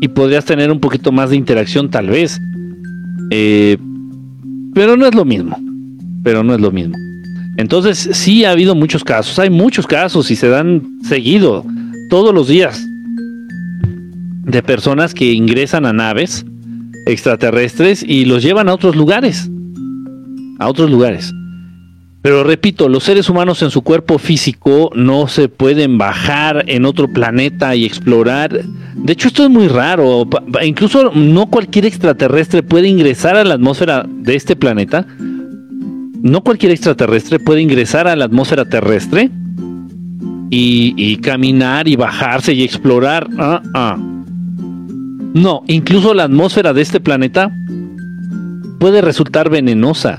Y 0.00 0.08
podrías 0.08 0.44
tener 0.44 0.70
un 0.70 0.80
poquito 0.80 1.12
más 1.12 1.30
de 1.30 1.36
interacción, 1.36 1.90
tal 1.90 2.08
vez. 2.08 2.40
Eh, 3.30 3.76
pero 4.74 4.96
no 4.96 5.06
es 5.06 5.14
lo 5.14 5.24
mismo. 5.24 5.58
Pero 6.22 6.42
no 6.42 6.54
es 6.54 6.60
lo 6.60 6.70
mismo. 6.70 6.96
Entonces, 7.58 8.08
sí 8.12 8.44
ha 8.44 8.50
habido 8.50 8.74
muchos 8.74 9.02
casos, 9.04 9.38
hay 9.38 9.50
muchos 9.50 9.86
casos 9.86 10.30
y 10.30 10.36
se 10.36 10.48
dan 10.48 10.82
seguido, 11.02 11.64
todos 12.10 12.34
los 12.34 12.48
días 12.48 12.86
de 14.46 14.62
personas 14.62 15.12
que 15.12 15.32
ingresan 15.32 15.84
a 15.86 15.92
naves 15.92 16.46
extraterrestres 17.06 18.02
y 18.02 18.24
los 18.24 18.42
llevan 18.42 18.68
a 18.68 18.74
otros 18.74 18.96
lugares. 18.96 19.50
A 20.58 20.68
otros 20.68 20.90
lugares. 20.90 21.32
Pero 22.22 22.42
repito, 22.42 22.88
los 22.88 23.04
seres 23.04 23.28
humanos 23.28 23.62
en 23.62 23.70
su 23.70 23.82
cuerpo 23.82 24.18
físico 24.18 24.90
no 24.94 25.28
se 25.28 25.48
pueden 25.48 25.98
bajar 25.98 26.64
en 26.66 26.84
otro 26.84 27.08
planeta 27.08 27.76
y 27.76 27.84
explorar. 27.84 28.64
De 28.96 29.12
hecho, 29.12 29.28
esto 29.28 29.44
es 29.44 29.50
muy 29.50 29.68
raro. 29.68 30.28
Incluso 30.64 31.12
no 31.14 31.46
cualquier 31.46 31.86
extraterrestre 31.86 32.62
puede 32.62 32.88
ingresar 32.88 33.36
a 33.36 33.44
la 33.44 33.54
atmósfera 33.54 34.06
de 34.08 34.34
este 34.34 34.56
planeta. 34.56 35.06
No 35.18 36.42
cualquier 36.42 36.72
extraterrestre 36.72 37.38
puede 37.38 37.60
ingresar 37.60 38.08
a 38.08 38.16
la 38.16 38.24
atmósfera 38.24 38.64
terrestre 38.64 39.30
y, 40.50 41.16
caminar 41.18 41.86
y 41.86 41.94
bajarse 41.94 42.54
y 42.54 42.64
explorar. 42.64 43.28
Ah, 43.38 43.62
ah. 43.74 43.98
No, 45.36 45.62
incluso 45.66 46.14
la 46.14 46.24
atmósfera 46.24 46.72
de 46.72 46.80
este 46.80 46.98
planeta 46.98 47.54
puede 48.80 49.02
resultar 49.02 49.50
venenosa 49.50 50.18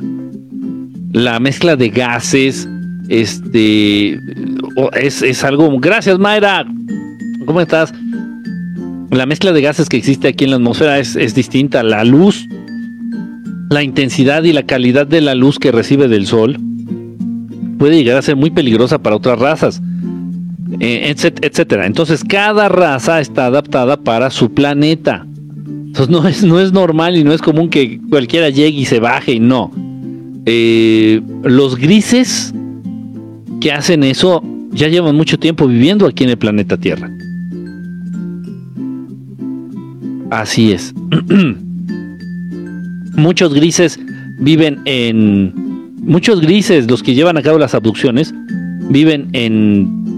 la 1.12 1.40
mezcla 1.40 1.76
de 1.76 1.90
gases, 1.90 2.70
este, 3.10 4.20
es, 4.94 5.44
algo... 5.44 5.76
Gracias, 5.80 6.20
Mayra. 6.20 6.68
¿Cómo 7.48 7.62
estás? 7.62 7.92
La 9.10 9.26
mezcla 9.26 9.52
de 9.54 9.62
gases 9.62 9.90
que 9.90 9.98
existe 9.98 10.28
aquí 10.28 10.44
en 10.44 10.52
la 10.52 10.58
atmósfera 10.58 11.00
es, 11.00 11.34
distinta. 11.34 11.82
La 11.82 12.04
luz, 12.04 12.48
la 13.72 13.82
intensidad 13.82 14.44
y 14.44 14.54
la 14.54 14.68
calidad 14.68 15.08
de 15.08 15.22
la 15.22 15.34
luz 15.34 15.58
que 15.58 15.72
recibe 15.72 16.08
del 16.08 16.28
sol 16.28 16.60
puede 17.80 17.98
llegar 17.98 18.18
a 18.18 18.22
ser 18.22 18.36
muy 18.36 18.52
peligrosa 18.52 19.00
para 19.00 19.16
otras 19.16 19.40
razas, 19.40 19.82
eh, 20.80 21.14
etcétera. 21.16 21.86
Entonces, 21.86 22.24
cada 22.24 22.70
raza 22.70 23.20
está 23.20 23.48
adaptada 23.48 23.98
para 23.98 24.30
su 24.30 24.54
planeta. 24.54 25.26
Entonces, 25.66 26.10
no 26.10 26.28
es, 26.28 26.44
no 26.44 26.60
es 26.60 26.72
normal 26.74 27.18
y 27.18 27.24
no 27.24 27.34
es 27.34 27.42
común 27.42 27.70
que 27.70 28.00
cualquiera 28.10 28.50
llegue 28.50 28.80
y 28.80 28.86
se 28.86 29.00
baje 29.00 29.34
y 29.34 29.40
no. 29.40 29.72
Eh, 30.46 31.22
los 31.44 31.76
grises 31.78 32.54
que 33.60 33.72
hacen 33.72 34.04
eso 34.04 34.44
ya 34.72 34.88
llevan 34.88 35.16
mucho 35.16 35.38
tiempo 35.40 35.68
viviendo 35.68 36.06
aquí 36.06 36.24
en 36.24 36.30
el 36.32 36.38
planeta 36.38 36.78
Tierra. 36.78 37.10
Así 40.30 40.72
es. 40.72 40.94
muchos 43.18 43.54
grises 43.54 44.00
viven 44.40 44.80
en... 44.86 45.54
Muchos 45.98 46.40
grises, 46.40 46.90
los 46.90 47.04
que 47.04 47.14
llevan 47.14 47.38
a 47.38 47.42
cabo 47.42 47.58
las 47.58 47.76
abducciones, 47.76 48.34
viven 48.90 49.28
en... 49.34 50.17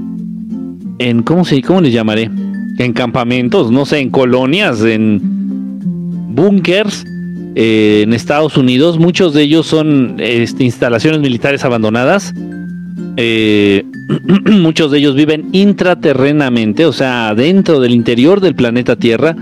en 0.99 1.23
¿Cómo, 1.23 1.45
se, 1.45 1.61
cómo 1.61 1.81
les 1.81 1.93
llamaré? 1.93 2.29
En 2.77 2.93
campamentos, 2.93 3.71
no 3.71 3.85
sé, 3.85 3.99
en 3.99 4.09
colonias, 4.09 4.81
en 4.83 5.19
búnkers 6.35 7.05
eh, 7.55 8.01
en 8.03 8.13
Estados 8.13 8.57
Unidos. 8.57 8.99
Muchos 8.99 9.33
de 9.33 9.41
ellos 9.41 9.65
son 9.65 10.17
este, 10.19 10.63
instalaciones 10.63 11.19
militares 11.19 11.65
abandonadas. 11.65 12.33
Eh, 13.17 13.83
muchos 14.51 14.91
de 14.91 14.99
ellos 14.99 15.15
viven 15.15 15.49
intraterrenamente, 15.51 16.85
o 16.85 16.93
sea, 16.93 17.33
dentro 17.35 17.79
del 17.79 17.93
interior 17.93 18.39
del 18.39 18.55
planeta 18.55 18.95
Tierra. 18.95 19.35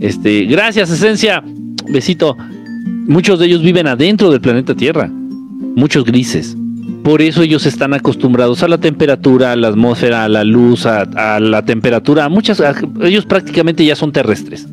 Este, 0.00 0.44
gracias, 0.46 0.90
esencia. 0.90 1.42
Besito. 1.88 2.36
Muchos 3.06 3.38
de 3.38 3.46
ellos 3.46 3.62
viven 3.62 3.86
adentro 3.86 4.30
del 4.30 4.40
planeta 4.40 4.74
Tierra. 4.74 5.08
Muchos 5.08 6.04
grises. 6.04 6.56
Por 7.02 7.20
eso 7.20 7.42
ellos 7.42 7.66
están 7.66 7.94
acostumbrados 7.94 8.62
a 8.62 8.68
la 8.68 8.78
temperatura, 8.78 9.52
a 9.52 9.56
la 9.56 9.68
atmósfera, 9.68 10.24
a 10.24 10.28
la 10.28 10.44
luz, 10.44 10.86
a, 10.86 11.40
la 11.40 11.64
temperatura. 11.64 12.28
muchas, 12.28 12.62
ellos 13.02 13.26
prácticamente 13.26 13.84
ya 13.84 13.96
son 13.96 14.12
terrestres. 14.12 14.68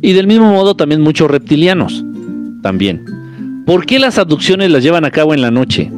Y 0.00 0.12
del 0.12 0.26
mismo 0.26 0.50
modo 0.52 0.76
también 0.76 1.00
muchos 1.00 1.30
reptilianos 1.30 2.04
también. 2.62 3.04
¿Por 3.66 3.84
qué 3.84 3.98
las 3.98 4.18
abducciones 4.18 4.70
las 4.70 4.82
llevan 4.82 5.04
a 5.04 5.10
cabo 5.10 5.34
en 5.34 5.42
la 5.42 5.50
noche? 5.50 5.90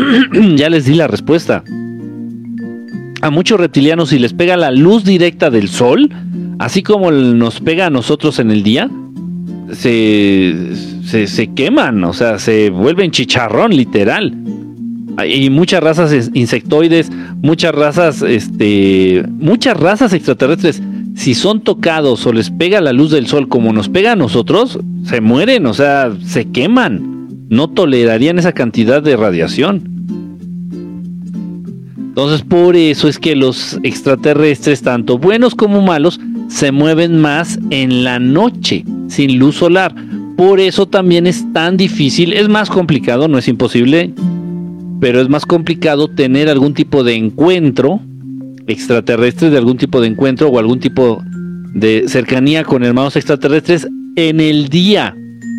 ya 0.56 0.70
les 0.70 0.86
di 0.86 0.94
la 0.94 1.08
respuesta. 1.08 1.62
A 3.20 3.30
muchos 3.30 3.60
reptilianos 3.60 4.10
si 4.10 4.18
les 4.18 4.32
pega 4.32 4.56
la 4.56 4.70
luz 4.70 5.04
directa 5.04 5.50
del 5.50 5.68
sol, 5.68 6.08
así 6.58 6.82
como 6.82 7.10
nos 7.10 7.60
pega 7.60 7.86
a 7.86 7.90
nosotros 7.90 8.38
en 8.38 8.50
el 8.50 8.62
día, 8.62 8.88
se, 9.72 10.54
se, 11.04 11.52
queman, 11.52 12.02
o 12.04 12.12
sea, 12.12 12.38
se 12.38 12.70
vuelven 12.70 13.10
chicharrón, 13.10 13.76
literal. 13.76 14.34
Y 15.26 15.50
muchas 15.50 15.82
razas 15.82 16.30
insectoides, 16.34 17.10
muchas 17.42 17.74
razas, 17.74 18.22
este, 18.22 19.24
muchas 19.28 19.76
razas 19.76 20.12
extraterrestres 20.12 20.80
si 21.18 21.34
son 21.34 21.62
tocados 21.62 22.24
o 22.26 22.32
les 22.32 22.50
pega 22.50 22.80
la 22.80 22.92
luz 22.92 23.10
del 23.10 23.26
sol 23.26 23.48
como 23.48 23.72
nos 23.72 23.88
pega 23.88 24.12
a 24.12 24.16
nosotros, 24.16 24.78
se 25.02 25.20
mueren, 25.20 25.66
o 25.66 25.74
sea, 25.74 26.12
se 26.24 26.44
queman. 26.44 27.46
No 27.48 27.68
tolerarían 27.70 28.38
esa 28.38 28.52
cantidad 28.52 29.02
de 29.02 29.16
radiación. 29.16 29.82
Entonces, 31.96 32.42
por 32.42 32.76
eso 32.76 33.08
es 33.08 33.18
que 33.18 33.34
los 33.34 33.80
extraterrestres, 33.82 34.82
tanto 34.82 35.18
buenos 35.18 35.56
como 35.56 35.82
malos, 35.82 36.20
se 36.48 36.70
mueven 36.70 37.20
más 37.20 37.58
en 37.70 38.04
la 38.04 38.20
noche, 38.20 38.84
sin 39.08 39.40
luz 39.40 39.56
solar. 39.56 39.94
Por 40.36 40.60
eso 40.60 40.86
también 40.86 41.26
es 41.26 41.52
tan 41.52 41.76
difícil, 41.76 42.32
es 42.32 42.48
más 42.48 42.70
complicado, 42.70 43.26
no 43.26 43.38
es 43.38 43.48
imposible, 43.48 44.14
pero 45.00 45.20
es 45.20 45.28
más 45.28 45.46
complicado 45.46 46.08
tener 46.08 46.48
algún 46.48 46.74
tipo 46.74 47.04
de 47.04 47.14
encuentro 47.14 48.00
extraterrestres, 48.66 49.50
de 49.50 49.58
algún 49.58 49.78
tipo 49.78 50.00
de 50.00 50.08
encuentro 50.08 50.48
o 50.48 50.58
algún 50.58 50.78
tipo 50.78 51.22
de 51.74 52.04
cercanía 52.06 52.64
con 52.64 52.84
hermanos 52.84 53.16
extraterrestres 53.16 53.88
en 54.16 54.40
el 54.40 54.68
día. 54.68 55.16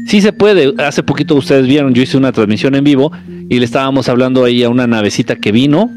Sí 0.08 0.22
se 0.22 0.32
puede. 0.32 0.74
Hace 0.78 1.04
poquito 1.04 1.36
ustedes 1.36 1.68
vieron, 1.68 1.94
yo 1.94 2.02
hice 2.02 2.18
una 2.18 2.32
transmisión 2.32 2.76
en 2.76 2.84
vivo 2.84 3.12
y 3.50 3.60
le 3.60 3.66
estábamos 3.66 4.10
hablando 4.10 4.44
ahí 4.44 4.64
a 4.64 4.70
una 4.70 4.88
navecita 4.88 5.36
que 5.36 5.52
vino. 5.52 5.90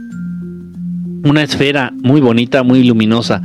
Una 1.25 1.43
esfera 1.43 1.93
muy 2.03 2.21
bonita, 2.21 2.63
muy 2.63 2.83
luminosa, 2.83 3.43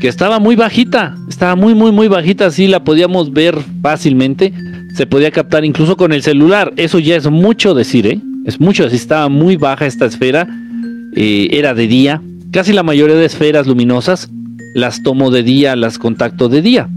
que 0.00 0.08
estaba 0.08 0.38
muy 0.38 0.56
bajita, 0.56 1.14
estaba 1.28 1.56
muy, 1.56 1.74
muy, 1.74 1.92
muy 1.92 2.08
bajita, 2.08 2.46
así 2.46 2.68
la 2.68 2.84
podíamos 2.84 3.32
ver 3.32 3.54
fácilmente. 3.82 4.54
Se 4.94 5.06
podía 5.06 5.30
captar 5.30 5.64
incluso 5.64 5.96
con 5.96 6.12
el 6.12 6.22
celular. 6.22 6.72
Eso 6.76 6.98
ya 6.98 7.16
es 7.16 7.28
mucho 7.30 7.74
decir, 7.74 8.06
¿eh? 8.06 8.20
Es 8.48 8.58
mucho 8.58 8.86
estaba 8.86 9.28
muy 9.28 9.56
baja 9.56 9.86
esta 9.86 10.06
esfera. 10.06 10.48
Eh, 11.14 11.48
era 11.52 11.74
de 11.74 11.86
día, 11.86 12.20
Casi 12.50 12.72
la 12.72 12.82
mayoría 12.82 13.14
de 13.16 13.26
esferas 13.26 13.66
luminosas 13.66 14.30
las 14.74 15.02
tomo 15.02 15.30
de 15.30 15.42
día, 15.42 15.76
las 15.76 15.98
contacto 15.98 16.48
de 16.48 16.62
día. 16.62 16.88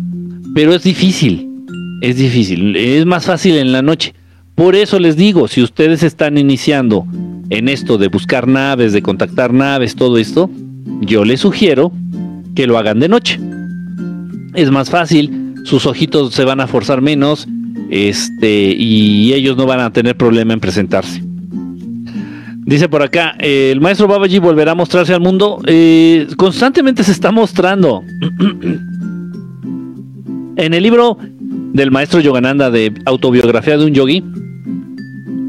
Pero 0.55 0.73
es 0.73 0.83
difícil, 0.83 1.65
es 2.01 2.15
difícil, 2.15 2.77
es 2.77 3.05
más 3.05 3.25
fácil 3.25 3.57
en 3.57 3.73
la 3.73 3.81
noche. 3.81 4.13
Por 4.55 4.75
eso 4.75 4.97
les 4.97 5.17
digo, 5.17 5.49
si 5.49 5.61
ustedes 5.61 6.03
están 6.03 6.37
iniciando 6.37 7.05
en 7.49 7.67
esto 7.67 7.97
de 7.97 8.07
buscar 8.07 8.47
naves, 8.47 8.93
de 8.93 9.01
contactar 9.01 9.51
naves, 9.51 9.95
todo 9.95 10.17
esto, 10.17 10.49
yo 11.01 11.25
les 11.25 11.41
sugiero 11.41 11.91
que 12.55 12.67
lo 12.67 12.77
hagan 12.77 13.01
de 13.01 13.09
noche. 13.09 13.37
Es 14.53 14.71
más 14.71 14.89
fácil, 14.89 15.55
sus 15.65 15.85
ojitos 15.85 16.33
se 16.33 16.45
van 16.45 16.61
a 16.61 16.67
forzar 16.67 17.01
menos, 17.01 17.45
este, 17.89 18.73
y 18.77 19.33
ellos 19.33 19.57
no 19.57 19.65
van 19.65 19.81
a 19.81 19.91
tener 19.91 20.15
problema 20.15 20.53
en 20.53 20.61
presentarse. 20.61 21.30
Dice 22.63 22.87
por 22.87 23.01
acá, 23.01 23.35
el 23.39 23.81
maestro 23.81 24.07
Babaji 24.07 24.37
volverá 24.37 24.73
a 24.73 24.75
mostrarse 24.75 25.13
al 25.13 25.19
mundo. 25.19 25.59
Eh, 25.65 26.27
constantemente 26.37 27.03
se 27.03 27.11
está 27.11 27.31
mostrando. 27.31 28.03
en 30.55 30.73
el 30.73 30.83
libro 30.83 31.17
del 31.19 31.89
maestro 31.89 32.19
Yogananda 32.19 32.69
de 32.69 32.93
autobiografía 33.05 33.77
de 33.77 33.85
un 33.85 33.93
yogi, 33.93 34.23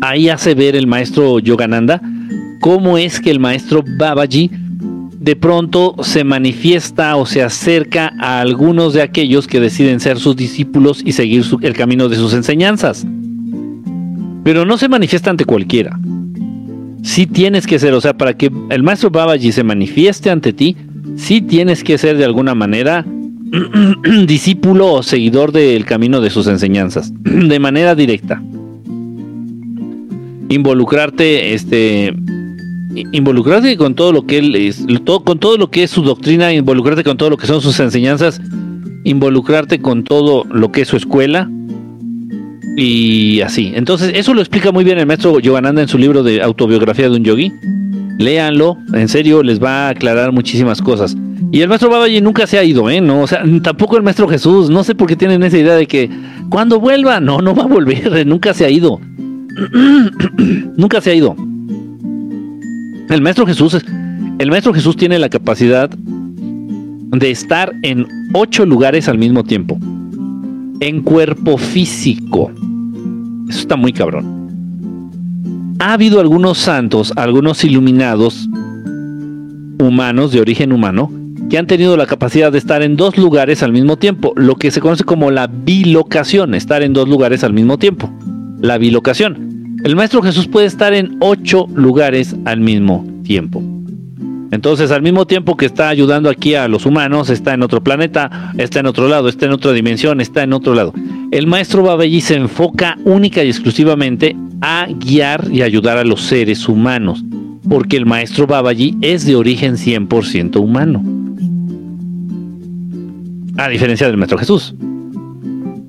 ahí 0.01 0.31
hace 0.31 0.55
ver 0.55 0.75
el 0.75 0.87
maestro 0.87 1.39
Yogananda 1.39 2.01
cómo 2.61 2.97
es 2.97 3.21
que 3.21 3.31
el 3.31 3.41
maestro 3.41 3.85
Babaji 3.99 4.51
de 5.19 5.37
pronto 5.37 5.97
se 6.03 6.25
manifiesta 6.25 7.17
o 7.17 7.27
se 7.27 7.43
acerca 7.43 8.15
a 8.19 8.41
algunos 8.41 8.95
de 8.95 9.03
aquellos 9.03 9.47
que 9.47 9.61
deciden 9.61 10.01
ser 10.01 10.19
sus 10.19 10.35
discípulos 10.35 11.03
y 11.05 11.13
seguir 11.13 11.45
el 11.61 11.75
camino 11.75 12.09
de 12.09 12.17
sus 12.17 12.33
enseñanzas. 12.33 13.07
Pero 14.45 14.65
no 14.65 14.79
se 14.79 14.89
manifiesta 14.89 15.31
ante 15.31 15.45
cualquiera 15.45 15.99
sí 17.03 17.27
tienes 17.27 17.67
que 17.67 17.79
ser, 17.79 17.93
o 17.95 18.01
sea, 18.01 18.17
para 18.17 18.37
que 18.37 18.51
el 18.71 18.83
maestro 18.83 19.11
Babaji 19.11 19.53
se 19.53 19.65
manifieste 19.65 20.31
ante 20.31 20.53
ti, 20.53 20.77
sí 21.17 21.41
tienes 21.41 21.85
que 21.85 21.99
ser 21.99 22.17
de 22.17 22.25
alguna 22.25 22.55
manera 22.55 23.05
discípulo 24.27 24.95
o 24.95 25.03
seguidor 25.03 25.53
del 25.53 25.85
camino 25.85 26.21
de 26.21 26.31
sus 26.31 26.47
enseñanzas, 26.47 27.13
de 27.23 27.59
manera 27.59 27.95
directa. 27.95 28.43
Involucrarte, 30.49 31.55
este, 31.55 32.15
involucrarte 33.13 33.77
con 33.77 33.95
todo 33.95 34.13
lo 34.13 34.27
que 34.27 34.39
él 34.39 34.55
es, 34.55 34.85
con 35.25 35.39
todo 35.39 35.57
lo 35.57 35.71
que 35.71 35.83
es 35.83 35.91
su 35.91 36.03
doctrina, 36.03 36.53
involucrarte 36.53 37.05
con 37.05 37.17
todo 37.17 37.31
lo 37.31 37.37
que 37.37 37.47
son 37.47 37.61
sus 37.61 37.81
enseñanzas, 37.81 38.41
involucrarte 39.05 39.81
con 39.81 40.05
todo 40.05 40.45
lo 40.45 40.73
que 40.73 40.83
es 40.83 40.89
su 40.89 40.97
escuela, 40.97 41.51
y 42.77 43.41
así. 43.41 43.73
Entonces, 43.75 44.13
eso 44.15 44.35
lo 44.35 44.41
explica 44.41 44.73
muy 44.73 44.85
bien 44.85 44.99
el 44.99 45.07
maestro 45.07 45.41
Yogananda 45.41 45.83
en 45.83 45.89
su 45.89 45.99
libro 45.99 46.23
de 46.23 46.43
autobiografía 46.43 47.09
de 47.09 47.17
un 47.17 47.25
yogi. 47.25 47.53
Léanlo, 48.19 48.79
en 48.93 49.09
serio, 49.09 49.43
les 49.43 49.63
va 49.63 49.87
a 49.87 49.89
aclarar 49.91 50.33
muchísimas 50.33 50.81
cosas. 50.81 51.17
Y 51.51 51.61
el 51.61 51.69
maestro 51.69 51.91
Babaji 51.91 52.21
nunca 52.21 52.47
se 52.47 52.59
ha 52.59 52.65
ido, 52.65 52.89
¿eh? 52.89 53.01
No, 53.01 53.21
o 53.23 53.27
sea, 53.27 53.43
tampoco 53.63 53.97
el 53.97 54.03
maestro 54.03 54.27
Jesús. 54.27 54.71
No 54.71 54.85
sé 54.85 54.95
por 54.95 55.07
qué 55.07 55.17
tienen 55.17 55.43
esa 55.43 55.59
idea 55.59 55.75
de 55.75 55.87
que 55.87 56.09
cuando 56.49 56.81
vuelva, 56.81 57.21
no, 57.21 57.41
no 57.41 57.55
va 57.55 57.65
a 57.65 57.67
volver, 57.67 58.27
nunca 58.27 58.55
se 58.55 58.65
ha 58.65 58.71
ido. 58.71 58.99
nunca 60.77 61.01
se 61.01 61.11
ha 61.11 61.15
ido. 61.15 61.37
El 63.11 63.21
maestro 63.21 63.47
Jesús, 63.47 63.77
el 64.39 64.51
maestro 64.51 64.73
Jesús 64.73 64.97
tiene 64.97 65.19
la 65.19 65.29
capacidad 65.29 65.91
de 65.91 67.31
estar 67.31 67.73
en 67.83 68.07
ocho 68.33 68.65
lugares 68.65 69.09
al 69.09 69.19
mismo 69.19 69.45
tiempo. 69.45 69.79
En 70.81 71.03
cuerpo 71.03 71.59
físico. 71.59 72.51
Eso 73.53 73.61
está 73.61 73.77
muy 73.77 73.93
cabrón. 73.93 75.77
Ha 75.79 75.93
habido 75.93 76.21
algunos 76.21 76.57
santos, 76.57 77.13
algunos 77.17 77.63
iluminados 77.65 78.49
humanos 79.79 80.33
de 80.33 80.41
origen 80.41 80.73
humano 80.73 81.13
que 81.51 81.59
han 81.59 81.67
tenido 81.67 81.99
la 81.99 82.07
capacidad 82.07 82.51
de 82.51 82.57
estar 82.57 82.81
en 82.81 82.97
dos 82.97 83.19
lugares 83.19 83.63
al 83.63 83.73
mismo 83.73 83.99
tiempo, 83.99 84.33
lo 84.37 84.57
que 84.57 84.71
se 84.71 84.81
conoce 84.81 85.05
como 85.05 85.31
la 85.31 85.49
bilocación, 85.49 86.55
estar 86.55 86.83
en 86.83 86.95
dos 86.95 87.07
lugares 87.11 87.45
al 87.45 87.53
mismo 87.53 87.77
tiempo. 87.77 88.11
La 88.59 88.79
bilocación. 88.79 89.77
El 89.85 89.97
Maestro 89.97 90.23
Jesús 90.23 90.49
puede 90.49 90.65
estar 90.65 90.95
en 90.95 91.19
ocho 91.21 91.67
lugares 91.75 92.35
al 92.47 92.61
mismo 92.61 93.05
tiempo. 93.23 93.63
Entonces, 94.51 94.91
al 94.91 95.03
mismo 95.03 95.27
tiempo 95.27 95.59
que 95.59 95.67
está 95.67 95.91
ayudando 95.91 96.31
aquí 96.31 96.55
a 96.55 96.69
los 96.69 96.87
humanos, 96.87 97.29
está 97.29 97.53
en 97.53 97.63
otro 97.63 97.85
planeta, 97.85 98.55
está 98.57 98.81
en 98.81 98.87
otro 98.87 99.09
lado, 99.09 99.29
está 99.29 99.45
en 99.45 99.53
otra 99.53 99.73
dimensión, 99.73 100.23
está 100.23 100.43
en 100.43 100.55
otro 100.55 100.75
lado. 100.75 100.95
El 101.33 101.47
maestro 101.47 101.83
Babayi 101.83 102.21
se 102.21 102.35
enfoca 102.35 102.99
única 103.07 103.43
y 103.43 103.49
exclusivamente 103.49 104.37
a 104.61 104.87
guiar 104.87 105.49
y 105.51 105.63
ayudar 105.63 105.97
a 105.97 106.05
los 106.05 106.21
seres 106.21 106.69
humanos, 106.69 107.25
porque 107.67 107.97
el 107.97 108.05
maestro 108.05 108.47
Babayi 108.47 108.99
es 109.01 109.25
de 109.25 109.35
origen 109.35 109.77
100% 109.77 110.61
humano. 110.61 111.03
A 113.57 113.71
diferencia 113.71 114.09
del 114.09 114.19
maestro 114.19 114.37
Jesús. 114.37 114.75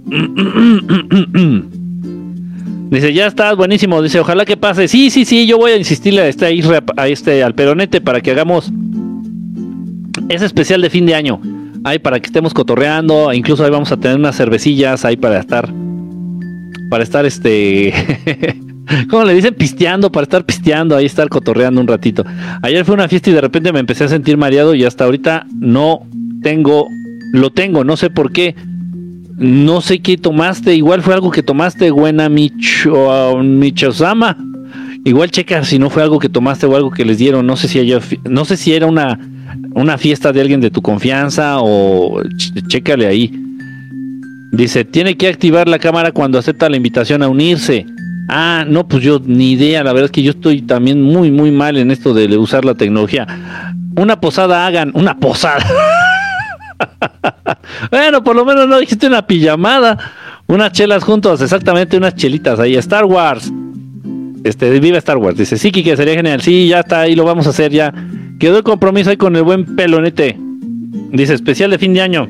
Dice, 2.89 3.13
ya 3.13 3.27
estás 3.27 3.57
buenísimo. 3.57 4.01
Dice, 4.01 4.21
ojalá 4.21 4.45
que 4.45 4.55
pase. 4.55 4.87
Sí, 4.87 5.09
sí, 5.09 5.25
sí, 5.25 5.45
yo 5.45 5.57
voy 5.57 5.71
a 5.71 5.77
insistirle 5.77 6.21
a 6.21 6.29
este, 6.29 6.57
a 6.95 7.07
este 7.09 7.43
al 7.43 7.53
peronete 7.53 7.99
para 7.99 8.21
que 8.21 8.31
hagamos 8.31 8.71
ese 10.29 10.45
especial 10.45 10.81
de 10.81 10.89
fin 10.89 11.05
de 11.05 11.15
año. 11.15 11.41
Ahí 11.83 11.99
para 11.99 12.19
que 12.19 12.27
estemos 12.27 12.53
cotorreando. 12.53 13.33
Incluso 13.33 13.63
ahí 13.63 13.71
vamos 13.71 13.91
a 13.91 13.97
tener 13.97 14.17
unas 14.17 14.35
cervecillas 14.35 15.05
ahí 15.05 15.17
para 15.17 15.39
estar. 15.39 15.69
Para 16.89 17.03
estar 17.03 17.25
este. 17.25 17.93
¿Cómo 19.09 19.23
le 19.23 19.33
dicen? 19.33 19.55
Pisteando, 19.55 20.11
para 20.11 20.23
estar 20.23 20.45
pisteando, 20.45 20.95
ahí 20.95 21.05
estar 21.05 21.29
cotorreando 21.29 21.81
un 21.81 21.87
ratito. 21.87 22.23
Ayer 22.61 22.85
fue 22.85 22.95
una 22.95 23.07
fiesta 23.07 23.29
y 23.29 23.33
de 23.33 23.41
repente 23.41 23.71
me 23.71 23.79
empecé 23.79 24.03
a 24.03 24.07
sentir 24.07 24.37
mareado 24.37 24.75
y 24.75 24.83
hasta 24.83 25.05
ahorita 25.05 25.47
no 25.57 26.07
tengo. 26.41 26.87
Lo 27.31 27.49
tengo, 27.51 27.83
no 27.83 27.97
sé 27.97 28.09
por 28.09 28.31
qué 28.31 28.55
no 29.37 29.81
sé 29.81 29.99
qué 29.99 30.17
tomaste, 30.17 30.75
igual 30.75 31.01
fue 31.01 31.13
algo 31.13 31.31
que 31.31 31.43
tomaste, 31.43 31.91
buena 31.91 32.29
Micho, 32.29 33.37
Michosama. 33.43 34.37
Igual 35.05 35.31
checa 35.31 35.63
si 35.63 35.79
no 35.79 35.89
fue 35.89 36.01
algo 36.03 36.19
que 36.19 36.29
tomaste 36.29 36.65
o 36.65 36.75
algo 36.75 36.91
que 36.91 37.03
les 37.03 37.17
dieron, 37.17 37.45
no 37.45 37.57
sé 37.57 37.67
si 37.67 37.93
no 38.23 38.45
sé 38.45 38.55
si 38.55 38.73
era 38.73 38.87
una, 38.87 39.19
una 39.73 39.97
fiesta 39.97 40.31
de 40.31 40.41
alguien 40.41 40.61
de 40.61 40.71
tu 40.71 40.81
confianza 40.81 41.57
o 41.59 42.21
chécale 42.67 43.07
ahí. 43.07 43.31
Dice, 44.51 44.85
tiene 44.85 45.17
que 45.17 45.27
activar 45.27 45.67
la 45.67 45.79
cámara 45.79 46.11
cuando 46.11 46.37
acepta 46.37 46.69
la 46.69 46.77
invitación 46.77 47.23
a 47.23 47.27
unirse. 47.27 47.85
Ah, 48.29 48.63
no, 48.67 48.87
pues 48.87 49.03
yo 49.03 49.19
ni 49.25 49.51
idea, 49.53 49.83
la 49.83 49.91
verdad 49.91 50.05
es 50.05 50.11
que 50.11 50.23
yo 50.23 50.31
estoy 50.31 50.61
también 50.61 51.01
muy, 51.01 51.31
muy 51.31 51.51
mal 51.51 51.77
en 51.77 51.91
esto 51.91 52.13
de 52.13 52.37
usar 52.37 52.63
la 52.63 52.75
tecnología. 52.75 53.27
Una 53.97 54.21
posada 54.21 54.65
hagan, 54.65 54.91
una 54.93 55.19
posada. 55.19 55.65
bueno, 57.91 58.23
por 58.23 58.35
lo 58.35 58.45
menos 58.45 58.67
no 58.67 58.79
dijiste 58.79 59.07
una 59.07 59.25
pijamada. 59.25 59.97
Unas 60.45 60.71
chelas 60.71 61.03
juntos, 61.03 61.41
exactamente, 61.41 61.97
unas 61.97 62.15
chelitas 62.15 62.59
ahí. 62.59 62.75
Star 62.75 63.05
Wars. 63.05 63.51
Este, 64.43 64.79
viva 64.79 64.97
Star 64.97 65.17
Wars. 65.17 65.37
Dice, 65.37 65.57
sí, 65.57 65.71
que 65.71 65.95
sería 65.95 66.15
genial. 66.15 66.41
Sí, 66.41 66.67
ya 66.67 66.81
está, 66.81 67.01
ahí 67.01 67.15
lo 67.15 67.23
vamos 67.23 67.47
a 67.47 67.51
hacer 67.51 67.71
ya. 67.71 67.93
Quedó 68.39 68.57
el 68.57 68.63
compromiso 68.63 69.09
ahí 69.09 69.17
con 69.17 69.35
el 69.35 69.43
buen 69.43 69.75
pelonete. 69.75 70.37
Dice, 71.11 71.33
especial 71.33 71.71
de 71.71 71.77
fin 71.77 71.93
de 71.93 72.01
año. 72.01 72.29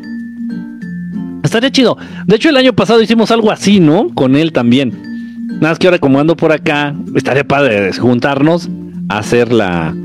Estaría 1.43 1.71
chido. 1.71 1.97
De 2.25 2.35
hecho, 2.35 2.49
el 2.49 2.57
año 2.57 2.73
pasado 2.73 3.01
hicimos 3.01 3.31
algo 3.31 3.51
así, 3.51 3.79
¿no? 3.79 4.09
Con 4.13 4.35
él 4.35 4.51
también. 4.51 4.91
Nada 5.47 5.69
más 5.69 5.79
que 5.79 5.87
ahora 5.87 5.99
como 5.99 6.19
ando 6.19 6.35
por 6.35 6.51
acá, 6.51 6.95
estaría 7.15 7.43
padre 7.43 7.91
juntarnos, 7.93 8.69
hacer 9.09 9.51
la, 9.51 9.95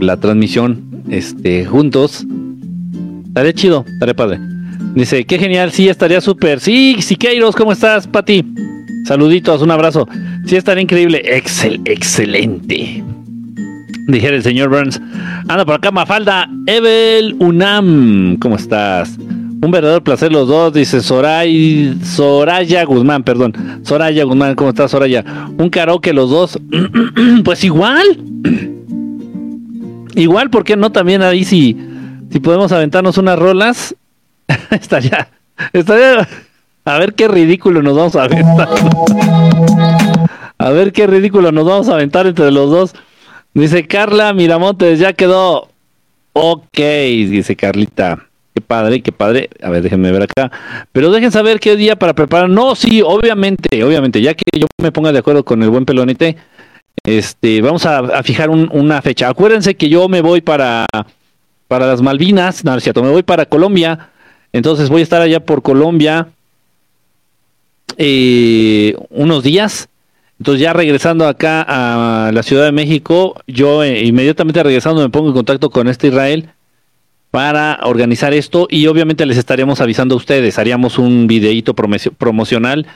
la 0.00 0.16
transmisión 0.16 1.04
este, 1.08 1.64
juntos 1.64 2.26
Estaría 3.34 3.52
chido, 3.52 3.84
estaría 3.88 4.14
padre. 4.14 4.38
Dice, 4.94 5.24
qué 5.24 5.40
genial, 5.40 5.72
sí, 5.72 5.88
estaría 5.88 6.20
súper. 6.20 6.60
Sí, 6.60 6.98
Siqueiros, 7.00 7.56
¿cómo 7.56 7.72
estás, 7.72 8.06
Pati? 8.06 8.44
Saluditos, 9.04 9.62
un 9.62 9.70
abrazo. 9.70 10.08
Sí, 10.46 10.56
estaría 10.56 10.82
increíble. 10.82 11.22
Excel, 11.24 11.80
excelente. 11.84 13.04
Dijera 14.06 14.36
el 14.36 14.42
señor 14.42 14.70
Burns. 14.70 15.00
Anda 15.48 15.64
por 15.64 15.74
acá, 15.74 15.90
Mafalda. 15.90 16.48
Evel 16.66 17.36
Unam, 17.38 18.36
¿cómo 18.38 18.56
estás? 18.56 19.16
Un 19.18 19.70
verdadero 19.70 20.04
placer 20.04 20.30
los 20.30 20.46
dos, 20.46 20.74
dice 20.74 21.00
Soray, 21.00 21.96
Soraya 22.02 22.84
Guzmán, 22.84 23.22
perdón. 23.22 23.80
Soraya 23.82 24.24
Guzmán, 24.24 24.54
¿cómo 24.56 24.70
estás, 24.70 24.90
Soraya? 24.90 25.24
Un 25.56 25.70
karaoke 25.70 26.12
los 26.12 26.30
dos. 26.30 26.58
pues 27.44 27.64
igual. 27.64 28.04
igual, 30.14 30.50
¿por 30.50 30.64
qué 30.64 30.76
no 30.76 30.92
también 30.92 31.22
ahí 31.22 31.44
sí? 31.44 31.76
si 32.34 32.40
podemos 32.40 32.72
aventarnos 32.72 33.16
unas 33.16 33.38
rolas, 33.38 33.94
estaría, 34.72 35.28
estaría, 35.72 36.28
a 36.84 36.98
ver 36.98 37.14
qué 37.14 37.28
ridículo 37.28 37.82
nos 37.82 37.96
vamos 37.96 38.16
a 38.16 38.24
aventar. 38.24 38.68
a 40.58 40.70
ver 40.70 40.92
qué 40.92 41.06
ridículo 41.06 41.52
nos 41.52 41.64
vamos 41.64 41.88
a 41.88 41.94
aventar 41.94 42.26
entre 42.26 42.50
los 42.50 42.70
dos. 42.70 42.94
Dice 43.54 43.86
Carla 43.86 44.32
Miramontes, 44.32 44.98
ya 44.98 45.12
quedó. 45.12 45.68
Ok, 46.32 46.76
dice 46.76 47.54
Carlita. 47.56 48.26
Qué 48.54 48.60
padre, 48.60 49.02
qué 49.02 49.12
padre. 49.12 49.50
A 49.62 49.70
ver, 49.70 49.82
déjenme 49.82 50.12
ver 50.12 50.22
acá. 50.22 50.50
Pero 50.92 51.10
dejen 51.10 51.32
saber 51.32 51.60
qué 51.60 51.76
día 51.76 51.96
para 51.96 52.14
preparar. 52.14 52.48
No, 52.48 52.74
sí, 52.74 53.02
obviamente, 53.02 53.82
obviamente. 53.82 54.20
Ya 54.20 54.34
que 54.34 54.44
yo 54.58 54.66
me 54.80 54.92
ponga 54.92 55.12
de 55.12 55.18
acuerdo 55.18 55.44
con 55.44 55.62
el 55.62 55.70
buen 55.70 55.84
pelonete, 55.84 56.36
este, 57.04 57.60
vamos 57.62 57.84
a, 57.86 58.22
fijar 58.22 58.50
una 58.50 59.02
fecha. 59.02 59.28
Acuérdense 59.28 59.76
que 59.76 59.88
yo 59.88 60.08
me 60.08 60.20
voy 60.20 60.40
para 60.40 60.86
para 61.68 61.86
las 61.86 62.02
Malvinas, 62.02 62.64
no, 62.64 62.78
cierto, 62.78 63.02
me 63.02 63.10
voy 63.10 63.22
para 63.22 63.46
Colombia, 63.46 64.10
entonces 64.52 64.88
voy 64.88 65.00
a 65.00 65.02
estar 65.02 65.20
allá 65.20 65.40
por 65.40 65.62
Colombia 65.62 66.28
eh, 67.96 68.94
unos 69.10 69.42
días. 69.42 69.88
Entonces 70.38 70.60
ya 70.62 70.72
regresando 70.72 71.26
acá 71.26 71.64
a 71.66 72.32
la 72.32 72.42
Ciudad 72.42 72.64
de 72.64 72.72
México, 72.72 73.40
yo 73.46 73.82
eh, 73.84 74.04
inmediatamente 74.04 74.62
regresando 74.62 75.00
me 75.00 75.08
pongo 75.08 75.28
en 75.28 75.34
contacto 75.34 75.70
con 75.70 75.88
este 75.88 76.08
Israel 76.08 76.50
para 77.30 77.78
organizar 77.82 78.34
esto 78.34 78.66
y 78.70 78.86
obviamente 78.86 79.26
les 79.26 79.38
estaríamos 79.38 79.80
avisando 79.80 80.14
a 80.14 80.18
ustedes, 80.18 80.58
haríamos 80.58 80.98
un 80.98 81.26
videíto 81.26 81.74
promocional 81.74 82.86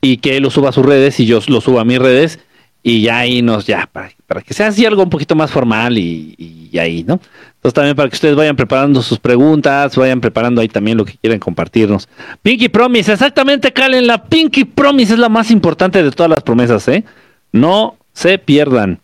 y 0.00 0.18
que 0.18 0.36
él 0.36 0.42
lo 0.42 0.50
suba 0.50 0.70
a 0.70 0.72
sus 0.72 0.84
redes 0.84 1.18
y 1.20 1.26
yo 1.26 1.40
lo 1.48 1.60
suba 1.60 1.82
a 1.82 1.84
mis 1.84 1.98
redes 1.98 2.40
y 2.82 3.02
ya 3.02 3.18
ahí 3.18 3.42
nos, 3.42 3.66
ya, 3.66 3.88
para, 3.90 4.10
que 4.42 4.54
sea 4.54 4.68
así 4.68 4.84
algo 4.84 5.02
un 5.02 5.10
poquito 5.10 5.34
más 5.34 5.50
formal 5.50 5.98
y, 5.98 6.34
y 6.72 6.78
ahí, 6.78 7.04
¿no? 7.04 7.20
Entonces 7.62 7.74
también 7.74 7.94
para 7.94 8.08
que 8.08 8.14
ustedes 8.14 8.34
vayan 8.34 8.56
preparando 8.56 9.02
sus 9.02 9.20
preguntas, 9.20 9.94
vayan 9.96 10.20
preparando 10.20 10.60
ahí 10.60 10.68
también 10.68 10.98
lo 10.98 11.04
que 11.04 11.16
quieren 11.16 11.38
compartirnos. 11.38 12.08
Pinky 12.42 12.68
Promise, 12.68 13.12
exactamente, 13.12 13.72
Calen, 13.72 14.06
la 14.06 14.24
Pinky 14.24 14.64
Promise 14.64 15.12
es 15.12 15.18
la 15.20 15.28
más 15.28 15.50
importante 15.52 16.02
de 16.02 16.10
todas 16.10 16.30
las 16.30 16.42
promesas, 16.42 16.88
¿eh? 16.88 17.04
No 17.52 17.96
se 18.12 18.38
pierdan, 18.38 18.98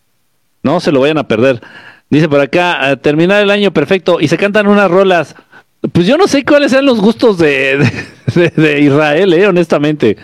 no 0.62 0.80
se 0.80 0.90
lo 0.90 1.00
vayan 1.00 1.18
a 1.18 1.28
perder. 1.28 1.62
Dice 2.10 2.28
por 2.28 2.40
acá, 2.40 2.96
terminar 2.96 3.42
el 3.42 3.50
año 3.50 3.70
perfecto 3.72 4.18
y 4.20 4.28
se 4.28 4.38
cantan 4.38 4.66
unas 4.66 4.90
rolas. 4.90 5.36
Pues 5.92 6.06
yo 6.06 6.16
no 6.16 6.26
sé 6.26 6.44
cuáles 6.44 6.72
sean 6.72 6.86
los 6.86 7.00
gustos 7.00 7.38
de, 7.38 7.78
de, 8.56 8.80
Israel, 8.80 9.34
¿eh? 9.34 9.46
honestamente. 9.46 10.16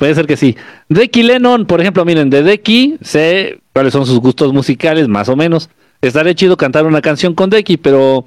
Puede 0.00 0.14
ser 0.14 0.26
que 0.26 0.38
sí. 0.38 0.56
Decky 0.88 1.22
Lennon, 1.22 1.66
por 1.66 1.78
ejemplo, 1.82 2.06
miren, 2.06 2.30
de 2.30 2.42
Decky 2.42 2.96
sé 3.02 3.60
cuáles 3.74 3.92
son 3.92 4.06
sus 4.06 4.18
gustos 4.18 4.50
musicales, 4.50 5.08
más 5.08 5.28
o 5.28 5.36
menos. 5.36 5.68
Estaría 6.00 6.34
chido 6.34 6.56
cantar 6.56 6.86
una 6.86 7.02
canción 7.02 7.34
con 7.34 7.50
Decky, 7.50 7.76
pero 7.76 8.24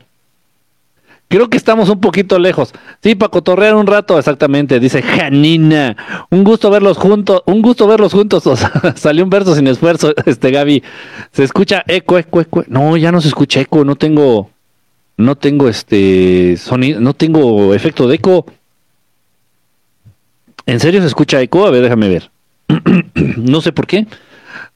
creo 1.30 1.50
que 1.50 1.58
estamos 1.58 1.90
un 1.90 2.00
poquito 2.00 2.38
lejos. 2.38 2.74
Sí, 3.02 3.16
para 3.16 3.32
cotorrear 3.32 3.74
un 3.74 3.88
rato, 3.88 4.20
exactamente, 4.20 4.80
dice 4.80 5.02
Janina. 5.02 5.98
Un 6.30 6.44
gusto 6.44 6.70
verlos 6.70 7.00
juntos, 7.00 7.42
un 7.48 7.64
gusto 7.64 7.88
verlos 7.88 8.14
juntos. 8.14 8.44
salió 8.96 9.24
un 9.24 9.32
verso 9.32 9.56
sin 9.56 9.66
esfuerzo, 9.66 10.14
este 10.28 10.52
Gaby. 10.52 10.84
Se 11.32 11.44
escucha 11.44 11.84
eco, 11.88 12.20
eco, 12.20 12.40
eco. 12.40 12.64
No, 12.68 12.98
ya 12.98 13.12
no 13.12 13.20
se 13.20 13.30
escucha 13.30 13.62
eco, 13.62 13.84
no 13.84 13.96
tengo, 13.96 14.52
no 15.18 15.36
tengo 15.38 15.68
este 15.68 16.56
sonido, 16.56 17.02
no 17.02 17.16
tengo 17.16 17.74
efecto 17.74 18.08
de 18.08 18.18
eco. 18.18 18.46
¿En 20.66 20.80
serio 20.80 21.02
se 21.02 21.08
escucha 21.08 21.42
eco? 21.42 21.66
A 21.66 21.72
ver, 21.72 21.84
déjame 21.84 22.10
ver. 22.10 22.32
no 23.38 23.62
sé 23.62 23.72
por 23.72 23.88
qué. 23.88 24.08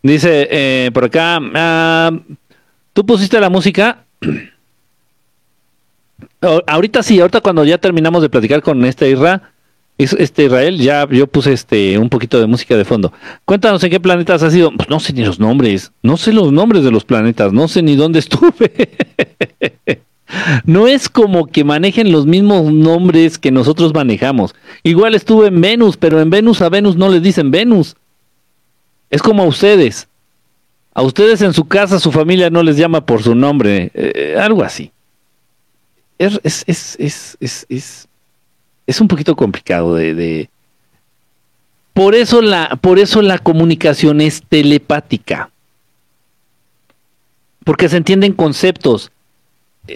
Dice 0.04 0.48
eh, 0.52 0.92
por 0.94 1.06
acá, 1.06 1.40
ah, 1.56 2.12
Tú 2.98 3.06
pusiste 3.06 3.40
la 3.40 3.52
música. 3.52 4.06
ahorita 6.66 7.04
sí, 7.04 7.20
ahorita 7.20 7.42
cuando 7.42 7.64
ya 7.64 7.78
terminamos 7.78 8.24
de 8.24 8.30
platicar 8.30 8.64
con 8.64 8.84
este 8.86 9.12
Isra, 9.12 9.52
este 10.00 10.46
Israel, 10.46 10.80
ya 10.80 11.08
yo 11.08 11.28
puse 11.28 11.54
este 11.54 12.00
un 12.00 12.10
poquito 12.10 12.40
de 12.40 12.48
música 12.48 12.76
de 12.76 12.86
fondo. 12.86 13.14
Cuéntanos 13.46 13.84
en 13.84 13.92
qué 13.92 14.00
planetas 14.00 14.42
has 14.42 14.56
ido. 14.56 14.72
Pues 14.76 14.90
no 14.90 15.00
sé 15.00 15.14
ni 15.14 15.24
los 15.24 15.40
nombres, 15.40 15.92
no 16.02 16.18
sé 16.18 16.34
los 16.34 16.52
nombres 16.52 16.84
de 16.84 16.90
los 16.90 17.06
planetas, 17.06 17.54
no 17.54 17.68
sé 17.68 17.84
ni 17.84 17.96
dónde 17.96 18.18
estuve. 18.18 18.90
no 20.66 20.88
es 20.88 21.10
como 21.10 21.48
que 21.48 21.64
manejen 21.64 22.12
los 22.12 22.26
mismos 22.26 22.72
nombres 22.72 23.38
que 23.38 23.52
nosotros 23.52 23.94
manejamos. 23.94 24.56
Igual 24.84 25.16
estuve 25.16 25.48
en 25.48 25.62
Venus, 25.62 25.98
pero 25.98 26.20
en 26.20 26.30
Venus 26.30 26.62
a 26.62 26.70
Venus 26.70 26.96
no 26.96 27.10
les 27.10 27.22
dicen 27.22 27.52
Venus. 27.52 27.96
Es 29.10 29.22
como 29.22 29.44
a 29.44 29.48
ustedes. 29.48 30.08
A 30.94 31.02
ustedes 31.04 31.42
en 31.42 31.54
su 31.54 31.66
casa 31.66 32.00
su 32.00 32.12
familia 32.12 32.50
no 32.50 32.64
les 32.64 32.76
llama 32.76 33.06
por 33.06 33.22
su 33.22 33.36
nombre, 33.36 33.92
eh, 33.94 34.36
algo 34.40 34.64
así. 34.64 34.92
Es, 36.18 36.40
es, 36.44 36.98
es, 37.40 38.08
es, 38.88 39.02
un 39.02 39.08
poquito 39.08 39.36
complicado 39.36 39.94
de, 39.94 40.16
de, 40.16 40.50
Por, 41.94 42.16
eso 42.16 42.42
la, 42.42 42.76
por 42.82 42.98
eso 42.98 43.22
la 43.22 43.38
comunicación 43.38 44.22
es 44.22 44.42
telepática. 44.50 45.52
Porque 47.64 47.90
se 47.90 47.98
entienden 47.98 48.34
conceptos, 48.34 49.12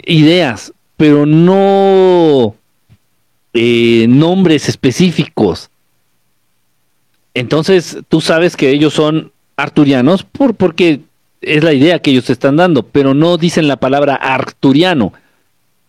ideas, 0.06 0.74
pero 0.98 1.26
no 1.26 2.56
eh, 3.54 4.06
nombres 4.08 4.70
específicos. 4.70 5.70
Entonces 7.34 8.00
tú 8.10 8.22
sabes 8.22 8.56
que 8.56 8.72
ellos 8.72 8.94
son 8.94 9.32
arturianos 9.56 10.24
por, 10.24 10.56
porque 10.56 11.02
es 11.42 11.64
la 11.64 11.74
idea 11.74 12.00
que 12.00 12.12
ellos 12.12 12.30
están 12.30 12.58
dando, 12.58 12.84
pero 12.84 13.14
no 13.14 13.38
dicen 13.38 13.68
la 13.68 13.78
palabra 13.78 14.16
arturiano. 14.16 15.14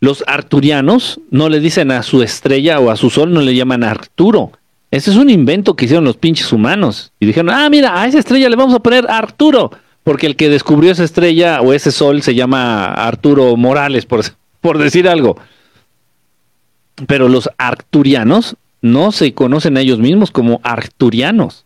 Los 0.01 0.25
arturianos 0.27 1.21
no 1.31 1.49
le 1.49 1.61
dicen 1.61 1.91
a 1.91 2.03
su 2.03 2.23
estrella 2.23 2.81
o 2.81 2.91
a 2.91 2.97
su 2.97 3.11
sol, 3.11 3.33
no 3.33 3.41
le 3.41 3.55
llaman 3.55 3.85
Arturo. 3.85 4.51
Ese 4.91 5.11
es 5.11 5.17
un 5.17 5.31
invento 5.31 5.77
que 5.77 5.85
hicieron 5.85 6.05
los 6.05 6.17
pinches 6.17 6.53
humanos. 6.53 7.13
Y 7.21 7.27
dijeron, 7.27 7.51
ah, 7.51 7.69
mira, 7.71 8.01
a 8.01 8.07
esa 8.07 8.19
estrella 8.19 8.51
le 8.51 8.57
vamos 8.57 8.75
a 8.75 8.81
poner 8.81 9.09
Arturo, 9.09 9.71
porque 10.05 10.27
el 10.27 10.37
que 10.37 10.49
descubrió 10.49 10.91
esa 10.91 11.05
estrella 11.05 11.61
o 11.61 11.73
ese 11.73 11.93
sol 11.93 12.23
se 12.23 12.35
llama 12.35 12.87
Arturo 12.87 13.57
Morales, 13.57 14.07
por, 14.07 14.25
por 14.61 14.79
decir 14.79 15.09
algo. 15.09 15.37
Pero 17.07 17.29
los 17.29 17.51
arturianos 17.59 18.57
no 18.81 19.13
se 19.13 19.33
conocen 19.33 19.77
a 19.77 19.81
ellos 19.81 19.99
mismos 19.99 20.31
como 20.31 20.61
arturianos. 20.65 21.65